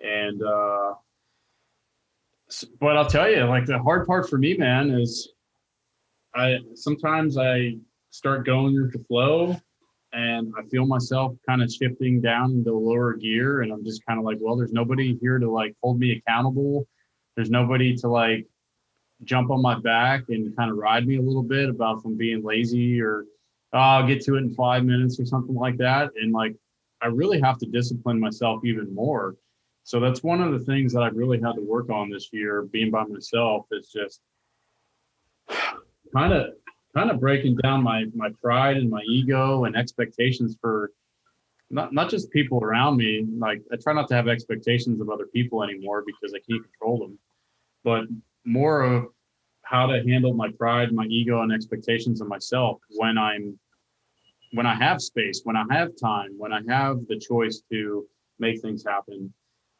And 0.00 0.42
uh, 0.42 0.94
but 2.80 2.96
I'll 2.96 3.06
tell 3.06 3.30
you, 3.30 3.44
like 3.44 3.66
the 3.66 3.78
hard 3.78 4.06
part 4.06 4.28
for 4.28 4.38
me, 4.38 4.56
man, 4.56 4.90
is 4.90 5.32
I 6.34 6.58
sometimes 6.74 7.38
I 7.38 7.76
start 8.10 8.46
going 8.46 8.80
with 8.80 8.92
the 8.92 9.04
flow 9.04 9.56
and 10.14 10.52
I 10.56 10.62
feel 10.68 10.86
myself 10.86 11.34
kind 11.46 11.62
of 11.62 11.72
shifting 11.72 12.20
down 12.20 12.52
into 12.52 12.72
lower 12.72 13.14
gear. 13.14 13.62
And 13.62 13.72
I'm 13.72 13.84
just 13.84 14.04
kind 14.06 14.18
of 14.18 14.24
like, 14.24 14.38
well, 14.40 14.56
there's 14.56 14.72
nobody 14.72 15.18
here 15.20 15.38
to 15.38 15.50
like 15.50 15.74
hold 15.82 15.98
me 15.98 16.12
accountable. 16.12 16.86
There's 17.34 17.50
nobody 17.50 17.96
to 17.96 18.08
like 18.08 18.46
jump 19.24 19.50
on 19.50 19.60
my 19.60 19.78
back 19.80 20.24
and 20.28 20.56
kind 20.56 20.70
of 20.70 20.76
ride 20.76 21.06
me 21.06 21.16
a 21.16 21.22
little 21.22 21.42
bit 21.42 21.68
about 21.68 22.02
from 22.02 22.16
being 22.16 22.44
lazy 22.44 23.00
or 23.00 23.24
oh, 23.72 23.78
I'll 23.78 24.06
get 24.06 24.22
to 24.24 24.36
it 24.36 24.38
in 24.38 24.54
five 24.54 24.84
minutes 24.84 25.18
or 25.18 25.26
something 25.26 25.54
like 25.54 25.78
that. 25.78 26.10
And 26.16 26.32
like, 26.32 26.54
I 27.02 27.08
really 27.08 27.40
have 27.40 27.58
to 27.58 27.66
discipline 27.66 28.20
myself 28.20 28.64
even 28.64 28.94
more. 28.94 29.34
So 29.82 29.98
that's 29.98 30.22
one 30.22 30.40
of 30.40 30.52
the 30.52 30.64
things 30.64 30.92
that 30.92 31.02
I've 31.02 31.16
really 31.16 31.40
had 31.40 31.56
to 31.56 31.60
work 31.60 31.90
on 31.90 32.08
this 32.08 32.28
year, 32.32 32.62
being 32.62 32.90
by 32.90 33.04
myself, 33.04 33.66
is 33.72 33.88
just 33.88 34.20
kind 36.14 36.32
of 36.32 36.54
kind 36.94 37.10
of 37.10 37.20
breaking 37.20 37.56
down 37.56 37.82
my 37.82 38.04
my 38.14 38.30
pride 38.42 38.76
and 38.76 38.90
my 38.90 39.02
ego 39.08 39.64
and 39.64 39.76
expectations 39.76 40.56
for 40.60 40.90
not 41.70 41.92
not 41.92 42.08
just 42.08 42.30
people 42.30 42.62
around 42.62 42.96
me. 42.96 43.26
Like 43.38 43.62
I 43.72 43.76
try 43.76 43.92
not 43.92 44.08
to 44.08 44.14
have 44.14 44.28
expectations 44.28 45.00
of 45.00 45.10
other 45.10 45.26
people 45.26 45.62
anymore 45.62 46.04
because 46.06 46.34
I 46.34 46.40
can't 46.48 46.62
control 46.62 46.98
them, 46.98 47.18
but 47.82 48.04
more 48.44 48.82
of 48.82 49.06
how 49.62 49.86
to 49.86 50.02
handle 50.06 50.34
my 50.34 50.50
pride, 50.58 50.92
my 50.92 51.06
ego, 51.06 51.42
and 51.42 51.52
expectations 51.52 52.20
of 52.20 52.28
myself 52.28 52.78
when 52.90 53.18
I'm 53.18 53.58
when 54.52 54.66
I 54.66 54.74
have 54.74 55.02
space, 55.02 55.40
when 55.42 55.56
I 55.56 55.64
have 55.70 55.90
time, 56.00 56.30
when 56.38 56.52
I 56.52 56.60
have 56.68 57.06
the 57.08 57.18
choice 57.18 57.62
to 57.72 58.06
make 58.38 58.60
things 58.60 58.84
happen. 58.86 59.32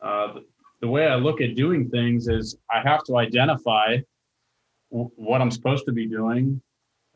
Uh, 0.02 0.40
the, 0.80 0.88
way 0.88 1.06
I 1.06 1.14
look 1.14 1.40
at 1.40 1.54
doing 1.54 1.88
things 1.88 2.28
is 2.28 2.56
I 2.70 2.80
have 2.80 3.04
to 3.04 3.16
identify 3.16 3.98
w- 4.90 5.10
what 5.14 5.40
I'm 5.40 5.50
supposed 5.50 5.86
to 5.86 5.92
be 5.92 6.06
doing 6.06 6.60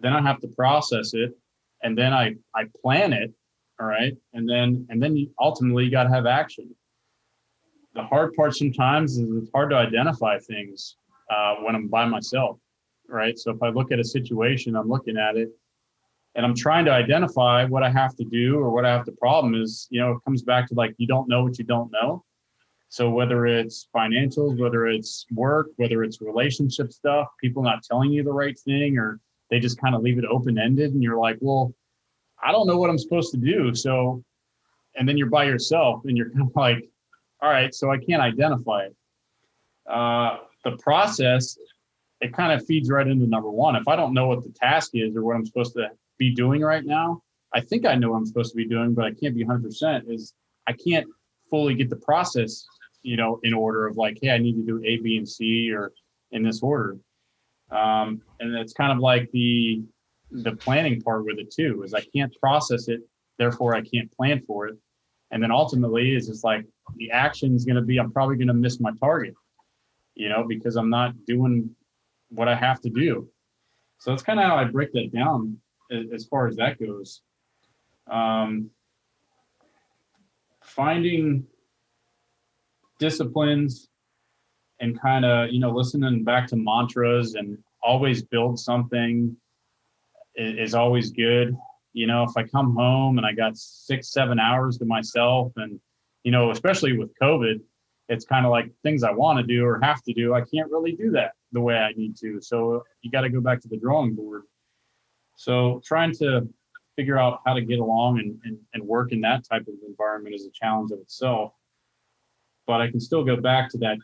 then 0.00 0.12
I 0.12 0.22
have 0.22 0.40
to 0.40 0.48
process 0.48 1.14
it, 1.14 1.32
and 1.82 1.96
then 1.96 2.12
I 2.12 2.34
I 2.54 2.64
plan 2.82 3.12
it, 3.12 3.32
all 3.80 3.86
right, 3.86 4.16
and 4.32 4.48
then 4.48 4.86
and 4.90 5.02
then 5.02 5.16
you, 5.16 5.30
ultimately 5.40 5.84
you 5.84 5.90
got 5.90 6.04
to 6.04 6.10
have 6.10 6.26
action. 6.26 6.74
The 7.94 8.02
hard 8.04 8.34
part 8.34 8.54
sometimes 8.54 9.18
is 9.18 9.30
it's 9.34 9.50
hard 9.54 9.70
to 9.70 9.76
identify 9.76 10.38
things 10.38 10.96
uh, 11.30 11.56
when 11.56 11.74
I'm 11.74 11.88
by 11.88 12.04
myself, 12.04 12.58
right? 13.08 13.38
So 13.38 13.50
if 13.50 13.62
I 13.62 13.68
look 13.68 13.90
at 13.90 13.98
a 13.98 14.04
situation, 14.04 14.76
I'm 14.76 14.88
looking 14.88 15.16
at 15.16 15.36
it, 15.36 15.50
and 16.34 16.46
I'm 16.46 16.54
trying 16.54 16.84
to 16.84 16.92
identify 16.92 17.64
what 17.64 17.82
I 17.82 17.90
have 17.90 18.14
to 18.16 18.24
do 18.24 18.58
or 18.58 18.70
what 18.70 18.84
I 18.84 18.92
have 18.92 19.04
to 19.06 19.12
problem 19.12 19.54
is, 19.54 19.88
you 19.90 20.00
know, 20.00 20.12
it 20.12 20.18
comes 20.24 20.42
back 20.42 20.68
to 20.68 20.74
like 20.74 20.94
you 20.98 21.06
don't 21.06 21.28
know 21.28 21.42
what 21.42 21.58
you 21.58 21.64
don't 21.64 21.90
know. 21.90 22.24
So 22.90 23.10
whether 23.10 23.46
it's 23.46 23.88
financials, 23.94 24.58
whether 24.58 24.86
it's 24.86 25.26
work, 25.32 25.68
whether 25.76 26.04
it's 26.04 26.22
relationship 26.22 26.90
stuff, 26.90 27.28
people 27.40 27.62
not 27.62 27.82
telling 27.82 28.10
you 28.10 28.22
the 28.22 28.32
right 28.32 28.58
thing 28.58 28.96
or 28.96 29.20
they 29.50 29.58
just 29.58 29.80
kind 29.80 29.94
of 29.94 30.02
leave 30.02 30.18
it 30.18 30.24
open 30.24 30.58
ended 30.58 30.92
and 30.92 31.02
you're 31.02 31.18
like 31.18 31.38
well 31.40 31.72
i 32.42 32.52
don't 32.52 32.66
know 32.66 32.78
what 32.78 32.90
i'm 32.90 32.98
supposed 32.98 33.32
to 33.32 33.38
do. 33.38 33.74
So 33.74 34.22
and 34.96 35.08
then 35.08 35.16
you're 35.16 35.28
by 35.28 35.44
yourself 35.44 36.02
and 36.04 36.16
you're 36.16 36.30
kind 36.34 36.48
of 36.48 36.56
like 36.56 36.88
all 37.40 37.50
right 37.50 37.74
so 37.74 37.90
i 37.90 37.98
can't 37.98 38.22
identify 38.22 38.84
it. 38.84 38.96
Uh, 39.88 40.38
the 40.64 40.76
process 40.78 41.56
it 42.20 42.32
kind 42.32 42.52
of 42.52 42.66
feeds 42.66 42.90
right 42.90 43.06
into 43.06 43.26
number 43.26 43.50
one. 43.50 43.76
If 43.76 43.88
i 43.88 43.96
don't 43.96 44.14
know 44.14 44.26
what 44.28 44.42
the 44.42 44.50
task 44.50 44.90
is 44.94 45.16
or 45.16 45.22
what 45.22 45.36
i'm 45.36 45.46
supposed 45.46 45.74
to 45.74 45.90
be 46.18 46.34
doing 46.34 46.62
right 46.62 46.84
now 46.84 47.22
i 47.54 47.60
think 47.60 47.86
i 47.86 47.94
know 47.94 48.10
what 48.10 48.18
i'm 48.18 48.26
supposed 48.26 48.50
to 48.50 48.56
be 48.56 48.66
doing 48.66 48.92
but 48.92 49.04
i 49.04 49.12
can't 49.12 49.34
be 49.34 49.44
100% 49.44 50.10
is 50.10 50.34
i 50.66 50.72
can't 50.72 51.06
fully 51.48 51.74
get 51.74 51.88
the 51.88 51.96
process 51.96 52.66
you 53.02 53.16
know 53.16 53.40
in 53.44 53.54
order 53.54 53.86
of 53.86 53.96
like 53.96 54.18
hey 54.20 54.30
i 54.30 54.38
need 54.38 54.54
to 54.54 54.66
do 54.66 54.82
a 54.84 54.98
b 54.98 55.16
and 55.16 55.28
c 55.28 55.72
or 55.72 55.92
in 56.32 56.42
this 56.42 56.62
order 56.62 56.98
um, 57.70 58.22
and 58.40 58.54
it's 58.56 58.72
kind 58.72 58.92
of 58.92 58.98
like 58.98 59.30
the 59.32 59.82
the 60.30 60.52
planning 60.56 61.00
part 61.00 61.24
with 61.24 61.38
it 61.38 61.50
too 61.50 61.82
is 61.84 61.94
i 61.94 62.04
can't 62.14 62.34
process 62.38 62.88
it 62.88 63.00
therefore 63.38 63.74
i 63.74 63.80
can't 63.80 64.10
plan 64.12 64.42
for 64.46 64.68
it. 64.68 64.76
And 65.30 65.42
then 65.42 65.50
ultimately 65.50 66.14
is 66.14 66.26
just 66.26 66.44
like 66.44 66.64
the 66.96 67.10
action 67.10 67.54
is 67.54 67.64
going 67.64 67.76
to 67.76 67.82
be 67.82 67.98
i'm 67.98 68.12
probably 68.12 68.36
going 68.36 68.48
to 68.48 68.54
miss 68.54 68.80
my 68.80 68.92
target 69.00 69.34
you 70.14 70.28
know 70.28 70.44
because 70.46 70.76
i'm 70.76 70.90
not 70.90 71.12
doing 71.26 71.74
what 72.30 72.48
i 72.48 72.54
have 72.54 72.80
to 72.82 72.90
do. 72.90 73.28
So 73.98 74.10
that's 74.10 74.22
kind 74.22 74.38
of 74.38 74.46
how 74.46 74.56
i 74.56 74.64
break 74.64 74.92
that 74.92 75.12
down 75.12 75.58
as, 75.90 76.04
as 76.12 76.24
far 76.26 76.46
as 76.46 76.56
that 76.56 76.78
goes. 76.78 77.22
Um, 78.10 78.70
finding 80.62 81.44
disciplines 82.98 83.88
and 84.80 85.00
kind 85.00 85.24
of 85.24 85.50
you 85.50 85.60
know 85.60 85.70
listening 85.70 86.24
back 86.24 86.46
to 86.48 86.56
mantras 86.56 87.34
and 87.34 87.58
always 87.82 88.22
build 88.22 88.58
something 88.58 89.36
is, 90.34 90.74
always 90.74 91.10
good. 91.10 91.56
You 91.92 92.06
know 92.06 92.22
if 92.22 92.36
i 92.36 92.44
come 92.44 92.76
home 92.76 93.18
and 93.18 93.26
i 93.26 93.32
got 93.32 93.56
six 93.56 94.12
seven 94.12 94.38
hours 94.38 94.78
to 94.78 94.84
myself 94.84 95.52
and 95.56 95.80
you 96.22 96.30
know 96.30 96.50
especially 96.50 96.96
with 96.96 97.10
covid 97.20 97.60
it's 98.08 98.24
kind 98.24 98.46
of 98.46 98.50
like 98.50 98.70
things 98.82 99.02
i 99.02 99.10
want 99.10 99.38
to 99.38 99.42
do 99.42 99.64
or 99.64 99.80
have 99.82 100.02
to 100.02 100.12
do 100.12 100.32
i 100.34 100.40
can't 100.40 100.70
really 100.70 100.92
do 100.92 101.10
that 101.10 101.32
the 101.52 101.60
way 101.60 101.76
i 101.76 101.92
need 101.92 102.16
to. 102.16 102.40
So 102.40 102.84
you 103.02 103.10
got 103.10 103.22
to 103.22 103.30
go 103.30 103.40
back 103.40 103.60
to 103.62 103.68
the 103.68 103.76
drawing 103.76 104.14
board. 104.14 104.42
So 105.36 105.80
trying 105.84 106.12
to 106.16 106.48
figure 106.96 107.18
out 107.18 107.40
how 107.46 107.54
to 107.54 107.60
get 107.60 107.78
along 107.78 108.18
and, 108.18 108.38
and, 108.44 108.58
and 108.74 108.82
work 108.82 109.12
in 109.12 109.20
that 109.20 109.44
type 109.48 109.62
of 109.62 109.74
environment 109.86 110.34
is 110.34 110.46
a 110.46 110.50
challenge 110.50 110.90
of 110.90 110.98
itself. 110.98 111.52
But 112.66 112.80
i 112.80 112.90
can 112.90 113.00
still 113.00 113.24
go 113.24 113.36
back 113.36 113.70
to 113.70 113.78
that 113.78 113.98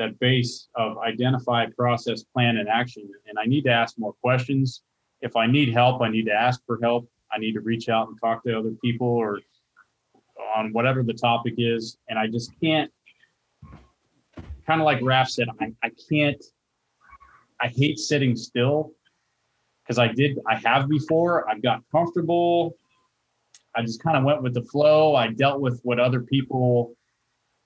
that 0.00 0.18
base 0.18 0.68
of 0.74 0.98
identify, 0.98 1.66
process, 1.78 2.24
plan, 2.24 2.56
and 2.56 2.68
action. 2.68 3.08
And 3.28 3.38
I 3.38 3.44
need 3.44 3.62
to 3.64 3.70
ask 3.70 3.98
more 3.98 4.14
questions. 4.14 4.82
If 5.20 5.36
I 5.36 5.46
need 5.46 5.72
help, 5.72 6.00
I 6.00 6.08
need 6.08 6.24
to 6.26 6.32
ask 6.32 6.60
for 6.66 6.78
help. 6.82 7.08
I 7.30 7.38
need 7.38 7.52
to 7.52 7.60
reach 7.60 7.88
out 7.88 8.08
and 8.08 8.18
talk 8.20 8.42
to 8.44 8.58
other 8.58 8.72
people 8.82 9.06
or 9.06 9.40
on 10.56 10.72
whatever 10.72 11.02
the 11.02 11.12
topic 11.12 11.54
is. 11.58 11.98
And 12.08 12.18
I 12.18 12.26
just 12.26 12.50
can't, 12.60 12.90
kind 14.66 14.80
of 14.80 14.84
like 14.84 15.00
Raf 15.02 15.28
said, 15.28 15.48
I, 15.60 15.72
I 15.82 15.90
can't, 16.10 16.42
I 17.60 17.68
hate 17.68 17.98
sitting 17.98 18.34
still 18.34 18.92
because 19.82 19.98
I 19.98 20.08
did, 20.08 20.38
I 20.48 20.56
have 20.56 20.88
before. 20.88 21.48
I've 21.48 21.62
got 21.62 21.82
comfortable. 21.92 22.74
I 23.76 23.82
just 23.82 24.02
kind 24.02 24.16
of 24.16 24.24
went 24.24 24.42
with 24.42 24.54
the 24.54 24.62
flow. 24.62 25.14
I 25.14 25.28
dealt 25.28 25.60
with 25.60 25.80
what 25.84 26.00
other 26.00 26.20
people 26.20 26.96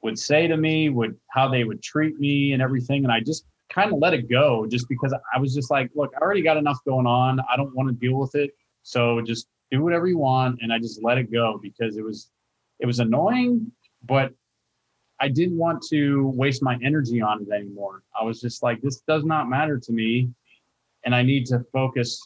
would 0.05 0.19
say 0.19 0.47
to 0.47 0.57
me, 0.57 0.91
would 0.91 1.17
how 1.31 1.49
they 1.49 1.65
would 1.65 1.83
treat 1.83 2.21
me 2.21 2.53
and 2.53 2.63
everything. 2.63 3.05
And 3.05 3.13
I 3.13 3.21
just 3.21 3.47
kind 3.71 3.91
of 3.91 3.99
let 3.99 4.13
it 4.13 4.31
go 4.31 4.67
just 4.67 4.87
because 4.89 5.15
I 5.35 5.39
was 5.41 5.55
just 5.55 5.71
like, 5.71 5.91
look, 5.97 6.13
I 6.15 6.21
already 6.21 6.43
got 6.43 6.59
enough 6.59 6.79
going 6.87 7.07
on. 7.07 7.41
I 7.51 7.57
don't 7.57 7.75
want 7.75 7.89
to 7.89 7.95
deal 7.95 8.19
with 8.19 8.35
it. 8.35 8.51
So 8.83 9.23
just 9.23 9.49
do 9.71 9.83
whatever 9.83 10.07
you 10.07 10.19
want. 10.19 10.59
And 10.61 10.73
I 10.73 10.79
just 10.79 11.03
let 11.03 11.17
it 11.17 11.33
go 11.33 11.59
because 11.61 11.97
it 11.97 12.05
was 12.05 12.31
it 12.81 12.87
was 12.87 12.99
annoying, 12.99 13.73
but 14.05 14.33
I 15.21 15.29
didn't 15.29 15.57
want 15.57 15.83
to 15.89 16.29
waste 16.35 16.63
my 16.63 16.79
energy 16.85 17.23
on 17.23 17.41
it 17.43 17.49
anymore. 17.51 18.03
I 18.21 18.25
was 18.25 18.43
just 18.43 18.63
like, 18.63 18.83
this 18.83 19.01
does 19.09 19.25
not 19.25 19.49
matter 19.49 19.79
to 19.79 19.93
me. 19.93 20.29
And 21.07 21.15
I 21.15 21.23
need 21.23 21.47
to 21.47 21.65
focus 21.73 22.21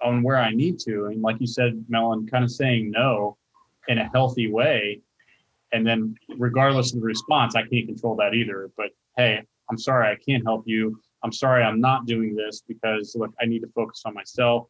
on 0.00 0.22
where 0.22 0.36
I 0.36 0.50
need 0.50 0.78
to. 0.80 1.06
And 1.06 1.20
like 1.20 1.40
you 1.40 1.46
said, 1.48 1.84
Melon, 1.88 2.28
kind 2.28 2.44
of 2.44 2.50
saying 2.50 2.92
no 2.92 3.38
in 3.88 3.98
a 3.98 4.08
healthy 4.10 4.52
way 4.52 5.00
and 5.72 5.86
then 5.86 6.14
regardless 6.36 6.92
of 6.92 7.00
the 7.00 7.06
response, 7.06 7.56
I 7.56 7.62
can't 7.62 7.86
control 7.86 8.14
that 8.16 8.34
either. 8.34 8.70
But 8.76 8.90
hey, 9.16 9.42
I'm 9.70 9.78
sorry, 9.78 10.08
I 10.08 10.16
can't 10.16 10.44
help 10.44 10.64
you. 10.66 11.00
I'm 11.24 11.32
sorry, 11.32 11.62
I'm 11.62 11.80
not 11.80 12.06
doing 12.06 12.34
this 12.34 12.62
because 12.66 13.14
look, 13.18 13.32
I 13.40 13.46
need 13.46 13.60
to 13.60 13.68
focus 13.74 14.02
on 14.04 14.14
myself. 14.14 14.68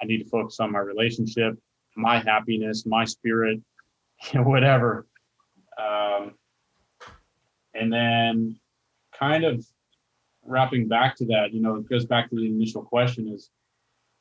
I 0.00 0.06
need 0.06 0.18
to 0.18 0.28
focus 0.28 0.60
on 0.60 0.72
my 0.72 0.80
relationship, 0.80 1.58
my 1.96 2.18
happiness, 2.18 2.84
my 2.86 3.04
spirit, 3.04 3.60
whatever. 4.34 5.06
Um, 5.78 6.34
and 7.74 7.92
then 7.92 8.60
kind 9.18 9.44
of 9.44 9.64
wrapping 10.44 10.88
back 10.88 11.16
to 11.16 11.26
that, 11.26 11.52
you 11.52 11.60
know, 11.60 11.76
it 11.76 11.88
goes 11.88 12.04
back 12.04 12.30
to 12.30 12.36
the 12.36 12.46
initial 12.46 12.82
question 12.82 13.28
is 13.28 13.50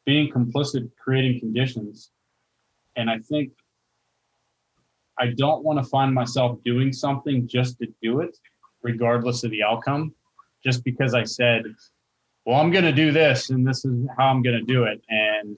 being 0.06 0.32
complicit, 0.32 0.89
creating 1.02 1.39
conditions. 1.39 2.12
And 2.96 3.10
I 3.10 3.19
think 3.19 3.52
I 5.19 5.28
don't 5.38 5.63
want 5.63 5.79
to 5.79 5.85
find 5.85 6.13
myself 6.13 6.58
doing 6.63 6.92
something 6.92 7.48
just 7.48 7.77
to 7.79 7.87
do 8.02 8.21
it, 8.21 8.37
regardless 8.81 9.44
of 9.44 9.52
the 9.52 9.63
outcome, 9.63 10.13
just 10.63 10.83
because 10.83 11.13
I 11.13 11.23
said, 11.23 11.63
well, 12.46 12.60
I'm 12.60 12.71
going 12.71 12.83
to 12.83 12.92
do 12.92 13.12
this 13.12 13.50
and 13.52 13.65
this 13.65 13.85
is 13.85 14.08
how 14.17 14.27
I'm 14.27 14.42
going 14.42 14.58
to 14.58 14.65
do 14.65 14.83
it. 14.83 15.02
And, 15.10 15.56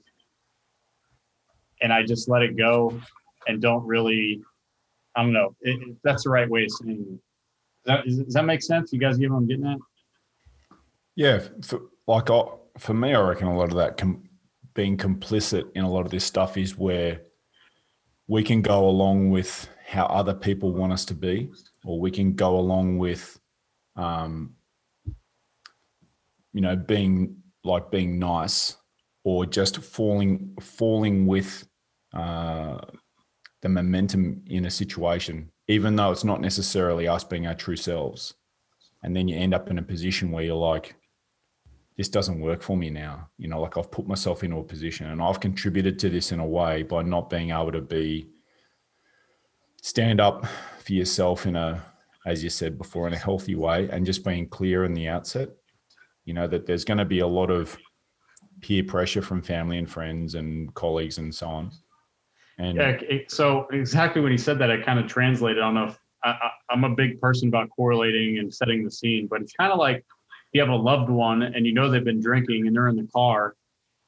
and 1.80 1.92
I 1.92 2.02
just 2.02 2.28
let 2.28 2.42
it 2.42 2.56
go 2.56 3.00
and 3.46 3.60
don't 3.60 3.84
really, 3.86 4.42
I 5.14 5.22
don't 5.22 5.32
know, 5.32 5.56
it, 5.62 5.96
that's 6.04 6.24
the 6.24 6.30
right 6.30 6.48
way 6.48 6.64
of 6.64 6.70
saying 6.70 7.06
it. 7.08 7.86
Does 7.86 8.16
that, 8.16 8.24
does 8.24 8.34
that 8.34 8.44
make 8.44 8.62
sense? 8.62 8.92
You 8.92 8.98
guys 8.98 9.16
get 9.16 9.30
what 9.30 9.38
I'm 9.38 9.48
getting 9.48 9.66
at? 9.66 9.78
Yeah. 11.14 11.40
For, 11.62 11.80
like, 12.06 12.30
I, 12.30 12.42
for 12.78 12.94
me, 12.94 13.14
I 13.14 13.20
reckon 13.20 13.48
a 13.48 13.56
lot 13.56 13.70
of 13.70 13.76
that 13.76 13.96
com- 13.96 14.28
being 14.74 14.96
complicit 14.96 15.70
in 15.74 15.84
a 15.84 15.90
lot 15.90 16.04
of 16.04 16.10
this 16.10 16.24
stuff 16.24 16.56
is 16.56 16.76
where 16.76 17.22
we 18.28 18.42
can 18.42 18.62
go 18.62 18.88
along 18.88 19.30
with 19.30 19.68
how 19.86 20.06
other 20.06 20.34
people 20.34 20.72
want 20.72 20.92
us 20.92 21.04
to 21.06 21.14
be, 21.14 21.50
or 21.84 22.00
we 22.00 22.10
can 22.10 22.34
go 22.34 22.58
along 22.58 22.98
with, 22.98 23.38
um, 23.94 24.54
you 26.52 26.60
know, 26.60 26.74
being 26.74 27.36
like 27.64 27.90
being 27.90 28.18
nice, 28.18 28.76
or 29.24 29.46
just 29.46 29.78
falling 29.78 30.56
falling 30.60 31.26
with 31.26 31.68
uh, 32.14 32.78
the 33.62 33.68
momentum 33.68 34.42
in 34.46 34.66
a 34.66 34.70
situation, 34.70 35.50
even 35.68 35.96
though 35.96 36.10
it's 36.10 36.24
not 36.24 36.40
necessarily 36.40 37.06
us 37.06 37.24
being 37.24 37.46
our 37.46 37.54
true 37.54 37.76
selves. 37.76 38.34
And 39.02 39.14
then 39.14 39.28
you 39.28 39.36
end 39.36 39.54
up 39.54 39.70
in 39.70 39.78
a 39.78 39.82
position 39.82 40.32
where 40.32 40.42
you're 40.42 40.56
like, 40.56 40.96
this 41.96 42.08
doesn't 42.08 42.40
work 42.40 42.62
for 42.62 42.76
me 42.76 42.90
now. 42.90 43.28
You 43.38 43.48
know, 43.48 43.60
like 43.60 43.76
I've 43.78 43.90
put 43.90 44.06
myself 44.06 44.44
into 44.44 44.58
a 44.58 44.64
position 44.64 45.10
and 45.10 45.22
I've 45.22 45.40
contributed 45.40 45.98
to 46.00 46.10
this 46.10 46.30
in 46.32 46.40
a 46.40 46.46
way 46.46 46.82
by 46.82 47.02
not 47.02 47.30
being 47.30 47.50
able 47.50 47.72
to 47.72 47.80
be 47.80 48.28
stand 49.82 50.20
up 50.20 50.46
for 50.78 50.92
yourself 50.92 51.46
in 51.46 51.56
a, 51.56 51.82
as 52.26 52.44
you 52.44 52.50
said 52.50 52.76
before, 52.76 53.06
in 53.06 53.14
a 53.14 53.18
healthy 53.18 53.54
way 53.54 53.88
and 53.90 54.04
just 54.04 54.24
being 54.24 54.48
clear 54.48 54.84
in 54.84 54.92
the 54.92 55.08
outset. 55.08 55.48
You 56.24 56.34
know, 56.34 56.46
that 56.48 56.66
there's 56.66 56.84
going 56.84 56.98
to 56.98 57.04
be 57.04 57.20
a 57.20 57.26
lot 57.26 57.50
of 57.50 57.76
peer 58.60 58.82
pressure 58.82 59.22
from 59.22 59.42
family 59.42 59.78
and 59.78 59.88
friends 59.88 60.34
and 60.34 60.74
colleagues 60.74 61.18
and 61.18 61.34
so 61.34 61.46
on. 61.46 61.70
And 62.58 62.76
yeah, 62.76 62.98
so 63.28 63.68
exactly 63.70 64.20
when 64.22 64.32
he 64.32 64.38
said 64.38 64.58
that, 64.58 64.70
I 64.70 64.82
kind 64.82 64.98
of 64.98 65.06
translated. 65.06 65.62
I 65.62 65.66
don't 65.66 65.74
know 65.74 65.84
if 65.84 65.98
I, 66.24 66.50
am 66.72 66.84
a 66.84 66.94
big 66.94 67.20
person 67.20 67.48
about 67.48 67.68
correlating 67.70 68.38
and 68.38 68.52
setting 68.52 68.82
the 68.82 68.90
scene, 68.90 69.28
but 69.28 69.40
it's 69.40 69.52
kind 69.52 69.72
of 69.72 69.78
like 69.78 70.04
you 70.52 70.60
have 70.60 70.70
a 70.70 70.76
loved 70.76 71.10
one 71.10 71.42
and 71.42 71.66
you 71.66 71.72
know 71.72 71.90
they've 71.90 72.04
been 72.04 72.22
drinking 72.22 72.66
and 72.66 72.74
they're 72.74 72.88
in 72.88 72.96
the 72.96 73.08
car 73.12 73.54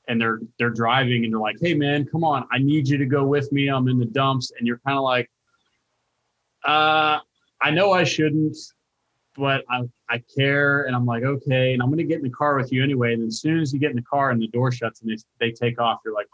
and 0.08 0.20
they're 0.20 0.40
they're 0.58 0.70
driving 0.70 1.24
and 1.24 1.32
they're 1.32 1.40
like, 1.40 1.56
"Hey 1.60 1.74
man, 1.74 2.06
come 2.06 2.24
on, 2.24 2.46
I 2.50 2.58
need 2.58 2.88
you 2.88 2.98
to 2.98 3.06
go 3.06 3.24
with 3.24 3.52
me. 3.52 3.68
I'm 3.68 3.88
in 3.88 3.98
the 3.98 4.06
dumps." 4.06 4.52
And 4.58 4.66
you're 4.66 4.80
kind 4.84 4.96
of 4.96 5.04
like, 5.04 5.30
"Uh, 6.64 7.20
I 7.60 7.70
know 7.70 7.92
I 7.92 8.04
shouldn't, 8.04 8.56
but 9.36 9.64
I 9.70 9.82
I 10.08 10.22
care." 10.36 10.84
And 10.84 10.96
I'm 10.96 11.06
like, 11.06 11.22
"Okay." 11.22 11.74
And 11.74 11.82
I'm 11.82 11.90
gonna 11.90 12.04
get 12.04 12.18
in 12.18 12.24
the 12.24 12.30
car 12.30 12.56
with 12.56 12.72
you 12.72 12.82
anyway. 12.82 13.14
And 13.14 13.26
as 13.28 13.40
soon 13.40 13.60
as 13.60 13.72
you 13.72 13.78
get 13.78 13.90
in 13.90 13.96
the 13.96 14.02
car 14.02 14.30
and 14.30 14.40
the 14.40 14.48
door 14.48 14.72
shuts 14.72 15.02
and 15.02 15.10
they 15.10 15.16
they 15.38 15.52
take 15.52 15.78
off, 15.80 16.00
you're 16.04 16.14
like, 16.14 16.28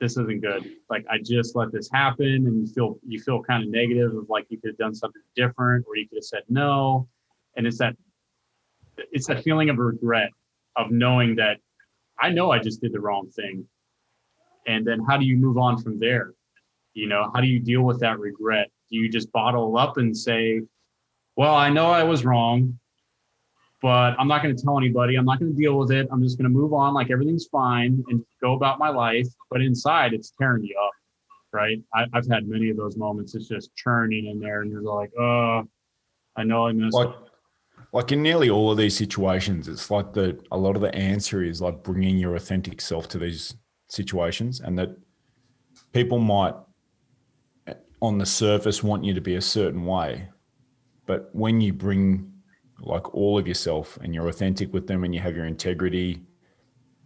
"This 0.00 0.12
isn't 0.16 0.40
good." 0.40 0.70
Like 0.88 1.04
I 1.10 1.18
just 1.18 1.56
let 1.56 1.72
this 1.72 1.90
happen, 1.92 2.46
and 2.46 2.60
you 2.60 2.72
feel 2.72 2.98
you 3.06 3.20
feel 3.20 3.42
kind 3.42 3.64
of 3.64 3.70
negative 3.70 4.14
of 4.14 4.28
like 4.30 4.46
you 4.48 4.58
could 4.58 4.70
have 4.70 4.78
done 4.78 4.94
something 4.94 5.22
different, 5.34 5.86
or 5.88 5.96
you 5.96 6.08
could 6.08 6.18
have 6.18 6.24
said 6.24 6.44
no. 6.48 7.08
And 7.56 7.66
it's 7.66 7.78
that 7.78 7.96
it's 9.12 9.26
that 9.26 9.42
feeling 9.42 9.70
of 9.70 9.78
regret 9.78 10.30
of 10.76 10.90
knowing 10.90 11.36
that 11.36 11.58
I 12.18 12.30
know 12.30 12.50
I 12.50 12.58
just 12.58 12.80
did 12.80 12.92
the 12.92 13.00
wrong 13.00 13.28
thing. 13.30 13.66
And 14.66 14.86
then 14.86 15.00
how 15.08 15.16
do 15.16 15.24
you 15.24 15.36
move 15.36 15.58
on 15.58 15.82
from 15.82 15.98
there? 15.98 16.34
You 16.92 17.08
know, 17.08 17.30
how 17.34 17.40
do 17.40 17.46
you 17.46 17.58
deal 17.58 17.82
with 17.82 18.00
that 18.00 18.18
regret? 18.18 18.68
Do 18.90 18.96
you 18.98 19.08
just 19.08 19.32
bottle 19.32 19.76
up 19.78 19.96
and 19.96 20.16
say, 20.16 20.62
well, 21.36 21.54
I 21.54 21.70
know 21.70 21.86
I 21.86 22.02
was 22.02 22.24
wrong, 22.24 22.78
but 23.80 24.14
I'm 24.18 24.28
not 24.28 24.42
going 24.42 24.54
to 24.54 24.62
tell 24.62 24.76
anybody. 24.76 25.14
I'm 25.16 25.24
not 25.24 25.38
going 25.38 25.54
to 25.54 25.58
deal 25.58 25.78
with 25.78 25.90
it. 25.92 26.08
I'm 26.10 26.22
just 26.22 26.36
going 26.36 26.50
to 26.50 26.56
move 26.56 26.74
on 26.74 26.92
like 26.92 27.10
everything's 27.10 27.46
fine 27.46 28.04
and 28.08 28.22
go 28.42 28.54
about 28.54 28.78
my 28.78 28.90
life. 28.90 29.28
But 29.50 29.62
inside, 29.62 30.12
it's 30.12 30.32
tearing 30.38 30.64
you 30.64 30.76
up, 30.84 30.92
right? 31.52 31.80
I, 31.94 32.06
have 32.12 32.28
had 32.28 32.46
many 32.46 32.68
of 32.68 32.76
those 32.76 32.96
moments. 32.96 33.34
It's 33.34 33.48
just 33.48 33.74
churning 33.76 34.26
in 34.26 34.40
there, 34.40 34.62
and 34.62 34.70
you're 34.70 34.82
like, 34.82 35.12
oh, 35.18 35.66
I 36.36 36.44
know 36.44 36.66
I 36.66 36.72
messed 36.72 36.96
up 36.96 37.29
like 37.92 38.12
in 38.12 38.22
nearly 38.22 38.50
all 38.50 38.70
of 38.70 38.78
these 38.78 38.96
situations, 38.96 39.68
it's 39.68 39.90
like 39.90 40.12
the 40.12 40.40
a 40.52 40.56
lot 40.56 40.76
of 40.76 40.82
the 40.82 40.94
answer 40.94 41.42
is 41.42 41.60
like 41.60 41.82
bringing 41.82 42.18
your 42.18 42.36
authentic 42.36 42.80
self 42.80 43.08
to 43.08 43.18
these 43.18 43.54
situations, 43.88 44.60
and 44.60 44.78
that 44.78 44.96
people 45.92 46.18
might 46.18 46.54
on 48.02 48.18
the 48.18 48.26
surface 48.26 48.82
want 48.82 49.04
you 49.04 49.12
to 49.12 49.20
be 49.20 49.34
a 49.34 49.40
certain 49.40 49.84
way, 49.84 50.28
but 51.06 51.28
when 51.32 51.60
you 51.60 51.72
bring 51.72 52.32
like 52.80 53.14
all 53.14 53.38
of 53.38 53.46
yourself 53.46 53.98
and 54.02 54.14
you're 54.14 54.28
authentic 54.28 54.72
with 54.72 54.86
them 54.86 55.04
and 55.04 55.14
you 55.14 55.20
have 55.20 55.36
your 55.36 55.44
integrity 55.44 56.22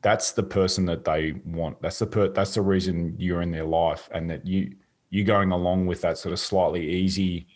that's 0.05 0.32
the 0.32 0.43
person 0.43 0.85
that 0.85 1.03
they 1.03 1.32
want. 1.47 1.80
That's 1.80 1.99
the 1.99 2.07
per- 2.07 2.28
that's 2.28 2.55
the 2.55 2.61
reason 2.61 3.16
you're 3.18 3.41
in 3.41 3.51
their 3.51 3.64
life 3.64 4.11
and 4.12 4.28
that 4.28 4.47
you 4.47 4.76
you 5.09 5.24
going 5.24 5.51
along 5.51 5.87
with 5.87 6.03
that 6.03 6.18
sort 6.18 6.35
of 6.35 6.39
slightly 6.39 6.87
easy 6.87 7.47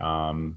um, 0.00 0.56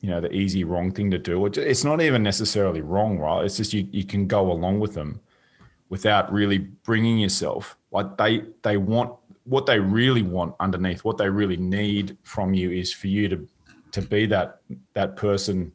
you 0.00 0.10
know 0.10 0.20
the 0.20 0.32
easy 0.32 0.64
wrong 0.64 0.92
thing 0.92 1.10
to 1.10 1.18
do 1.18 1.46
it's 1.46 1.84
not 1.84 2.00
even 2.00 2.22
necessarily 2.22 2.80
wrong 2.80 3.18
right? 3.18 3.44
It's 3.44 3.56
just 3.56 3.72
you, 3.72 3.88
you 3.90 4.04
can 4.04 4.26
go 4.26 4.50
along 4.50 4.80
with 4.80 4.94
them 4.94 5.20
without 5.88 6.32
really 6.32 6.58
bringing 6.58 7.18
yourself 7.18 7.76
like 7.90 8.16
they 8.16 8.42
they 8.62 8.76
want 8.76 9.14
what 9.44 9.64
they 9.64 9.78
really 9.78 10.22
want 10.22 10.54
underneath 10.58 11.04
what 11.04 11.18
they 11.18 11.30
really 11.30 11.56
need 11.56 12.16
from 12.22 12.52
you 12.52 12.70
is 12.70 12.92
for 12.92 13.06
you 13.06 13.28
to 13.28 13.48
to 13.92 14.02
be 14.02 14.26
that 14.26 14.60
that 14.94 15.16
person 15.16 15.72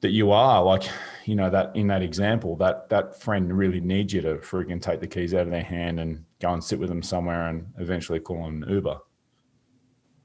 that 0.00 0.10
you 0.10 0.30
are. 0.30 0.62
Like 0.62 0.84
you 1.24 1.34
know 1.34 1.50
that 1.50 1.74
in 1.74 1.88
that 1.88 2.02
example 2.02 2.56
that 2.56 2.88
that 2.88 3.20
friend 3.20 3.56
really 3.56 3.80
needs 3.80 4.12
you 4.12 4.20
to 4.22 4.36
freaking 4.36 4.80
take 4.80 5.00
the 5.00 5.06
keys 5.06 5.34
out 5.34 5.42
of 5.42 5.50
their 5.50 5.62
hand 5.62 6.00
and 6.00 6.24
go 6.40 6.52
and 6.52 6.62
sit 6.62 6.78
with 6.78 6.88
them 6.88 7.02
somewhere 7.02 7.48
and 7.48 7.66
eventually 7.78 8.20
call 8.20 8.46
an 8.46 8.64
uber. 8.68 8.98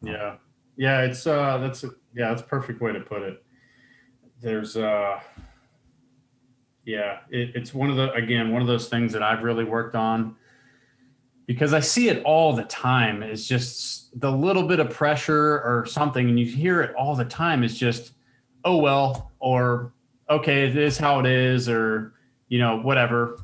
Yeah 0.02 0.36
yeah 0.78 1.02
it's 1.02 1.26
uh 1.28 1.58
that's 1.60 1.84
a 1.84 1.92
yeah, 2.16 2.30
that's 2.30 2.42
a 2.42 2.46
perfect 2.46 2.82
way 2.82 2.94
to 2.94 3.02
put 3.02 3.22
it. 3.22 3.44
There's 4.42 4.78
uh 4.78 5.20
yeah, 6.86 7.20
it, 7.30 7.56
it's 7.56 7.74
one 7.74 7.90
of 7.90 7.98
the 7.98 8.14
again, 8.14 8.52
one 8.52 8.62
of 8.62 8.68
those 8.68 8.88
things 8.88 9.12
that 9.14 9.24
I've 9.24 9.44
really 9.44 9.64
worked 9.64 9.96
on 9.96 10.36
because 11.48 11.74
I 11.74 11.80
see 11.80 12.10
it 12.10 12.24
all 12.24 12.54
the 12.54 12.64
time. 12.64 13.22
It's 13.22 13.48
just 13.48 14.20
the 14.20 14.32
little 14.32 14.64
bit 14.64 14.80
of 14.80 14.90
pressure 14.90 15.62
or 15.62 15.86
something, 15.88 16.30
and 16.30 16.40
you 16.40 16.46
hear 16.46 16.82
it 16.82 16.96
all 16.96 17.16
the 17.16 17.26
time. 17.26 17.64
It's 17.64 17.78
just, 17.78 18.14
oh 18.64 18.78
well, 18.78 19.32
or 19.40 19.94
okay, 20.30 20.68
it 20.68 20.78
is 20.78 20.98
how 20.98 21.20
it 21.20 21.26
is, 21.26 21.70
or 21.70 22.14
you 22.48 22.60
know, 22.60 22.78
whatever. 22.78 23.40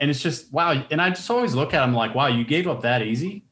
And 0.00 0.10
it's 0.10 0.20
just 0.20 0.52
wow. 0.52 0.84
And 0.90 1.00
I 1.00 1.10
just 1.10 1.30
always 1.30 1.54
look 1.54 1.74
at 1.74 1.80
them 1.80 1.94
like, 1.94 2.14
wow, 2.14 2.26
you 2.26 2.44
gave 2.44 2.66
up 2.66 2.82
that 2.82 3.02
easy. 3.02 3.43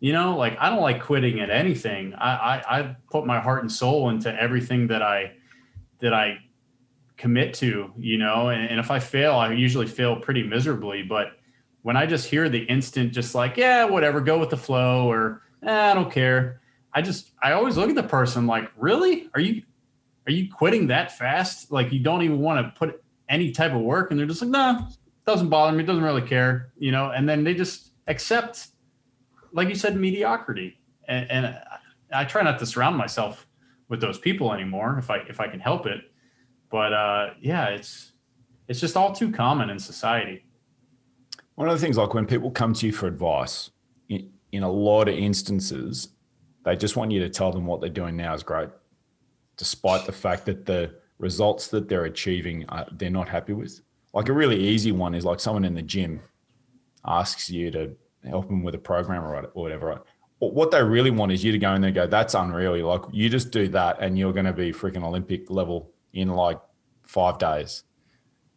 You 0.00 0.12
know, 0.14 0.36
like 0.36 0.56
I 0.58 0.70
don't 0.70 0.80
like 0.80 1.02
quitting 1.02 1.40
at 1.40 1.50
anything. 1.50 2.14
I, 2.14 2.30
I, 2.34 2.80
I 2.80 2.96
put 3.10 3.26
my 3.26 3.38
heart 3.38 3.62
and 3.62 3.70
soul 3.70 4.08
into 4.08 4.34
everything 4.34 4.88
that 4.88 5.02
I 5.02 5.32
that 6.00 6.14
I 6.14 6.38
commit 7.18 7.52
to, 7.52 7.92
you 7.98 8.16
know, 8.16 8.48
and, 8.48 8.66
and 8.66 8.80
if 8.80 8.90
I 8.90 8.98
fail, 8.98 9.34
I 9.34 9.52
usually 9.52 9.86
fail 9.86 10.16
pretty 10.16 10.42
miserably. 10.42 11.02
But 11.02 11.32
when 11.82 11.96
I 11.96 12.06
just 12.06 12.26
hear 12.26 12.48
the 12.48 12.62
instant, 12.62 13.12
just 13.12 13.34
like, 13.34 13.58
yeah, 13.58 13.84
whatever, 13.84 14.22
go 14.22 14.38
with 14.38 14.48
the 14.48 14.56
flow, 14.56 15.10
or 15.10 15.42
eh, 15.62 15.90
I 15.90 15.94
don't 15.94 16.10
care. 16.10 16.62
I 16.92 17.02
just 17.02 17.32
I 17.42 17.52
always 17.52 17.76
look 17.76 17.90
at 17.90 17.94
the 17.94 18.02
person 18.02 18.46
like, 18.46 18.70
really? 18.76 19.28
Are 19.34 19.40
you 19.40 19.62
are 20.26 20.32
you 20.32 20.50
quitting 20.50 20.86
that 20.88 21.16
fast? 21.16 21.70
Like 21.70 21.92
you 21.92 22.00
don't 22.00 22.22
even 22.22 22.40
want 22.40 22.66
to 22.66 22.78
put 22.78 23.02
any 23.28 23.52
type 23.52 23.72
of 23.72 23.80
work, 23.80 24.10
and 24.10 24.18
they're 24.18 24.26
just 24.26 24.40
like, 24.42 24.50
nah, 24.50 24.88
doesn't 25.26 25.48
bother 25.48 25.76
me, 25.76 25.84
doesn't 25.84 26.02
really 26.02 26.22
care, 26.22 26.72
you 26.78 26.90
know. 26.90 27.10
And 27.10 27.28
then 27.28 27.44
they 27.44 27.54
just 27.54 27.92
accept 28.06 28.68
like 29.52 29.68
you 29.68 29.74
said, 29.74 29.96
mediocrity. 29.96 30.78
And, 31.08 31.30
and 31.30 31.58
I 32.12 32.24
try 32.24 32.42
not 32.42 32.58
to 32.58 32.66
surround 32.66 32.96
myself 32.96 33.46
with 33.88 34.00
those 34.00 34.18
people 34.18 34.52
anymore 34.52 34.96
if 34.98 35.10
I 35.10 35.18
if 35.28 35.40
I 35.40 35.48
can 35.48 35.60
help 35.60 35.86
it. 35.86 36.00
But 36.70 36.92
uh, 36.92 37.30
yeah, 37.40 37.66
it's 37.66 38.12
it's 38.68 38.80
just 38.80 38.96
all 38.96 39.12
too 39.12 39.32
common 39.32 39.70
in 39.70 39.78
society. 39.78 40.44
One 41.56 41.68
of 41.68 41.78
the 41.78 41.84
things, 41.84 41.98
like 41.98 42.14
when 42.14 42.26
people 42.26 42.50
come 42.50 42.72
to 42.74 42.86
you 42.86 42.92
for 42.92 43.06
advice, 43.06 43.70
in, 44.08 44.30
in 44.52 44.62
a 44.62 44.70
lot 44.70 45.08
of 45.08 45.14
instances, 45.14 46.08
they 46.64 46.76
just 46.76 46.96
want 46.96 47.10
you 47.10 47.20
to 47.20 47.28
tell 47.28 47.52
them 47.52 47.66
what 47.66 47.80
they're 47.80 47.90
doing 47.90 48.16
now 48.16 48.32
is 48.32 48.42
great, 48.42 48.70
despite 49.56 50.06
the 50.06 50.12
fact 50.12 50.46
that 50.46 50.64
the 50.64 50.94
results 51.18 51.66
that 51.68 51.88
they're 51.88 52.06
achieving 52.06 52.64
uh, 52.70 52.84
they're 52.92 53.10
not 53.10 53.28
happy 53.28 53.52
with. 53.52 53.80
Like 54.14 54.28
a 54.28 54.32
really 54.32 54.58
easy 54.58 54.92
one 54.92 55.14
is 55.14 55.24
like 55.24 55.38
someone 55.40 55.64
in 55.64 55.74
the 55.74 55.82
gym 55.82 56.20
asks 57.04 57.50
you 57.50 57.70
to 57.72 57.94
help 58.28 58.48
them 58.48 58.62
with 58.62 58.74
a 58.74 58.78
program 58.78 59.24
or 59.24 59.42
whatever. 59.54 59.86
Right? 59.88 60.00
What 60.38 60.70
they 60.70 60.82
really 60.82 61.10
want 61.10 61.32
is 61.32 61.44
you 61.44 61.52
to 61.52 61.58
go 61.58 61.74
in 61.74 61.80
there 61.80 61.88
and 61.88 61.94
go, 61.94 62.06
that's 62.06 62.34
unreal. 62.34 62.76
You're 62.76 62.86
like, 62.86 63.02
you 63.12 63.28
just 63.28 63.50
do 63.50 63.68
that 63.68 63.98
and 64.00 64.18
you're 64.18 64.32
going 64.32 64.46
to 64.46 64.52
be 64.52 64.72
freaking 64.72 65.04
Olympic 65.04 65.50
level 65.50 65.92
in 66.12 66.28
like 66.28 66.58
five 67.02 67.38
days. 67.38 67.84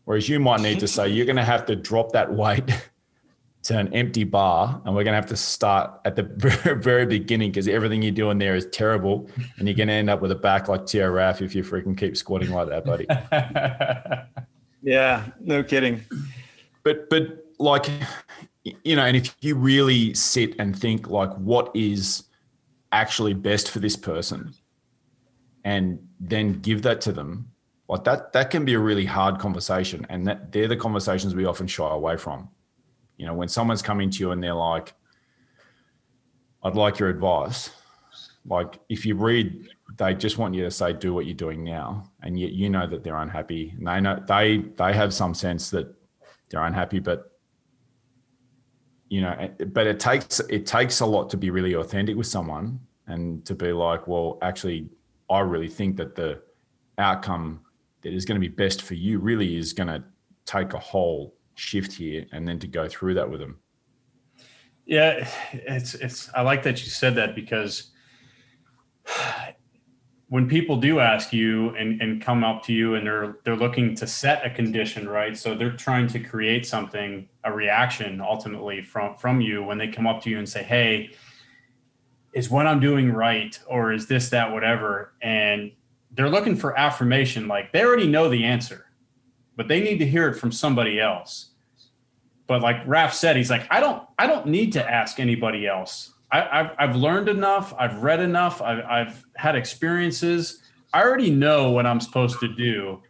Whereas 0.05 0.28
you 0.28 0.39
might 0.39 0.61
need 0.61 0.80
to 0.80 0.88
say, 0.88 1.09
you're 1.09 1.26
going 1.26 1.38
to 1.38 1.43
have 1.43 1.66
to 1.68 1.76
drop 1.76 2.11
that 2.14 2.34
weight 2.34 2.70
to 3.64 3.78
an 3.78 3.93
empty 3.93 4.24
bar 4.24 4.82
and 4.86 4.95
we're 4.95 5.03
going 5.03 5.14
to 5.14 5.16
have 5.16 5.26
to 5.26 5.38
start 5.38 5.99
at 6.05 6.16
the 6.16 6.24
very 6.82 7.05
beginning 7.05 7.51
because 7.51 7.68
everything 7.68 8.01
you're 8.01 8.11
doing 8.11 8.38
there 8.38 8.55
is 8.55 8.66
terrible 8.68 9.30
and 9.57 9.68
you're 9.68 9.76
going 9.76 9.88
to 9.88 9.93
end 9.93 10.09
up 10.09 10.22
with 10.22 10.32
a 10.32 10.36
back 10.36 10.68
like 10.68 10.86
Tio 10.86 11.09
Raf 11.09 11.41
if 11.41 11.55
you 11.55 11.64
freaking 11.64 11.97
keep 11.97 12.16
squatting 12.16 12.51
like 12.51 12.68
that, 12.70 12.86
buddy. 12.86 13.07
yeah, 14.82 15.26
no 15.39 15.64
kidding. 15.64 16.01
But, 16.84 17.09
but 17.09 17.45
like 17.59 17.89
you 18.64 18.95
know, 18.95 19.03
and 19.03 19.18
if 19.18 19.36
you 19.41 19.55
really 19.55 20.14
sit 20.14 20.55
and 20.59 20.78
think 20.78 21.09
like 21.09 21.34
what 21.34 21.72
is 21.76 22.24
actually 22.91 23.34
best 23.34 23.70
for 23.70 23.80
this 23.80 23.95
person 23.95 24.53
and 25.66 25.99
then 26.20 26.53
give 26.61 26.82
that 26.84 27.01
to 27.01 27.11
them, 27.11 27.51
like 27.89 28.03
that 28.05 28.32
that 28.34 28.49
can 28.49 28.64
be 28.64 28.74
a 28.74 28.80
really 28.80 29.05
hard 29.05 29.39
conversation. 29.39 30.05
And 30.09 30.26
that 30.28 30.51
they're 30.51 30.68
the 30.68 30.78
conversations 30.78 31.36
we 31.36 31.45
often 31.45 31.68
shy 31.68 31.89
away 31.89 32.18
from. 32.18 32.49
You 33.18 33.26
know, 33.26 33.34
when 33.34 33.49
someone's 33.49 33.82
coming 33.82 34.09
to 34.09 34.20
you 34.20 34.32
and 34.32 34.41
they're 34.41 34.53
like, 34.53 34.93
I'd 36.64 36.76
like 36.76 36.99
your 36.99 37.09
advice. 37.09 37.70
Like 38.45 38.80
if 38.89 39.05
you 39.05 39.16
read, 39.16 39.68
they 39.97 40.14
just 40.14 40.38
want 40.38 40.53
you 40.55 40.64
to 40.64 40.72
say, 40.72 40.93
do 40.93 41.14
what 41.14 41.26
you're 41.26 41.36
doing 41.36 41.64
now. 41.64 42.09
And 42.22 42.39
yet 42.39 42.53
you 42.53 42.70
know 42.70 42.88
that 42.88 43.03
they're 43.03 43.18
unhappy. 43.18 43.74
And 43.78 43.88
they 43.88 43.99
know 43.99 44.24
they 44.26 44.57
they 44.78 44.93
have 44.93 45.14
some 45.14 45.34
sense 45.34 45.70
that 45.72 45.93
they're 46.49 46.64
unhappy, 46.64 46.99
but 46.99 47.33
you 49.14 49.22
know, 49.22 49.47
but 49.68 49.86
it 49.86 49.99
takes 49.99 50.39
it 50.49 50.66
takes 50.66 51.01
a 51.01 51.05
lot 51.05 51.30
to 51.30 51.38
be 51.38 51.51
really 51.51 51.76
authentic 51.76 52.18
with 52.18 52.26
someone 52.26 52.80
and 53.05 53.45
to 53.45 53.53
be 53.53 53.72
like, 53.72 54.07
well, 54.07 54.39
actually, 54.41 54.89
I 55.30 55.41
really 55.41 55.68
think 55.68 55.97
that 55.97 56.16
the 56.16 56.41
outcome 56.97 57.61
that 58.01 58.11
is 58.11 58.26
going 58.26 58.41
to 58.41 58.49
be 58.49 58.51
best 58.51 58.82
for 58.82 58.95
you 58.95 59.20
really 59.20 59.55
is 59.55 59.72
going 59.72 59.89
to 59.89 60.03
take 60.45 60.74
a 60.74 60.80
whole 60.80 61.36
shift 61.53 61.93
here, 61.93 62.26
and 62.32 62.47
then 62.47 62.57
to 62.57 62.66
go 62.66 62.88
through 62.88 63.14
that 63.14 63.30
with 63.30 63.39
them. 63.39 63.59
Yeah, 64.88 65.30
it's 65.53 65.93
it's. 65.93 66.32
I 66.34 66.41
like 66.41 66.64
that 66.64 66.84
you 66.84 66.89
said 66.89 67.14
that 67.14 67.36
because 67.36 67.91
when 70.34 70.48
people 70.48 70.78
do 70.78 71.00
ask 71.00 71.32
you 71.32 71.70
and, 71.76 72.02
and 72.02 72.20
come 72.20 72.44
up 72.44 72.64
to 72.64 72.74
you 72.74 72.96
and 72.96 73.06
they're 73.06 73.38
they're 73.44 73.56
looking 73.56 73.94
to 73.94 74.08
set 74.08 74.44
a 74.44 74.50
condition 74.50 75.08
right 75.08 75.38
so 75.38 75.54
they're 75.54 75.78
trying 75.78 76.08
to 76.08 76.20
create 76.20 76.66
something 76.66 77.30
a 77.44 77.54
reaction 77.54 78.20
ultimately 78.20 78.82
from 78.82 79.16
from 79.16 79.42
you 79.42 79.62
when 79.62 79.78
they 79.78 79.88
come 79.88 80.08
up 80.08 80.24
to 80.24 80.32
you 80.32 80.40
and 80.40 80.50
say 80.50 80.64
hey 80.64 81.12
is 82.34 82.50
what 82.50 82.66
i'm 82.66 82.80
doing 82.80 83.12
right 83.12 83.60
or 83.68 83.94
is 83.94 84.08
this 84.08 84.30
that 84.30 84.52
whatever 84.52 85.14
and 85.22 85.72
they're 86.10 86.32
looking 86.32 86.56
for 86.56 86.76
affirmation 86.80 87.48
like 87.48 87.72
they 87.72 87.86
already 87.86 88.08
know 88.08 88.28
the 88.28 88.44
answer 88.44 88.88
but 89.56 89.68
they 89.68 89.82
need 89.82 90.00
to 90.00 90.06
hear 90.08 90.28
it 90.28 90.34
from 90.34 90.52
somebody 90.52 91.00
else 91.00 91.52
but 92.48 92.62
like 92.62 92.78
raf 92.86 93.14
said, 93.14 93.38
he's 93.38 93.50
like, 93.50 93.66
I 93.72 93.80
don't, 93.80 94.04
I 94.20 94.28
don't 94.28 94.48
need 94.48 94.74
to 94.74 94.92
ask 94.92 95.20
anybody 95.20 95.66
else. 95.66 96.12
I, 96.34 96.58
have 96.58 96.76
I've 96.80 96.96
learned 96.96 97.30
enough. 97.30 97.74
I've 97.78 98.02
read 98.02 98.20
enough. 98.20 98.62
I've, 98.62 98.84
I've 98.86 99.26
had 99.36 99.56
experiences. 99.56 100.64
I 100.92 101.04
already 101.04 101.30
know 101.30 101.70
what 101.72 101.86
I'm 101.86 102.00
supposed 102.00 102.40
to 102.40 102.48
do. 102.48 103.02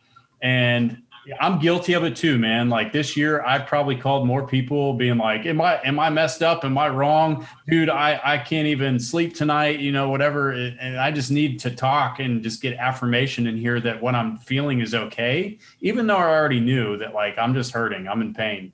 And 0.41 1.01
I'm 1.39 1.59
guilty 1.59 1.93
of 1.93 2.03
it 2.03 2.17
too, 2.17 2.37
man. 2.37 2.69
Like 2.69 2.91
this 2.91 3.15
year, 3.15 3.41
I 3.45 3.59
probably 3.59 3.95
called 3.95 4.27
more 4.27 4.45
people 4.45 4.93
being 4.93 5.17
like, 5.17 5.45
am 5.45 5.61
I, 5.61 5.79
am 5.83 5.97
I 5.97 6.09
messed 6.09 6.43
up? 6.43 6.65
Am 6.65 6.77
I 6.77 6.89
wrong? 6.89 7.47
Dude, 7.69 7.89
I, 7.89 8.19
I 8.21 8.37
can't 8.39 8.67
even 8.67 8.99
sleep 8.99 9.33
tonight, 9.33 9.79
you 9.79 9.93
know, 9.93 10.09
whatever. 10.09 10.51
And 10.51 10.99
I 10.99 11.11
just 11.11 11.31
need 11.31 11.61
to 11.61 11.71
talk 11.71 12.19
and 12.19 12.43
just 12.43 12.61
get 12.61 12.77
affirmation 12.77 13.47
in 13.47 13.55
here 13.55 13.79
that 13.79 14.01
what 14.01 14.15
I'm 14.15 14.37
feeling 14.37 14.81
is 14.81 14.93
okay. 14.93 15.59
Even 15.79 16.07
though 16.07 16.17
I 16.17 16.27
already 16.27 16.59
knew 16.59 16.97
that 16.97 17.13
like, 17.13 17.37
I'm 17.37 17.53
just 17.53 17.71
hurting, 17.71 18.05
I'm 18.05 18.21
in 18.21 18.33
pain, 18.33 18.73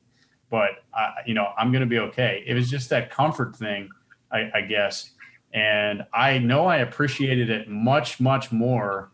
but 0.50 0.72
I, 0.92 1.10
you 1.28 1.36
know, 1.36 1.54
I'm 1.56 1.72
going 1.72 1.82
to 1.82 1.88
be 1.88 2.00
okay. 2.00 2.44
It 2.48 2.56
was 2.56 2.68
just 2.68 2.90
that 2.90 3.12
comfort 3.12 3.56
thing 3.56 3.92
I, 4.32 4.52
I 4.54 4.62
guess. 4.62 5.12
And 5.54 6.06
I 6.14 6.38
know 6.38 6.66
I 6.66 6.78
appreciated 6.78 7.50
it 7.50 7.68
much, 7.70 8.20
much 8.20 8.52
more 8.52 9.12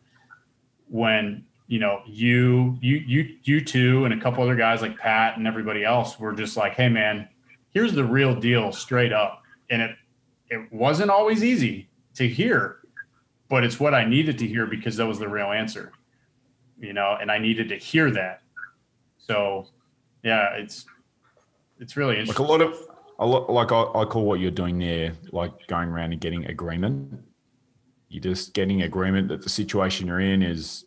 when 0.89 1.45
you 1.67 1.79
know 1.79 2.01
you 2.05 2.77
you 2.81 2.97
you 2.97 3.37
you 3.43 3.61
two 3.63 4.05
and 4.05 4.13
a 4.13 4.19
couple 4.21 4.43
other 4.43 4.55
guys 4.55 4.81
like 4.81 4.97
Pat 4.97 5.37
and 5.37 5.47
everybody 5.47 5.83
else 5.83 6.19
were 6.19 6.33
just 6.33 6.57
like, 6.57 6.73
hey 6.73 6.89
man, 6.89 7.27
here's 7.71 7.93
the 7.93 8.03
real 8.03 8.35
deal 8.35 8.71
straight 8.71 9.13
up. 9.13 9.41
And 9.69 9.81
it 9.81 9.95
it 10.49 10.71
wasn't 10.71 11.09
always 11.09 11.43
easy 11.43 11.89
to 12.15 12.27
hear, 12.27 12.77
but 13.49 13.63
it's 13.63 13.79
what 13.79 13.93
I 13.93 14.05
needed 14.05 14.37
to 14.39 14.47
hear 14.47 14.65
because 14.65 14.97
that 14.97 15.07
was 15.07 15.19
the 15.19 15.27
real 15.29 15.47
answer. 15.47 15.91
You 16.79 16.93
know, 16.93 17.17
and 17.19 17.31
I 17.31 17.37
needed 17.37 17.69
to 17.69 17.77
hear 17.77 18.11
that. 18.11 18.41
So 19.17 19.67
yeah, 20.23 20.53
it's 20.55 20.85
it's 21.79 21.97
really 21.97 22.19
interesting. 22.19 22.45
Like 22.45 22.49
a 22.49 22.51
lot 22.51 22.61
of 22.61 22.94
like 23.23 23.71
I, 23.71 23.81
I 23.81 24.05
call 24.05 24.25
what 24.25 24.39
you're 24.39 24.51
doing 24.51 24.77
there, 24.79 25.13
like 25.31 25.51
going 25.67 25.89
around 25.89 26.11
and 26.11 26.21
getting 26.21 26.45
agreement. 26.45 27.19
You're 28.09 28.21
just 28.21 28.53
getting 28.53 28.81
agreement 28.83 29.29
that 29.29 29.41
the 29.41 29.49
situation 29.49 30.07
you're 30.07 30.19
in 30.19 30.43
is 30.43 30.85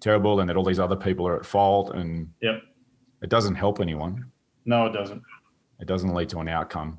terrible 0.00 0.40
and 0.40 0.48
that 0.48 0.56
all 0.56 0.64
these 0.64 0.80
other 0.80 0.96
people 0.96 1.26
are 1.26 1.36
at 1.36 1.46
fault, 1.46 1.94
and 1.94 2.30
yep, 2.40 2.62
it 3.22 3.28
doesn't 3.30 3.54
help 3.54 3.80
anyone. 3.80 4.30
No, 4.64 4.86
it 4.86 4.92
doesn't. 4.92 5.22
It 5.80 5.86
doesn't 5.86 6.14
lead 6.14 6.28
to 6.30 6.38
an 6.38 6.48
outcome. 6.48 6.98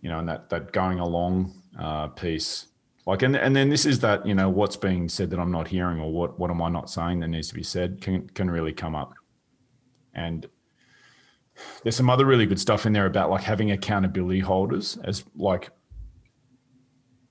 You 0.00 0.10
know, 0.10 0.18
and 0.18 0.28
that 0.28 0.50
that 0.50 0.72
going 0.72 0.98
along 0.98 1.54
uh, 1.78 2.08
piece, 2.08 2.66
like, 3.06 3.22
and 3.22 3.36
and 3.36 3.54
then 3.54 3.68
this 3.68 3.86
is 3.86 4.00
that 4.00 4.26
you 4.26 4.34
know 4.34 4.48
what's 4.48 4.76
being 4.76 5.08
said 5.08 5.30
that 5.30 5.38
I'm 5.38 5.52
not 5.52 5.68
hearing, 5.68 6.00
or 6.00 6.12
what 6.12 6.38
what 6.38 6.50
am 6.50 6.60
I 6.60 6.68
not 6.68 6.90
saying 6.90 7.20
that 7.20 7.28
needs 7.28 7.48
to 7.48 7.54
be 7.54 7.62
said 7.62 8.00
can 8.00 8.28
can 8.30 8.50
really 8.50 8.72
come 8.72 8.94
up, 8.94 9.14
and 10.14 10.46
there's 11.82 11.96
some 11.96 12.10
other 12.10 12.26
really 12.26 12.46
good 12.46 12.60
stuff 12.60 12.86
in 12.86 12.92
there 12.92 13.06
about 13.06 13.30
like 13.30 13.42
having 13.42 13.70
accountability 13.70 14.40
holders 14.40 14.98
as 15.04 15.24
like 15.36 15.70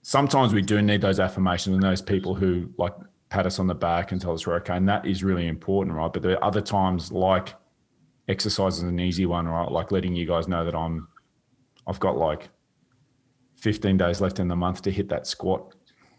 sometimes 0.02 0.54
we 0.54 0.62
do 0.62 0.82
need 0.82 1.02
those 1.02 1.20
affirmations 1.20 1.74
and 1.74 1.84
those 1.84 2.02
people 2.02 2.36
who 2.36 2.70
like 2.78 2.94
pat 3.30 3.46
us 3.46 3.60
on 3.60 3.68
the 3.68 3.76
back 3.76 4.12
and 4.12 4.20
tell 4.20 4.34
us 4.34 4.46
we're 4.46 4.56
okay 4.56 4.76
and 4.76 4.90
that 4.90 5.06
is 5.06 5.24
really 5.24 5.48
important 5.48 5.96
right? 5.96 6.12
But 6.12 6.22
there 6.22 6.34
are 6.34 6.44
other 6.44 6.62
times 6.62 7.12
like 7.12 7.54
exercise 8.28 8.78
is 8.78 8.84
an 8.84 9.00
easy 9.00 9.26
one 9.26 9.48
right? 9.48 9.72
Like 9.72 9.92
letting 9.92 10.16
you 10.16 10.26
guys 10.26 10.48
know 10.48 10.66
that 10.66 10.76
i'm 10.76 11.08
i've 11.88 12.00
got 12.00 12.18
like 12.18 12.50
15 13.58 13.98
days 13.98 14.22
left 14.22 14.40
in 14.40 14.48
the 14.48 14.56
month 14.56 14.82
to 14.84 14.92
hit 14.92 15.10
that 15.10 15.28
squat 15.28 15.76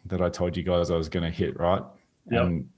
that 0.07 0.21
i 0.21 0.29
told 0.29 0.57
you 0.57 0.63
guys 0.63 0.91
i 0.91 0.97
was 0.97 1.09
going 1.09 1.25
to 1.25 1.31
hit 1.31 1.59
right? 1.59 1.83
Yep. 2.31 2.43
and 2.43 2.69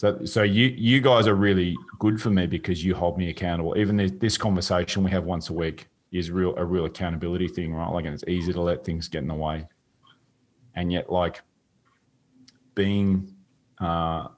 so, 0.00 0.24
so 0.24 0.42
you 0.44 0.68
you 0.78 1.02
guys 1.02 1.26
are 1.26 1.34
really 1.34 1.76
good 1.98 2.22
for 2.22 2.30
me 2.30 2.46
because 2.46 2.82
you 2.82 2.94
hold 2.94 3.18
me 3.18 3.28
accountable. 3.28 3.76
Even 3.76 3.98
this, 3.98 4.12
this 4.12 4.38
conversation 4.38 5.04
we 5.04 5.10
have 5.10 5.24
once 5.24 5.50
a 5.50 5.52
week 5.52 5.88
is 6.10 6.30
real 6.30 6.56
a 6.56 6.64
real 6.64 6.86
accountability 6.86 7.48
thing, 7.48 7.74
right? 7.74 7.92
Like, 7.92 8.06
and 8.06 8.14
it's 8.14 8.24
easy 8.26 8.50
to 8.50 8.62
let 8.62 8.82
things 8.82 9.08
get 9.08 9.18
in 9.18 9.28
the 9.28 9.34
way, 9.34 9.68
and 10.74 10.90
yet, 10.90 11.12
like, 11.12 11.42
being 12.74 13.30
uh, 13.78 14.28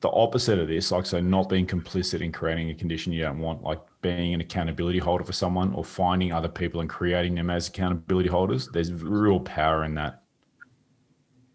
the 0.00 0.08
opposite 0.10 0.58
of 0.58 0.66
this, 0.66 0.90
like, 0.90 1.06
so 1.06 1.20
not 1.20 1.48
being 1.48 1.64
complicit 1.64 2.20
in 2.20 2.32
creating 2.32 2.68
a 2.70 2.74
condition 2.74 3.12
you 3.12 3.22
don't 3.22 3.38
want, 3.38 3.62
like 3.62 3.78
being 4.00 4.34
an 4.34 4.40
accountability 4.40 4.98
holder 4.98 5.22
for 5.22 5.32
someone 5.32 5.72
or 5.74 5.84
finding 5.84 6.32
other 6.32 6.48
people 6.48 6.80
and 6.80 6.90
creating 6.90 7.36
them 7.36 7.50
as 7.50 7.68
accountability 7.68 8.28
holders. 8.28 8.68
There's 8.72 8.92
real 8.92 9.38
power 9.38 9.84
in 9.84 9.94
that. 9.94 10.24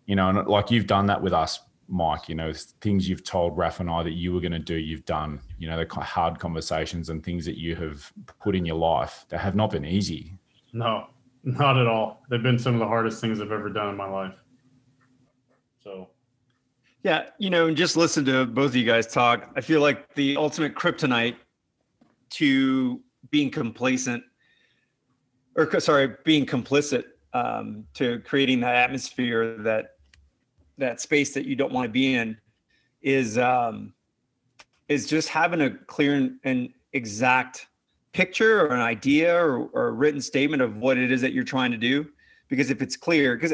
You 0.06 0.16
know, 0.16 0.30
and 0.30 0.48
like 0.48 0.72
you've 0.72 0.88
done 0.88 1.08
that 1.08 1.22
with 1.22 1.34
us 1.34 1.60
Mike, 1.92 2.30
you 2.30 2.36
know, 2.36 2.54
things 2.80 3.08
you've 3.08 3.24
told 3.24 3.58
Raf 3.58 3.80
and 3.80 3.90
I 3.90 4.04
that 4.04 4.14
you 4.14 4.34
were 4.34 4.40
going 4.40 4.52
to 4.54 4.60
do, 4.60 4.76
you've 4.76 5.06
done, 5.06 5.42
you 5.60 5.68
know, 5.68 5.84
the 5.84 6.02
hard 6.02 6.40
conversations 6.40 7.10
and 7.10 7.24
things 7.24 7.46
that 7.46 7.60
you 7.60 7.76
have 7.76 8.12
put 8.40 8.56
in 8.56 8.66
your 8.66 8.78
life 8.78 9.26
that 9.30 9.40
have 9.40 9.56
not 9.56 9.72
been 9.72 9.86
easy. 9.86 10.34
No, 10.74 11.08
not 11.44 11.78
at 11.78 11.88
all. 11.88 12.24
They've 12.30 12.42
been 12.42 12.58
some 12.58 12.74
of 12.74 12.80
the 12.80 12.88
hardest 12.88 13.20
things 13.20 13.42
I've 13.42 13.52
ever 13.52 13.70
done 13.70 13.90
in 13.90 13.98
my 13.98 14.10
life. 14.10 14.36
So, 15.84 16.10
yeah, 17.04 17.26
you 17.40 17.50
know, 17.50 17.68
and 17.68 17.76
just 17.76 17.98
listen 17.98 18.24
to 18.26 18.46
both 18.46 18.72
of 18.72 18.76
you 18.76 18.86
guys 18.86 19.08
talk. 19.08 19.52
I 19.56 19.62
feel 19.62 19.82
like 19.82 20.14
the 20.16 20.38
ultimate 20.38 20.76
kryptonite 20.76 21.36
to 22.32 23.02
being 23.30 23.52
complacent 23.52 24.24
or 25.56 25.80
sorry, 25.80 26.16
being 26.24 26.46
complicit 26.46 27.04
um, 27.34 27.86
to 27.96 28.20
creating 28.20 28.60
that 28.62 28.76
atmosphere 28.76 29.58
that 29.60 29.96
that 30.78 31.02
space 31.02 31.34
that 31.34 31.46
you 31.46 31.56
don't 31.56 31.72
want 31.72 31.86
to 31.86 31.92
be 31.92 32.16
in 32.16 32.38
is 33.02 33.38
um, 33.38 33.94
is 34.88 35.08
just 35.08 35.30
having 35.30 35.62
a 35.62 35.72
clear 35.72 36.32
and 36.44 36.74
exact 36.94 37.68
picture 38.14 38.62
or 38.62 38.68
an 38.74 38.82
idea 38.82 39.34
or, 39.34 39.68
or, 39.74 39.88
a 39.88 39.92
written 39.92 40.20
statement 40.20 40.62
of 40.62 40.76
what 40.78 40.98
it 40.98 41.12
is 41.12 41.22
that 41.22 41.32
you're 41.32 41.44
trying 41.46 41.72
to 41.72 41.78
do. 41.78 42.06
Because 42.50 42.70
if 42.70 42.82
it's 42.82 42.98
clear, 42.98 43.36
because 43.36 43.54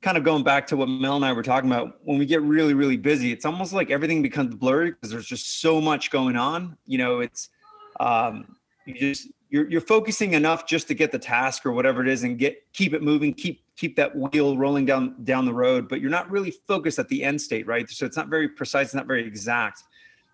kind 0.00 0.16
of 0.16 0.24
going 0.24 0.42
back 0.42 0.66
to 0.68 0.76
what 0.76 0.88
Mel 0.88 1.16
and 1.16 1.24
I 1.24 1.32
were 1.32 1.42
talking 1.42 1.70
about, 1.70 1.98
when 2.04 2.18
we 2.18 2.24
get 2.24 2.40
really, 2.40 2.72
really 2.72 2.96
busy, 2.96 3.32
it's 3.32 3.44
almost 3.44 3.74
like 3.74 3.90
everything 3.90 4.22
becomes 4.22 4.54
blurry 4.54 4.92
because 4.92 5.10
there's 5.10 5.26
just 5.26 5.60
so 5.60 5.80
much 5.80 6.10
going 6.10 6.36
on. 6.36 6.76
You 6.86 6.98
know, 6.98 7.20
it's 7.20 7.50
um, 7.98 8.56
you 8.86 8.94
just 8.94 9.28
you're 9.50 9.68
you're 9.68 9.80
focusing 9.80 10.34
enough 10.34 10.66
just 10.66 10.88
to 10.88 10.94
get 10.94 11.12
the 11.12 11.18
task 11.18 11.66
or 11.66 11.72
whatever 11.72 12.00
it 12.00 12.08
is 12.08 12.22
and 12.22 12.38
get 12.38 12.62
keep 12.72 12.94
it 12.94 13.02
moving, 13.02 13.34
keep 13.34 13.62
keep 13.76 13.96
that 13.96 14.14
wheel 14.14 14.56
rolling 14.56 14.86
down 14.86 15.22
down 15.24 15.44
the 15.44 15.52
road, 15.52 15.88
but 15.88 16.00
you're 16.00 16.10
not 16.10 16.30
really 16.30 16.52
focused 16.68 16.98
at 16.98 17.08
the 17.08 17.22
end 17.24 17.40
state, 17.40 17.66
right? 17.66 17.88
So 17.90 18.06
it's 18.06 18.16
not 18.16 18.28
very 18.28 18.48
precise, 18.48 18.86
it's 18.86 18.94
not 18.94 19.06
very 19.06 19.26
exact. 19.26 19.82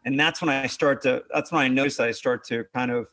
And 0.04 0.20
that's 0.20 0.40
when 0.40 0.50
I 0.50 0.66
start 0.66 1.02
to 1.02 1.24
that's 1.32 1.50
when 1.50 1.62
I 1.62 1.68
notice 1.68 1.96
that 1.96 2.08
I 2.08 2.12
start 2.12 2.44
to 2.48 2.64
kind 2.74 2.90
of 2.90 3.06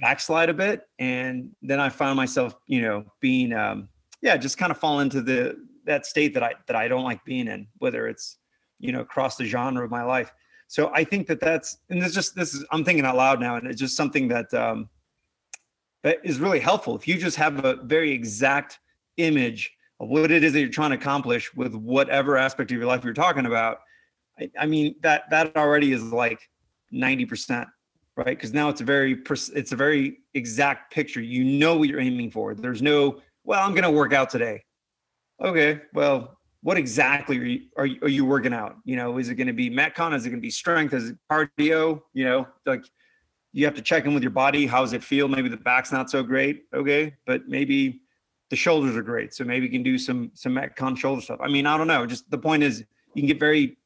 backslide 0.00 0.50
a 0.50 0.54
bit. 0.54 0.86
And 0.98 1.50
then 1.62 1.80
I 1.80 1.88
find 1.88 2.14
myself, 2.16 2.54
you 2.66 2.82
know, 2.82 3.04
being 3.20 3.52
um 3.52 3.88
yeah, 4.20 4.36
just 4.36 4.58
kind 4.58 4.70
of 4.70 4.78
fall 4.78 5.00
into 5.00 5.22
the 5.22 5.56
that 5.86 6.04
state 6.04 6.34
that 6.34 6.42
I 6.42 6.54
that 6.66 6.76
I 6.76 6.88
don't 6.88 7.04
like 7.04 7.24
being 7.24 7.48
in, 7.48 7.66
whether 7.78 8.06
it's, 8.06 8.36
you 8.78 8.92
know, 8.92 9.00
across 9.00 9.36
the 9.36 9.46
genre 9.46 9.82
of 9.82 9.90
my 9.90 10.02
life. 10.02 10.30
So 10.66 10.92
I 10.94 11.04
think 11.04 11.26
that 11.28 11.40
that's 11.40 11.78
and 11.88 12.02
it's 12.02 12.14
just 12.14 12.34
this 12.34 12.52
is 12.52 12.66
I'm 12.70 12.84
thinking 12.84 13.06
out 13.06 13.16
loud 13.16 13.40
now, 13.40 13.56
and 13.56 13.66
it's 13.66 13.80
just 13.80 13.96
something 13.96 14.28
that 14.28 14.52
um 14.52 14.90
Uh, 16.08 16.12
is 16.24 16.40
really 16.40 16.60
helpful. 16.60 16.96
If 16.96 17.06
you 17.06 17.18
just 17.18 17.36
have 17.36 17.62
a 17.64 17.76
very 17.76 18.12
exact 18.12 18.78
image 19.18 19.70
of 20.00 20.08
what 20.08 20.30
it 20.30 20.42
is 20.42 20.54
that 20.54 20.60
you're 20.60 20.70
trying 20.70 20.90
to 20.90 20.96
accomplish 20.96 21.54
with 21.54 21.74
whatever 21.74 22.38
aspect 22.38 22.70
of 22.70 22.78
your 22.78 22.86
life 22.86 23.04
you're 23.04 23.12
talking 23.12 23.44
about, 23.44 23.80
I, 24.38 24.50
I 24.58 24.66
mean 24.66 24.94
that 25.02 25.28
that 25.30 25.54
already 25.56 25.92
is 25.92 26.02
like 26.02 26.40
90%, 26.94 27.66
right? 28.16 28.26
Because 28.26 28.54
now 28.54 28.70
it's 28.70 28.80
a 28.80 28.84
very 28.84 29.18
it's 29.54 29.72
a 29.72 29.76
very 29.76 30.18
exact 30.32 30.92
picture. 30.94 31.20
You 31.20 31.44
know 31.44 31.76
what 31.76 31.90
you're 31.90 32.00
aiming 32.00 32.30
for. 32.30 32.54
There's 32.54 32.80
no, 32.80 33.20
well, 33.44 33.62
I'm 33.62 33.74
gonna 33.74 33.90
work 33.90 34.14
out 34.14 34.30
today. 34.30 34.64
Okay, 35.44 35.82
well, 35.92 36.38
what 36.62 36.78
exactly 36.78 37.38
are 37.38 37.44
you, 37.44 37.60
are 37.76 37.86
you, 37.86 37.98
are 38.02 38.08
you 38.08 38.24
working 38.24 38.54
out? 38.54 38.76
You 38.84 38.96
know, 38.96 39.18
is 39.18 39.28
it 39.28 39.36
going 39.36 39.46
to 39.46 39.52
be 39.52 39.70
metcon? 39.70 40.12
Is 40.12 40.26
it 40.26 40.30
going 40.30 40.40
to 40.40 40.44
be 40.44 40.50
strength? 40.50 40.92
Is 40.92 41.10
it 41.10 41.18
cardio? 41.30 42.02
You 42.12 42.24
know, 42.24 42.48
like 42.66 42.84
you 43.52 43.64
have 43.64 43.74
to 43.74 43.82
check 43.82 44.04
in 44.04 44.14
with 44.14 44.22
your 44.22 44.30
body. 44.30 44.66
How 44.66 44.80
does 44.80 44.92
it 44.92 45.02
feel? 45.02 45.28
Maybe 45.28 45.48
the 45.48 45.56
back's 45.56 45.92
not 45.92 46.10
so 46.10 46.22
great. 46.22 46.64
Okay. 46.74 47.14
But 47.26 47.48
maybe 47.48 48.02
the 48.50 48.56
shoulders 48.56 48.96
are 48.96 49.02
great. 49.02 49.34
So 49.34 49.44
maybe 49.44 49.66
you 49.66 49.72
can 49.72 49.82
do 49.82 49.98
some, 49.98 50.30
some 50.34 50.54
Metcon 50.54 50.96
shoulder 50.96 51.20
stuff. 51.22 51.40
I 51.42 51.48
mean, 51.48 51.66
I 51.66 51.76
don't 51.76 51.86
know. 51.86 52.06
Just 52.06 52.30
the 52.30 52.38
point 52.38 52.62
is 52.62 52.84
you 53.14 53.22
can 53.22 53.26
get 53.26 53.40
very, 53.40 53.76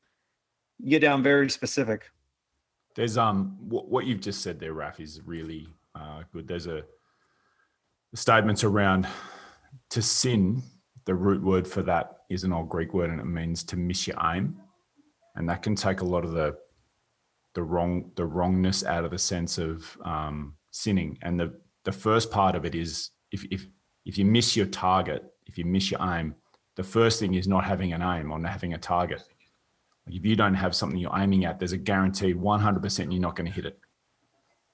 get 0.87 1.01
down 1.01 1.23
very 1.23 1.49
specific. 1.51 2.11
There's 2.95 3.17
um 3.17 3.57
what, 3.69 3.89
what 3.89 4.07
you've 4.07 4.21
just 4.21 4.43
said 4.43 4.61
there, 4.61 4.75
Raf, 4.75 5.01
is 5.01 5.21
really 5.25 5.67
uh, 5.95 6.23
good. 6.33 6.47
There's 6.47 6.67
a 6.67 6.85
statements 8.15 8.65
around 8.65 9.07
to 9.91 10.03
sin. 10.03 10.63
The 11.05 11.15
root 11.15 11.43
word 11.43 11.67
for 11.67 11.83
that 11.83 12.19
is 12.29 12.45
an 12.45 12.53
old 12.53 12.69
Greek 12.69 12.93
word, 12.95 13.11
and 13.11 13.19
it 13.19 13.25
means 13.25 13.65
to 13.65 13.77
miss 13.77 14.07
your 14.07 14.17
aim, 14.23 14.61
and 15.37 15.49
that 15.49 15.63
can 15.63 15.75
take 15.75 16.01
a 16.01 16.05
lot 16.05 16.25
of 16.25 16.33
the 16.33 16.57
the 17.55 17.63
wrong 17.63 18.11
the 18.17 18.25
wrongness 18.25 18.85
out 18.85 19.05
of 19.05 19.11
the 19.11 19.19
sense 19.19 19.59
of 19.59 19.97
um, 20.05 20.55
sinning. 20.71 21.19
And 21.23 21.39
the 21.39 21.55
the 21.85 21.93
first 21.93 22.31
part 22.31 22.55
of 22.55 22.65
it 22.65 22.75
is 22.75 23.11
if 23.31 23.45
if 23.51 23.67
if 24.05 24.19
you 24.19 24.25
miss 24.25 24.57
your 24.57 24.67
target, 24.67 25.25
if 25.47 25.59
you 25.59 25.65
miss 25.65 25.91
your 25.91 26.01
aim, 26.03 26.35
the 26.77 26.83
first 26.83 27.21
thing 27.21 27.35
is 27.35 27.47
not 27.47 27.65
having 27.65 27.93
an 27.93 28.03
aim 28.03 28.31
or 28.31 28.39
not 28.39 28.53
having 28.53 28.75
a 28.75 28.79
target. 28.79 29.23
If 30.09 30.25
you 30.25 30.35
don't 30.35 30.55
have 30.55 30.75
something 30.75 30.99
you're 30.99 31.17
aiming 31.17 31.45
at, 31.45 31.59
there's 31.59 31.73
a 31.73 31.77
guaranteed 31.77 32.37
100% 32.37 33.13
you're 33.13 33.21
not 33.21 33.37
going 33.37 33.47
to 33.47 33.53
hit 33.53 33.67
it. 33.67 33.79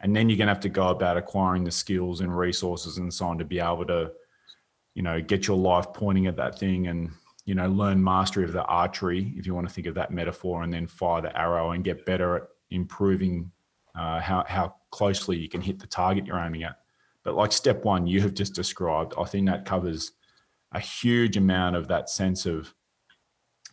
And 0.00 0.14
then 0.14 0.28
you're 0.28 0.38
going 0.38 0.46
to 0.46 0.54
have 0.54 0.62
to 0.62 0.68
go 0.68 0.88
about 0.88 1.16
acquiring 1.16 1.64
the 1.64 1.70
skills 1.70 2.20
and 2.20 2.36
resources 2.36 2.98
and 2.98 3.12
so 3.12 3.26
on 3.26 3.38
to 3.38 3.44
be 3.44 3.58
able 3.58 3.84
to, 3.86 4.12
you 4.94 5.02
know, 5.02 5.20
get 5.20 5.46
your 5.46 5.58
life 5.58 5.92
pointing 5.92 6.28
at 6.28 6.36
that 6.36 6.58
thing 6.58 6.86
and, 6.86 7.10
you 7.44 7.54
know, 7.54 7.68
learn 7.68 8.02
mastery 8.02 8.44
of 8.44 8.52
the 8.52 8.62
archery, 8.64 9.34
if 9.36 9.46
you 9.46 9.54
want 9.54 9.68
to 9.68 9.74
think 9.74 9.86
of 9.86 9.94
that 9.96 10.12
metaphor, 10.12 10.62
and 10.62 10.72
then 10.72 10.86
fire 10.86 11.20
the 11.20 11.36
arrow 11.36 11.72
and 11.72 11.84
get 11.84 12.06
better 12.06 12.36
at 12.36 12.42
improving 12.70 13.50
uh, 13.94 14.20
how, 14.20 14.44
how 14.46 14.74
closely 14.90 15.36
you 15.36 15.48
can 15.48 15.60
hit 15.60 15.78
the 15.78 15.86
target 15.86 16.26
you're 16.26 16.38
aiming 16.38 16.62
at. 16.62 16.78
But 17.24 17.34
like 17.34 17.52
step 17.52 17.84
one, 17.84 18.06
you 18.06 18.20
have 18.22 18.34
just 18.34 18.54
described, 18.54 19.14
I 19.18 19.24
think 19.24 19.46
that 19.46 19.64
covers 19.64 20.12
a 20.72 20.80
huge 20.80 21.36
amount 21.36 21.76
of 21.76 21.88
that 21.88 22.08
sense 22.08 22.46
of 22.46 22.72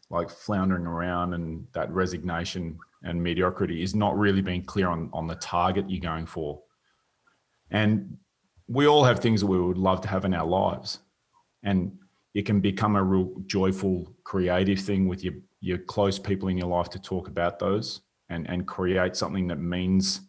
like 0.10 0.30
floundering 0.30 0.86
around 0.86 1.34
and 1.34 1.68
that 1.74 1.92
resignation 1.92 2.78
and 3.04 3.22
mediocrity 3.22 3.84
is 3.84 3.96
not 3.96 4.18
really 4.18 4.42
being 4.42 4.64
clear 4.64 4.88
on 4.88 5.10
on 5.14 5.28
the 5.28 5.36
target 5.36 5.90
you're 5.90 6.02
going 6.02 6.26
for. 6.26 6.62
And 7.72 8.18
we 8.68 8.88
all 8.88 9.04
have 9.04 9.20
things 9.20 9.42
that 9.42 9.48
we 9.48 9.60
would 9.60 9.78
love 9.78 10.02
to 10.02 10.08
have 10.08 10.26
in 10.26 10.34
our 10.34 10.46
lives. 10.46 11.00
And 11.64 11.98
it 12.34 12.46
can 12.46 12.60
become 12.60 12.96
a 12.96 13.04
real 13.04 13.34
joyful, 13.46 14.14
creative 14.24 14.80
thing 14.80 15.08
with 15.08 15.24
your 15.24 15.34
your 15.62 15.80
close 15.80 16.20
people 16.20 16.50
in 16.50 16.58
your 16.58 16.68
life 16.68 16.90
to 16.90 17.00
talk 17.00 17.28
about 17.28 17.58
those 17.60 18.02
and 18.30 18.50
and 18.50 18.68
create 18.68 19.16
something 19.16 19.48
that 19.48 19.60
means 19.60 20.22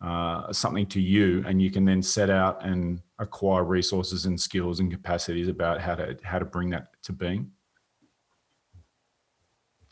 uh, 0.00 0.52
something 0.52 0.86
to 0.86 1.00
you, 1.00 1.42
and 1.46 1.60
you 1.60 1.70
can 1.70 1.84
then 1.84 2.02
set 2.02 2.30
out 2.30 2.64
and 2.64 3.00
acquire 3.18 3.64
resources 3.64 4.26
and 4.26 4.38
skills 4.38 4.80
and 4.80 4.90
capacities 4.90 5.48
about 5.48 5.80
how 5.80 5.94
to 5.94 6.16
how 6.22 6.38
to 6.38 6.44
bring 6.44 6.70
that 6.70 6.88
to 7.02 7.12
being. 7.12 7.50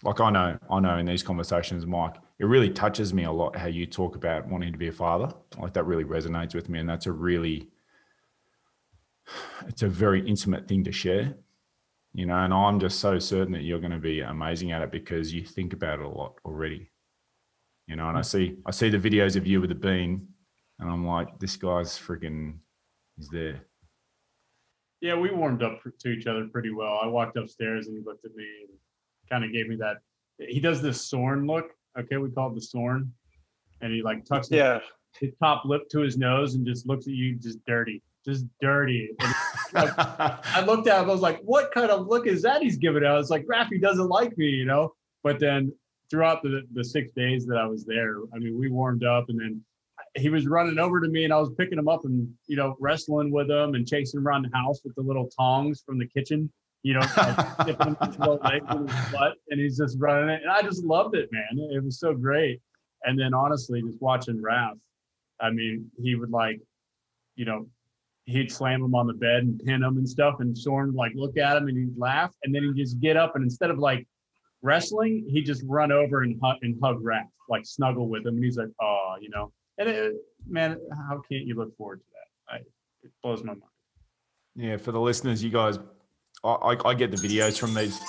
Like 0.03 0.21
I 0.21 0.31
know, 0.31 0.59
I 0.71 0.81
know 0.81 0.99
in 0.99 1.07
these 1.07 1.23
conversations, 1.23 1.87
Mike, 1.87 2.17
it 2.39 2.45
really 2.45 2.69
touches 2.69 3.15
me 3.15 3.25
a 3.25 3.33
lot 3.33 3.57
how 3.57 3.69
you 3.69 3.87
talk 3.87 4.17
about 4.17 4.47
wanting 4.47 4.73
to 4.73 4.79
be 4.79 4.89
a 4.89 4.93
father. 4.93 5.33
Like 5.59 5.73
that 5.73 5.85
really 5.85 6.05
resonates 6.05 6.55
with 6.55 6.69
me, 6.69 6.79
and 6.79 6.89
that's 6.89 7.07
a 7.07 7.13
really, 7.13 7.69
it's 9.67 9.83
a 9.83 9.89
very 9.89 10.27
intimate 10.29 10.69
thing 10.69 10.85
to 10.85 10.93
share, 10.93 11.35
you 12.13 12.27
know. 12.27 12.37
And 12.37 12.53
I'm 12.53 12.79
just 12.79 13.01
so 13.01 13.19
certain 13.19 13.55
that 13.55 13.63
you're 13.63 13.81
going 13.81 13.93
to 13.93 13.99
be 13.99 14.21
amazing 14.21 14.73
at 14.73 14.83
it 14.83 14.93
because 14.93 15.33
you 15.33 15.47
think 15.47 15.73
about 15.73 16.01
it 16.01 16.05
a 16.05 16.09
lot 16.09 16.35
already 16.45 16.91
you 17.87 17.97
know. 17.97 18.09
And 18.09 18.19
I 18.19 18.21
mm. 18.21 18.25
see 18.25 18.57
I 18.67 18.71
see 18.71 18.89
the 18.89 18.99
videos 18.99 19.37
of 19.37 19.47
you 19.47 19.61
with 19.61 19.71
the 19.71 19.75
bean, 19.75 20.27
and 20.79 20.91
I'm 20.91 21.07
like, 21.07 21.39
this 21.39 21.57
guy's 21.57 21.99
freaking, 21.99 22.55
he's 23.17 23.29
there. 23.29 23.63
Yeah, 25.01 25.17
we 25.17 25.31
warmed 25.31 25.63
up 25.63 25.81
to 25.99 26.09
each 26.09 26.27
other 26.27 26.47
pretty 26.47 26.71
well. 26.71 26.99
I 27.03 27.07
walked 27.07 27.37
upstairs 27.37 27.89
and 27.89 27.97
he 27.97 28.03
looked 28.03 28.25
at 28.25 28.35
me 28.35 28.47
and 28.69 28.79
kind 29.31 29.45
of 29.45 29.53
gave 29.53 29.69
me 29.69 29.77
that. 29.77 29.99
He 30.39 30.61
does 30.61 30.81
this 30.81 31.09
Sorn 31.09 31.47
look. 31.47 31.73
Okay, 31.99 32.17
we 32.17 32.31
call 32.31 32.51
it 32.51 32.55
the 32.55 32.61
Sorn, 32.63 33.13
and 33.83 33.93
he 33.93 34.03
like 34.03 34.25
tucks 34.25 34.49
his- 34.49 34.57
Yeah. 34.57 34.81
his 35.21 35.33
top 35.41 35.65
lip 35.65 35.89
to 35.91 36.01
his 36.01 36.17
nose 36.17 36.55
and 36.55 36.67
just 36.67 36.87
looks 36.87 37.07
at 37.07 37.13
you, 37.13 37.37
just 37.37 37.65
dirty, 37.67 38.03
just 38.25 38.47
dirty. 38.61 39.11
And 39.21 39.35
I 39.77 40.65
looked 40.67 40.89
at 40.89 41.03
him. 41.03 41.11
I 41.11 41.13
was 41.13 41.21
like, 41.21 41.41
"What 41.43 41.71
kind 41.73 41.91
of 41.91 42.07
look 42.07 42.27
is 42.27 42.43
that 42.43 42.63
he's 42.63 42.77
giving 42.77 43.05
out?" 43.05 43.21
It's 43.21 43.31
like 43.31 43.47
Raffy 43.47 43.81
doesn't 43.81 44.09
like 44.09 44.37
me, 44.39 44.49
you 44.49 44.65
know. 44.65 44.95
But 45.23 45.39
then 45.39 45.73
throughout 46.11 46.43
the 46.43 46.63
the 46.73 46.85
six 46.85 47.11
days 47.13 47.47
that 47.47 47.57
I 47.57 47.67
was 47.67 47.85
there, 47.85 48.19
I 48.35 48.39
mean, 48.39 48.59
we 48.59 48.69
warmed 48.69 49.05
up, 49.05 49.29
and 49.29 49.41
then 49.41 49.63
he 50.17 50.29
was 50.29 50.47
running 50.47 50.79
over 50.79 51.01
to 51.01 51.09
me, 51.09 51.25
and 51.25 51.33
I 51.33 51.39
was 51.39 51.51
picking 51.57 51.79
him 51.79 51.89
up 51.89 52.05
and 52.05 52.29
you 52.47 52.57
know 52.57 52.77
wrestling 52.81 53.31
with 53.31 53.51
him 53.51 53.75
and 53.75 53.87
chasing 53.87 54.21
him 54.21 54.29
around 54.29 54.43
the 54.43 54.57
house 54.57 54.81
with 54.85 54.95
the 54.95 55.03
little 55.03 55.29
tongs 55.29 55.83
from 55.85 55.99
the 55.99 56.07
kitchen, 56.07 56.51
you 56.83 56.95
know, 56.95 57.07
like 57.17 57.57
dipping 57.67 57.97
his 58.05 58.19
little 58.19 58.39
legs 58.43 58.67
in 58.71 58.87
his 58.87 59.13
butt, 59.13 59.35
and 59.51 59.61
he's 59.61 59.79
just 59.79 59.97
running 59.99 60.29
it, 60.29 60.43
and 60.43 60.51
I 60.51 60.63
just 60.63 60.85
loved 60.85 61.15
it, 61.17 61.31
man. 61.33 61.69
It 61.73 61.83
was 61.83 61.99
so 61.99 62.15
great. 62.15 62.61
And 63.05 63.19
then 63.19 63.35
honestly, 63.35 63.83
just 63.83 64.01
watching 64.01 64.41
Raf, 64.41 64.77
I 65.41 65.51
mean, 65.51 65.91
he 66.03 66.15
would 66.15 66.31
like, 66.31 66.61
you 67.37 67.45
know, 67.45 67.67
he'd 68.27 68.51
slam 68.51 68.83
him 68.83 68.95
on 68.95 69.07
the 69.07 69.13
bed 69.13 69.43
and 69.43 69.59
pin 69.63 69.83
him 69.83 69.99
and 69.99 70.09
stuff. 70.09 70.37
And 70.41 70.57
Soren 70.57 70.89
would 70.89 70.97
like 70.97 71.13
look 71.15 71.37
at 71.37 71.57
him 71.57 71.69
and 71.69 71.77
he'd 71.77 71.99
laugh. 71.99 72.35
And 72.43 72.55
then 72.55 72.63
he'd 72.63 72.83
just 72.83 73.01
get 73.01 73.17
up 73.17 73.35
and 73.35 73.45
instead 73.45 73.71
of 73.71 73.79
like 73.79 74.07
wrestling, 74.65 75.27
he'd 75.29 75.45
just 75.45 75.63
run 75.67 75.93
over 75.93 76.23
and 76.23 76.41
hug 76.43 76.57
and 76.63 76.77
hug 76.83 76.99
Raf, 77.03 77.27
like 77.49 77.65
snuggle 77.65 78.09
with 78.09 78.27
him. 78.27 78.37
And 78.37 78.45
he's 78.45 78.57
like, 78.57 78.71
oh, 78.81 79.15
you 79.21 79.31
know. 79.31 79.53
And 79.79 79.89
it, 79.89 80.15
man, 80.49 80.79
how 81.09 81.21
can't 81.31 81.47
you 81.47 81.55
look 81.55 81.77
forward 81.77 82.01
to 82.01 82.07
that? 82.13 82.55
I, 82.55 82.57
it 83.03 83.13
blows 83.23 83.45
my 83.45 83.53
mind. 83.53 83.63
Yeah, 84.57 84.77
for 84.77 84.93
the 84.93 85.01
listeners, 85.01 85.43
you 85.43 85.51
guys, 85.51 85.79
I, 86.43 86.49
I, 86.49 86.89
I 86.89 86.95
get 86.95 87.11
the 87.11 87.17
videos 87.17 87.59
from 87.59 87.75
these. 87.75 88.01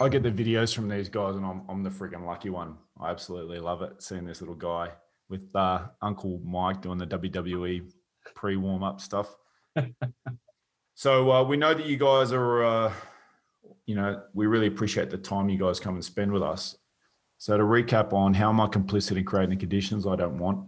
I 0.00 0.08
get 0.08 0.22
the 0.22 0.30
videos 0.30 0.74
from 0.74 0.88
these 0.88 1.08
guys, 1.08 1.36
and 1.36 1.46
I'm 1.46 1.62
I'm 1.68 1.82
the 1.82 1.90
freaking 1.90 2.26
lucky 2.26 2.50
one. 2.50 2.76
I 3.00 3.10
absolutely 3.10 3.60
love 3.60 3.82
it 3.82 4.02
seeing 4.02 4.24
this 4.24 4.40
little 4.40 4.56
guy 4.56 4.90
with 5.28 5.54
uh, 5.54 5.86
Uncle 6.02 6.40
Mike 6.44 6.82
doing 6.82 6.98
the 6.98 7.06
WWE 7.06 7.90
pre 8.34 8.56
warm 8.56 8.82
up 8.82 9.00
stuff. 9.00 9.34
so 10.94 11.30
uh, 11.30 11.42
we 11.44 11.56
know 11.56 11.74
that 11.74 11.86
you 11.86 11.96
guys 11.96 12.32
are, 12.32 12.64
uh, 12.64 12.92
you 13.86 13.94
know, 13.94 14.22
we 14.32 14.46
really 14.46 14.66
appreciate 14.66 15.10
the 15.10 15.18
time 15.18 15.48
you 15.48 15.58
guys 15.58 15.80
come 15.80 15.94
and 15.94 16.04
spend 16.04 16.32
with 16.32 16.42
us. 16.42 16.76
So 17.38 17.56
to 17.56 17.64
recap 17.64 18.12
on 18.12 18.32
how 18.34 18.48
am 18.48 18.60
I 18.60 18.66
complicit 18.66 19.16
in 19.16 19.24
creating 19.24 19.50
the 19.50 19.56
conditions 19.56 20.06
I 20.06 20.16
don't 20.16 20.38
want? 20.38 20.66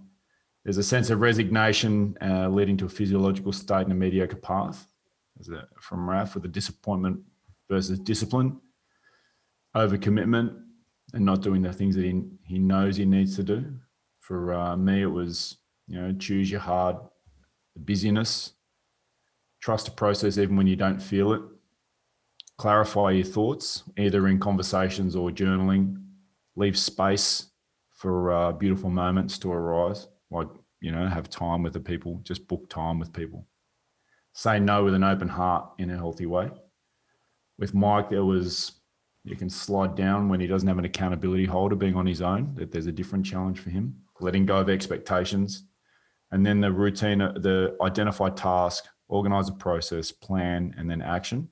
There's 0.65 0.79
a 0.79 0.83
sense 0.83 1.11
of 1.11 1.21
resignation 1.21 2.17
uh, 2.21 2.49
leading 2.49 2.77
to 2.79 2.87
a 2.87 2.89
physiological 2.89 3.53
state 3.53 3.83
and 3.83 3.93
a 3.93 3.95
mediocre 3.95 4.37
path. 4.37 4.87
A, 5.53 5.63
from 5.81 6.09
Raf 6.09 6.35
with 6.35 6.43
the 6.43 6.49
disappointment 6.49 7.21
versus 7.69 7.99
discipline, 7.99 8.59
overcommitment, 9.77 10.57
and 11.13 11.25
not 11.25 11.43
doing 11.43 11.63
the 11.63 11.73
things 11.73 11.95
that 11.95 12.05
he, 12.05 12.23
he 12.43 12.59
knows 12.59 12.97
he 12.97 13.05
needs 13.05 13.37
to 13.37 13.43
do. 13.43 13.65
For 14.21 14.55
uh, 14.55 14.77
me, 14.77 15.03
it 15.03 15.07
was, 15.07 15.59
you 15.87 16.01
know, 16.01 16.13
choose 16.13 16.51
your 16.51 16.61
hard, 16.61 16.97
the 17.75 17.81
busyness, 17.81 18.55
trust 19.61 19.87
the 19.87 19.93
process 19.93 20.39
even 20.39 20.57
when 20.57 20.67
you 20.67 20.77
don't 20.77 21.01
feel 21.01 21.33
it, 21.33 21.43
clarify 22.59 23.11
your 23.11 23.25
thoughts, 23.25 23.85
either 23.99 24.29
in 24.29 24.39
conversations 24.39 25.15
or 25.15 25.31
journaling, 25.31 26.03
leave 26.57 26.79
space 26.79 27.51
for 27.91 28.33
uh, 28.33 28.53
beautiful 28.53 28.91
moments 28.91 29.39
to 29.39 29.53
arise, 29.53 30.09
like, 30.31 30.49
you 30.81 30.93
know, 30.93 31.07
have 31.07 31.31
time 31.31 31.63
with 31.63 31.73
the 31.73 31.81
people, 31.81 32.21
just 32.23 32.47
book 32.49 32.69
time 32.69 32.99
with 32.99 33.13
people. 33.13 33.47
Say 34.33 34.61
no 34.61 34.85
with 34.85 34.95
an 34.95 35.05
open 35.05 35.29
heart 35.29 35.71
in 35.79 35.91
a 35.91 35.97
healthy 35.97 36.27
way. 36.27 36.51
With 37.59 37.75
Mike, 37.75 38.11
there 38.11 38.25
was 38.25 38.73
you 39.27 39.35
can 39.35 39.51
slide 39.51 39.97
down 39.97 40.29
when 40.29 40.41
he 40.41 40.47
doesn't 40.47 40.69
have 40.69 40.79
an 40.79 40.85
accountability 40.85 41.47
holder 41.47 41.75
being 41.75 41.97
on 41.97 42.07
his 42.07 42.23
own, 42.23 42.55
that 42.55 42.71
there's 42.71 42.87
a 42.87 42.93
different 42.93 43.27
challenge 43.27 43.59
for 43.59 43.71
him, 43.71 43.97
letting 44.21 44.47
go 44.47 44.59
of 44.59 44.71
expectations. 44.71 45.65
And 46.31 46.47
then 46.47 46.61
the 46.61 46.71
routine, 46.71 47.19
the 47.19 47.77
identify 47.83 48.31
task, 48.31 48.85
organize 49.09 49.49
a 49.49 49.53
process, 49.53 50.13
plan, 50.13 50.75
and 50.79 50.89
then 50.89 51.03
action. 51.03 51.49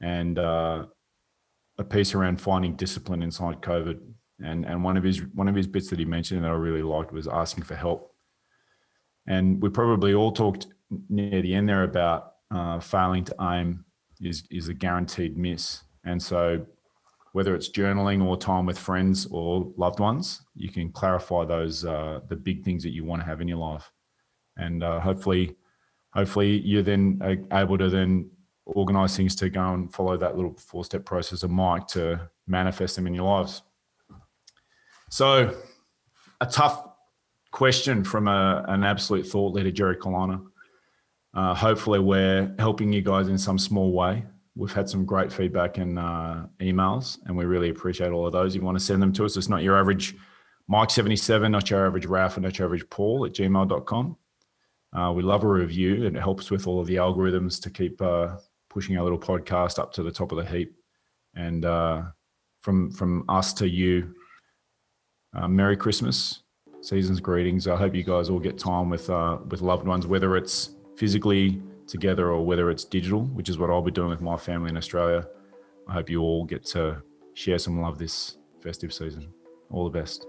And 0.00 0.38
uh, 0.38 0.86
a 1.78 1.84
piece 1.84 2.14
around 2.14 2.40
finding 2.40 2.76
discipline 2.76 3.22
inside 3.22 3.60
COVID. 3.60 4.00
And, 4.44 4.64
and 4.64 4.84
one 4.84 4.96
of 4.96 5.02
his 5.02 5.22
one 5.34 5.48
of 5.48 5.54
his 5.54 5.66
bits 5.66 5.90
that 5.90 5.98
he 5.98 6.04
mentioned 6.04 6.44
that 6.44 6.50
I 6.50 6.54
really 6.54 6.82
liked 6.82 7.12
was 7.12 7.26
asking 7.26 7.64
for 7.64 7.74
help. 7.74 8.14
And 9.26 9.60
we 9.60 9.68
probably 9.68 10.14
all 10.14 10.32
talked 10.32 10.68
near 11.08 11.42
the 11.42 11.54
end 11.54 11.68
there 11.68 11.82
about 11.82 12.34
uh, 12.50 12.80
failing 12.80 13.24
to 13.24 13.34
aim 13.40 13.84
is 14.20 14.44
is 14.50 14.68
a 14.68 14.74
guaranteed 14.74 15.36
miss. 15.36 15.82
And 16.04 16.22
so 16.22 16.64
whether 17.32 17.54
it's 17.54 17.70
journaling 17.70 18.24
or 18.24 18.36
time 18.36 18.66
with 18.66 18.78
friends 18.78 19.26
or 19.30 19.72
loved 19.76 20.00
ones, 20.00 20.42
you 20.54 20.70
can 20.70 20.90
clarify 20.90 21.44
those 21.44 21.84
uh, 21.84 22.20
the 22.28 22.36
big 22.36 22.64
things 22.64 22.82
that 22.82 22.92
you 22.92 23.04
want 23.04 23.22
to 23.22 23.26
have 23.26 23.40
in 23.40 23.48
your 23.48 23.58
life, 23.58 23.90
and 24.56 24.82
uh, 24.82 24.98
hopefully, 25.00 25.54
hopefully 26.14 26.58
you're 26.64 26.82
then 26.82 27.20
able 27.52 27.78
to 27.78 27.90
then 27.90 28.30
organize 28.68 29.16
things 29.16 29.34
to 29.36 29.48
go 29.50 29.74
and 29.74 29.92
follow 29.92 30.16
that 30.16 30.36
little 30.36 30.54
four 30.54 30.84
step 30.84 31.04
process 31.04 31.42
of 31.42 31.50
Mike 31.50 31.86
to 31.88 32.28
manifest 32.46 32.96
them 32.96 33.06
in 33.06 33.14
your 33.14 33.24
lives. 33.24 33.62
So, 35.10 35.54
a 36.40 36.46
tough 36.46 36.86
question 37.50 38.04
from 38.04 38.28
a, 38.28 38.64
an 38.68 38.84
absolute 38.84 39.26
thought 39.26 39.54
leader, 39.54 39.70
Jerry 39.70 39.96
Colonna. 39.96 40.42
Uh, 41.34 41.54
hopefully, 41.54 41.98
we're 41.98 42.54
helping 42.58 42.92
you 42.92 43.02
guys 43.02 43.28
in 43.28 43.38
some 43.38 43.58
small 43.58 43.92
way. 43.92 44.24
We've 44.54 44.72
had 44.72 44.88
some 44.88 45.04
great 45.04 45.32
feedback 45.32 45.78
and 45.78 45.98
uh, 45.98 46.46
emails, 46.60 47.18
and 47.26 47.36
we 47.36 47.44
really 47.44 47.70
appreciate 47.70 48.10
all 48.10 48.26
of 48.26 48.32
those. 48.32 48.54
If 48.54 48.60
you 48.60 48.66
want 48.66 48.78
to 48.78 48.84
send 48.84 49.00
them 49.00 49.12
to 49.14 49.24
us, 49.24 49.36
it's 49.36 49.48
not 49.48 49.62
your 49.62 49.78
average 49.78 50.16
Mike77, 50.70 51.50
not 51.50 51.70
your 51.70 51.86
average 51.86 52.06
Ralph, 52.06 52.36
and 52.36 52.44
not 52.44 52.58
your 52.58 52.66
average 52.66 52.88
Paul 52.90 53.24
at 53.24 53.32
gmail.com. 53.32 54.16
Uh, 54.92 55.12
we 55.12 55.22
love 55.22 55.44
a 55.44 55.48
review, 55.48 56.06
and 56.06 56.16
it 56.16 56.20
helps 56.20 56.50
with 56.50 56.66
all 56.66 56.80
of 56.80 56.86
the 56.86 56.96
algorithms 56.96 57.60
to 57.62 57.70
keep 57.70 58.00
uh, 58.02 58.36
pushing 58.70 58.96
our 58.96 59.02
little 59.02 59.18
podcast 59.18 59.78
up 59.78 59.92
to 59.94 60.02
the 60.02 60.10
top 60.10 60.32
of 60.32 60.38
the 60.38 60.44
heap. 60.44 60.74
And 61.34 61.64
uh, 61.64 62.02
from 62.62 62.90
from 62.90 63.24
us 63.28 63.52
to 63.54 63.68
you, 63.68 64.14
uh, 65.34 65.48
Merry 65.48 65.76
Christmas, 65.76 66.42
season's 66.80 67.20
greetings. 67.20 67.66
I 67.68 67.76
hope 67.76 67.94
you 67.94 68.02
guys 68.02 68.30
all 68.30 68.40
get 68.40 68.58
time 68.58 68.90
with 68.90 69.08
uh, 69.10 69.38
with 69.50 69.60
loved 69.60 69.86
ones, 69.86 70.06
whether 70.06 70.36
it's 70.36 70.70
physically 70.96 71.62
together 71.86 72.30
or 72.30 72.44
whether 72.44 72.70
it's 72.70 72.84
digital, 72.84 73.22
which 73.22 73.48
is 73.48 73.58
what 73.58 73.70
I'll 73.70 73.82
be 73.82 73.90
doing 73.90 74.10
with 74.10 74.20
my 74.20 74.36
family 74.36 74.70
in 74.70 74.76
Australia. 74.76 75.26
I 75.88 75.94
hope 75.94 76.10
you 76.10 76.20
all 76.20 76.44
get 76.44 76.64
to 76.66 77.02
share 77.34 77.58
some 77.58 77.80
love 77.80 77.98
this 77.98 78.36
festive 78.60 78.92
season. 78.92 79.32
All 79.70 79.84
the 79.84 79.98
best. 79.98 80.26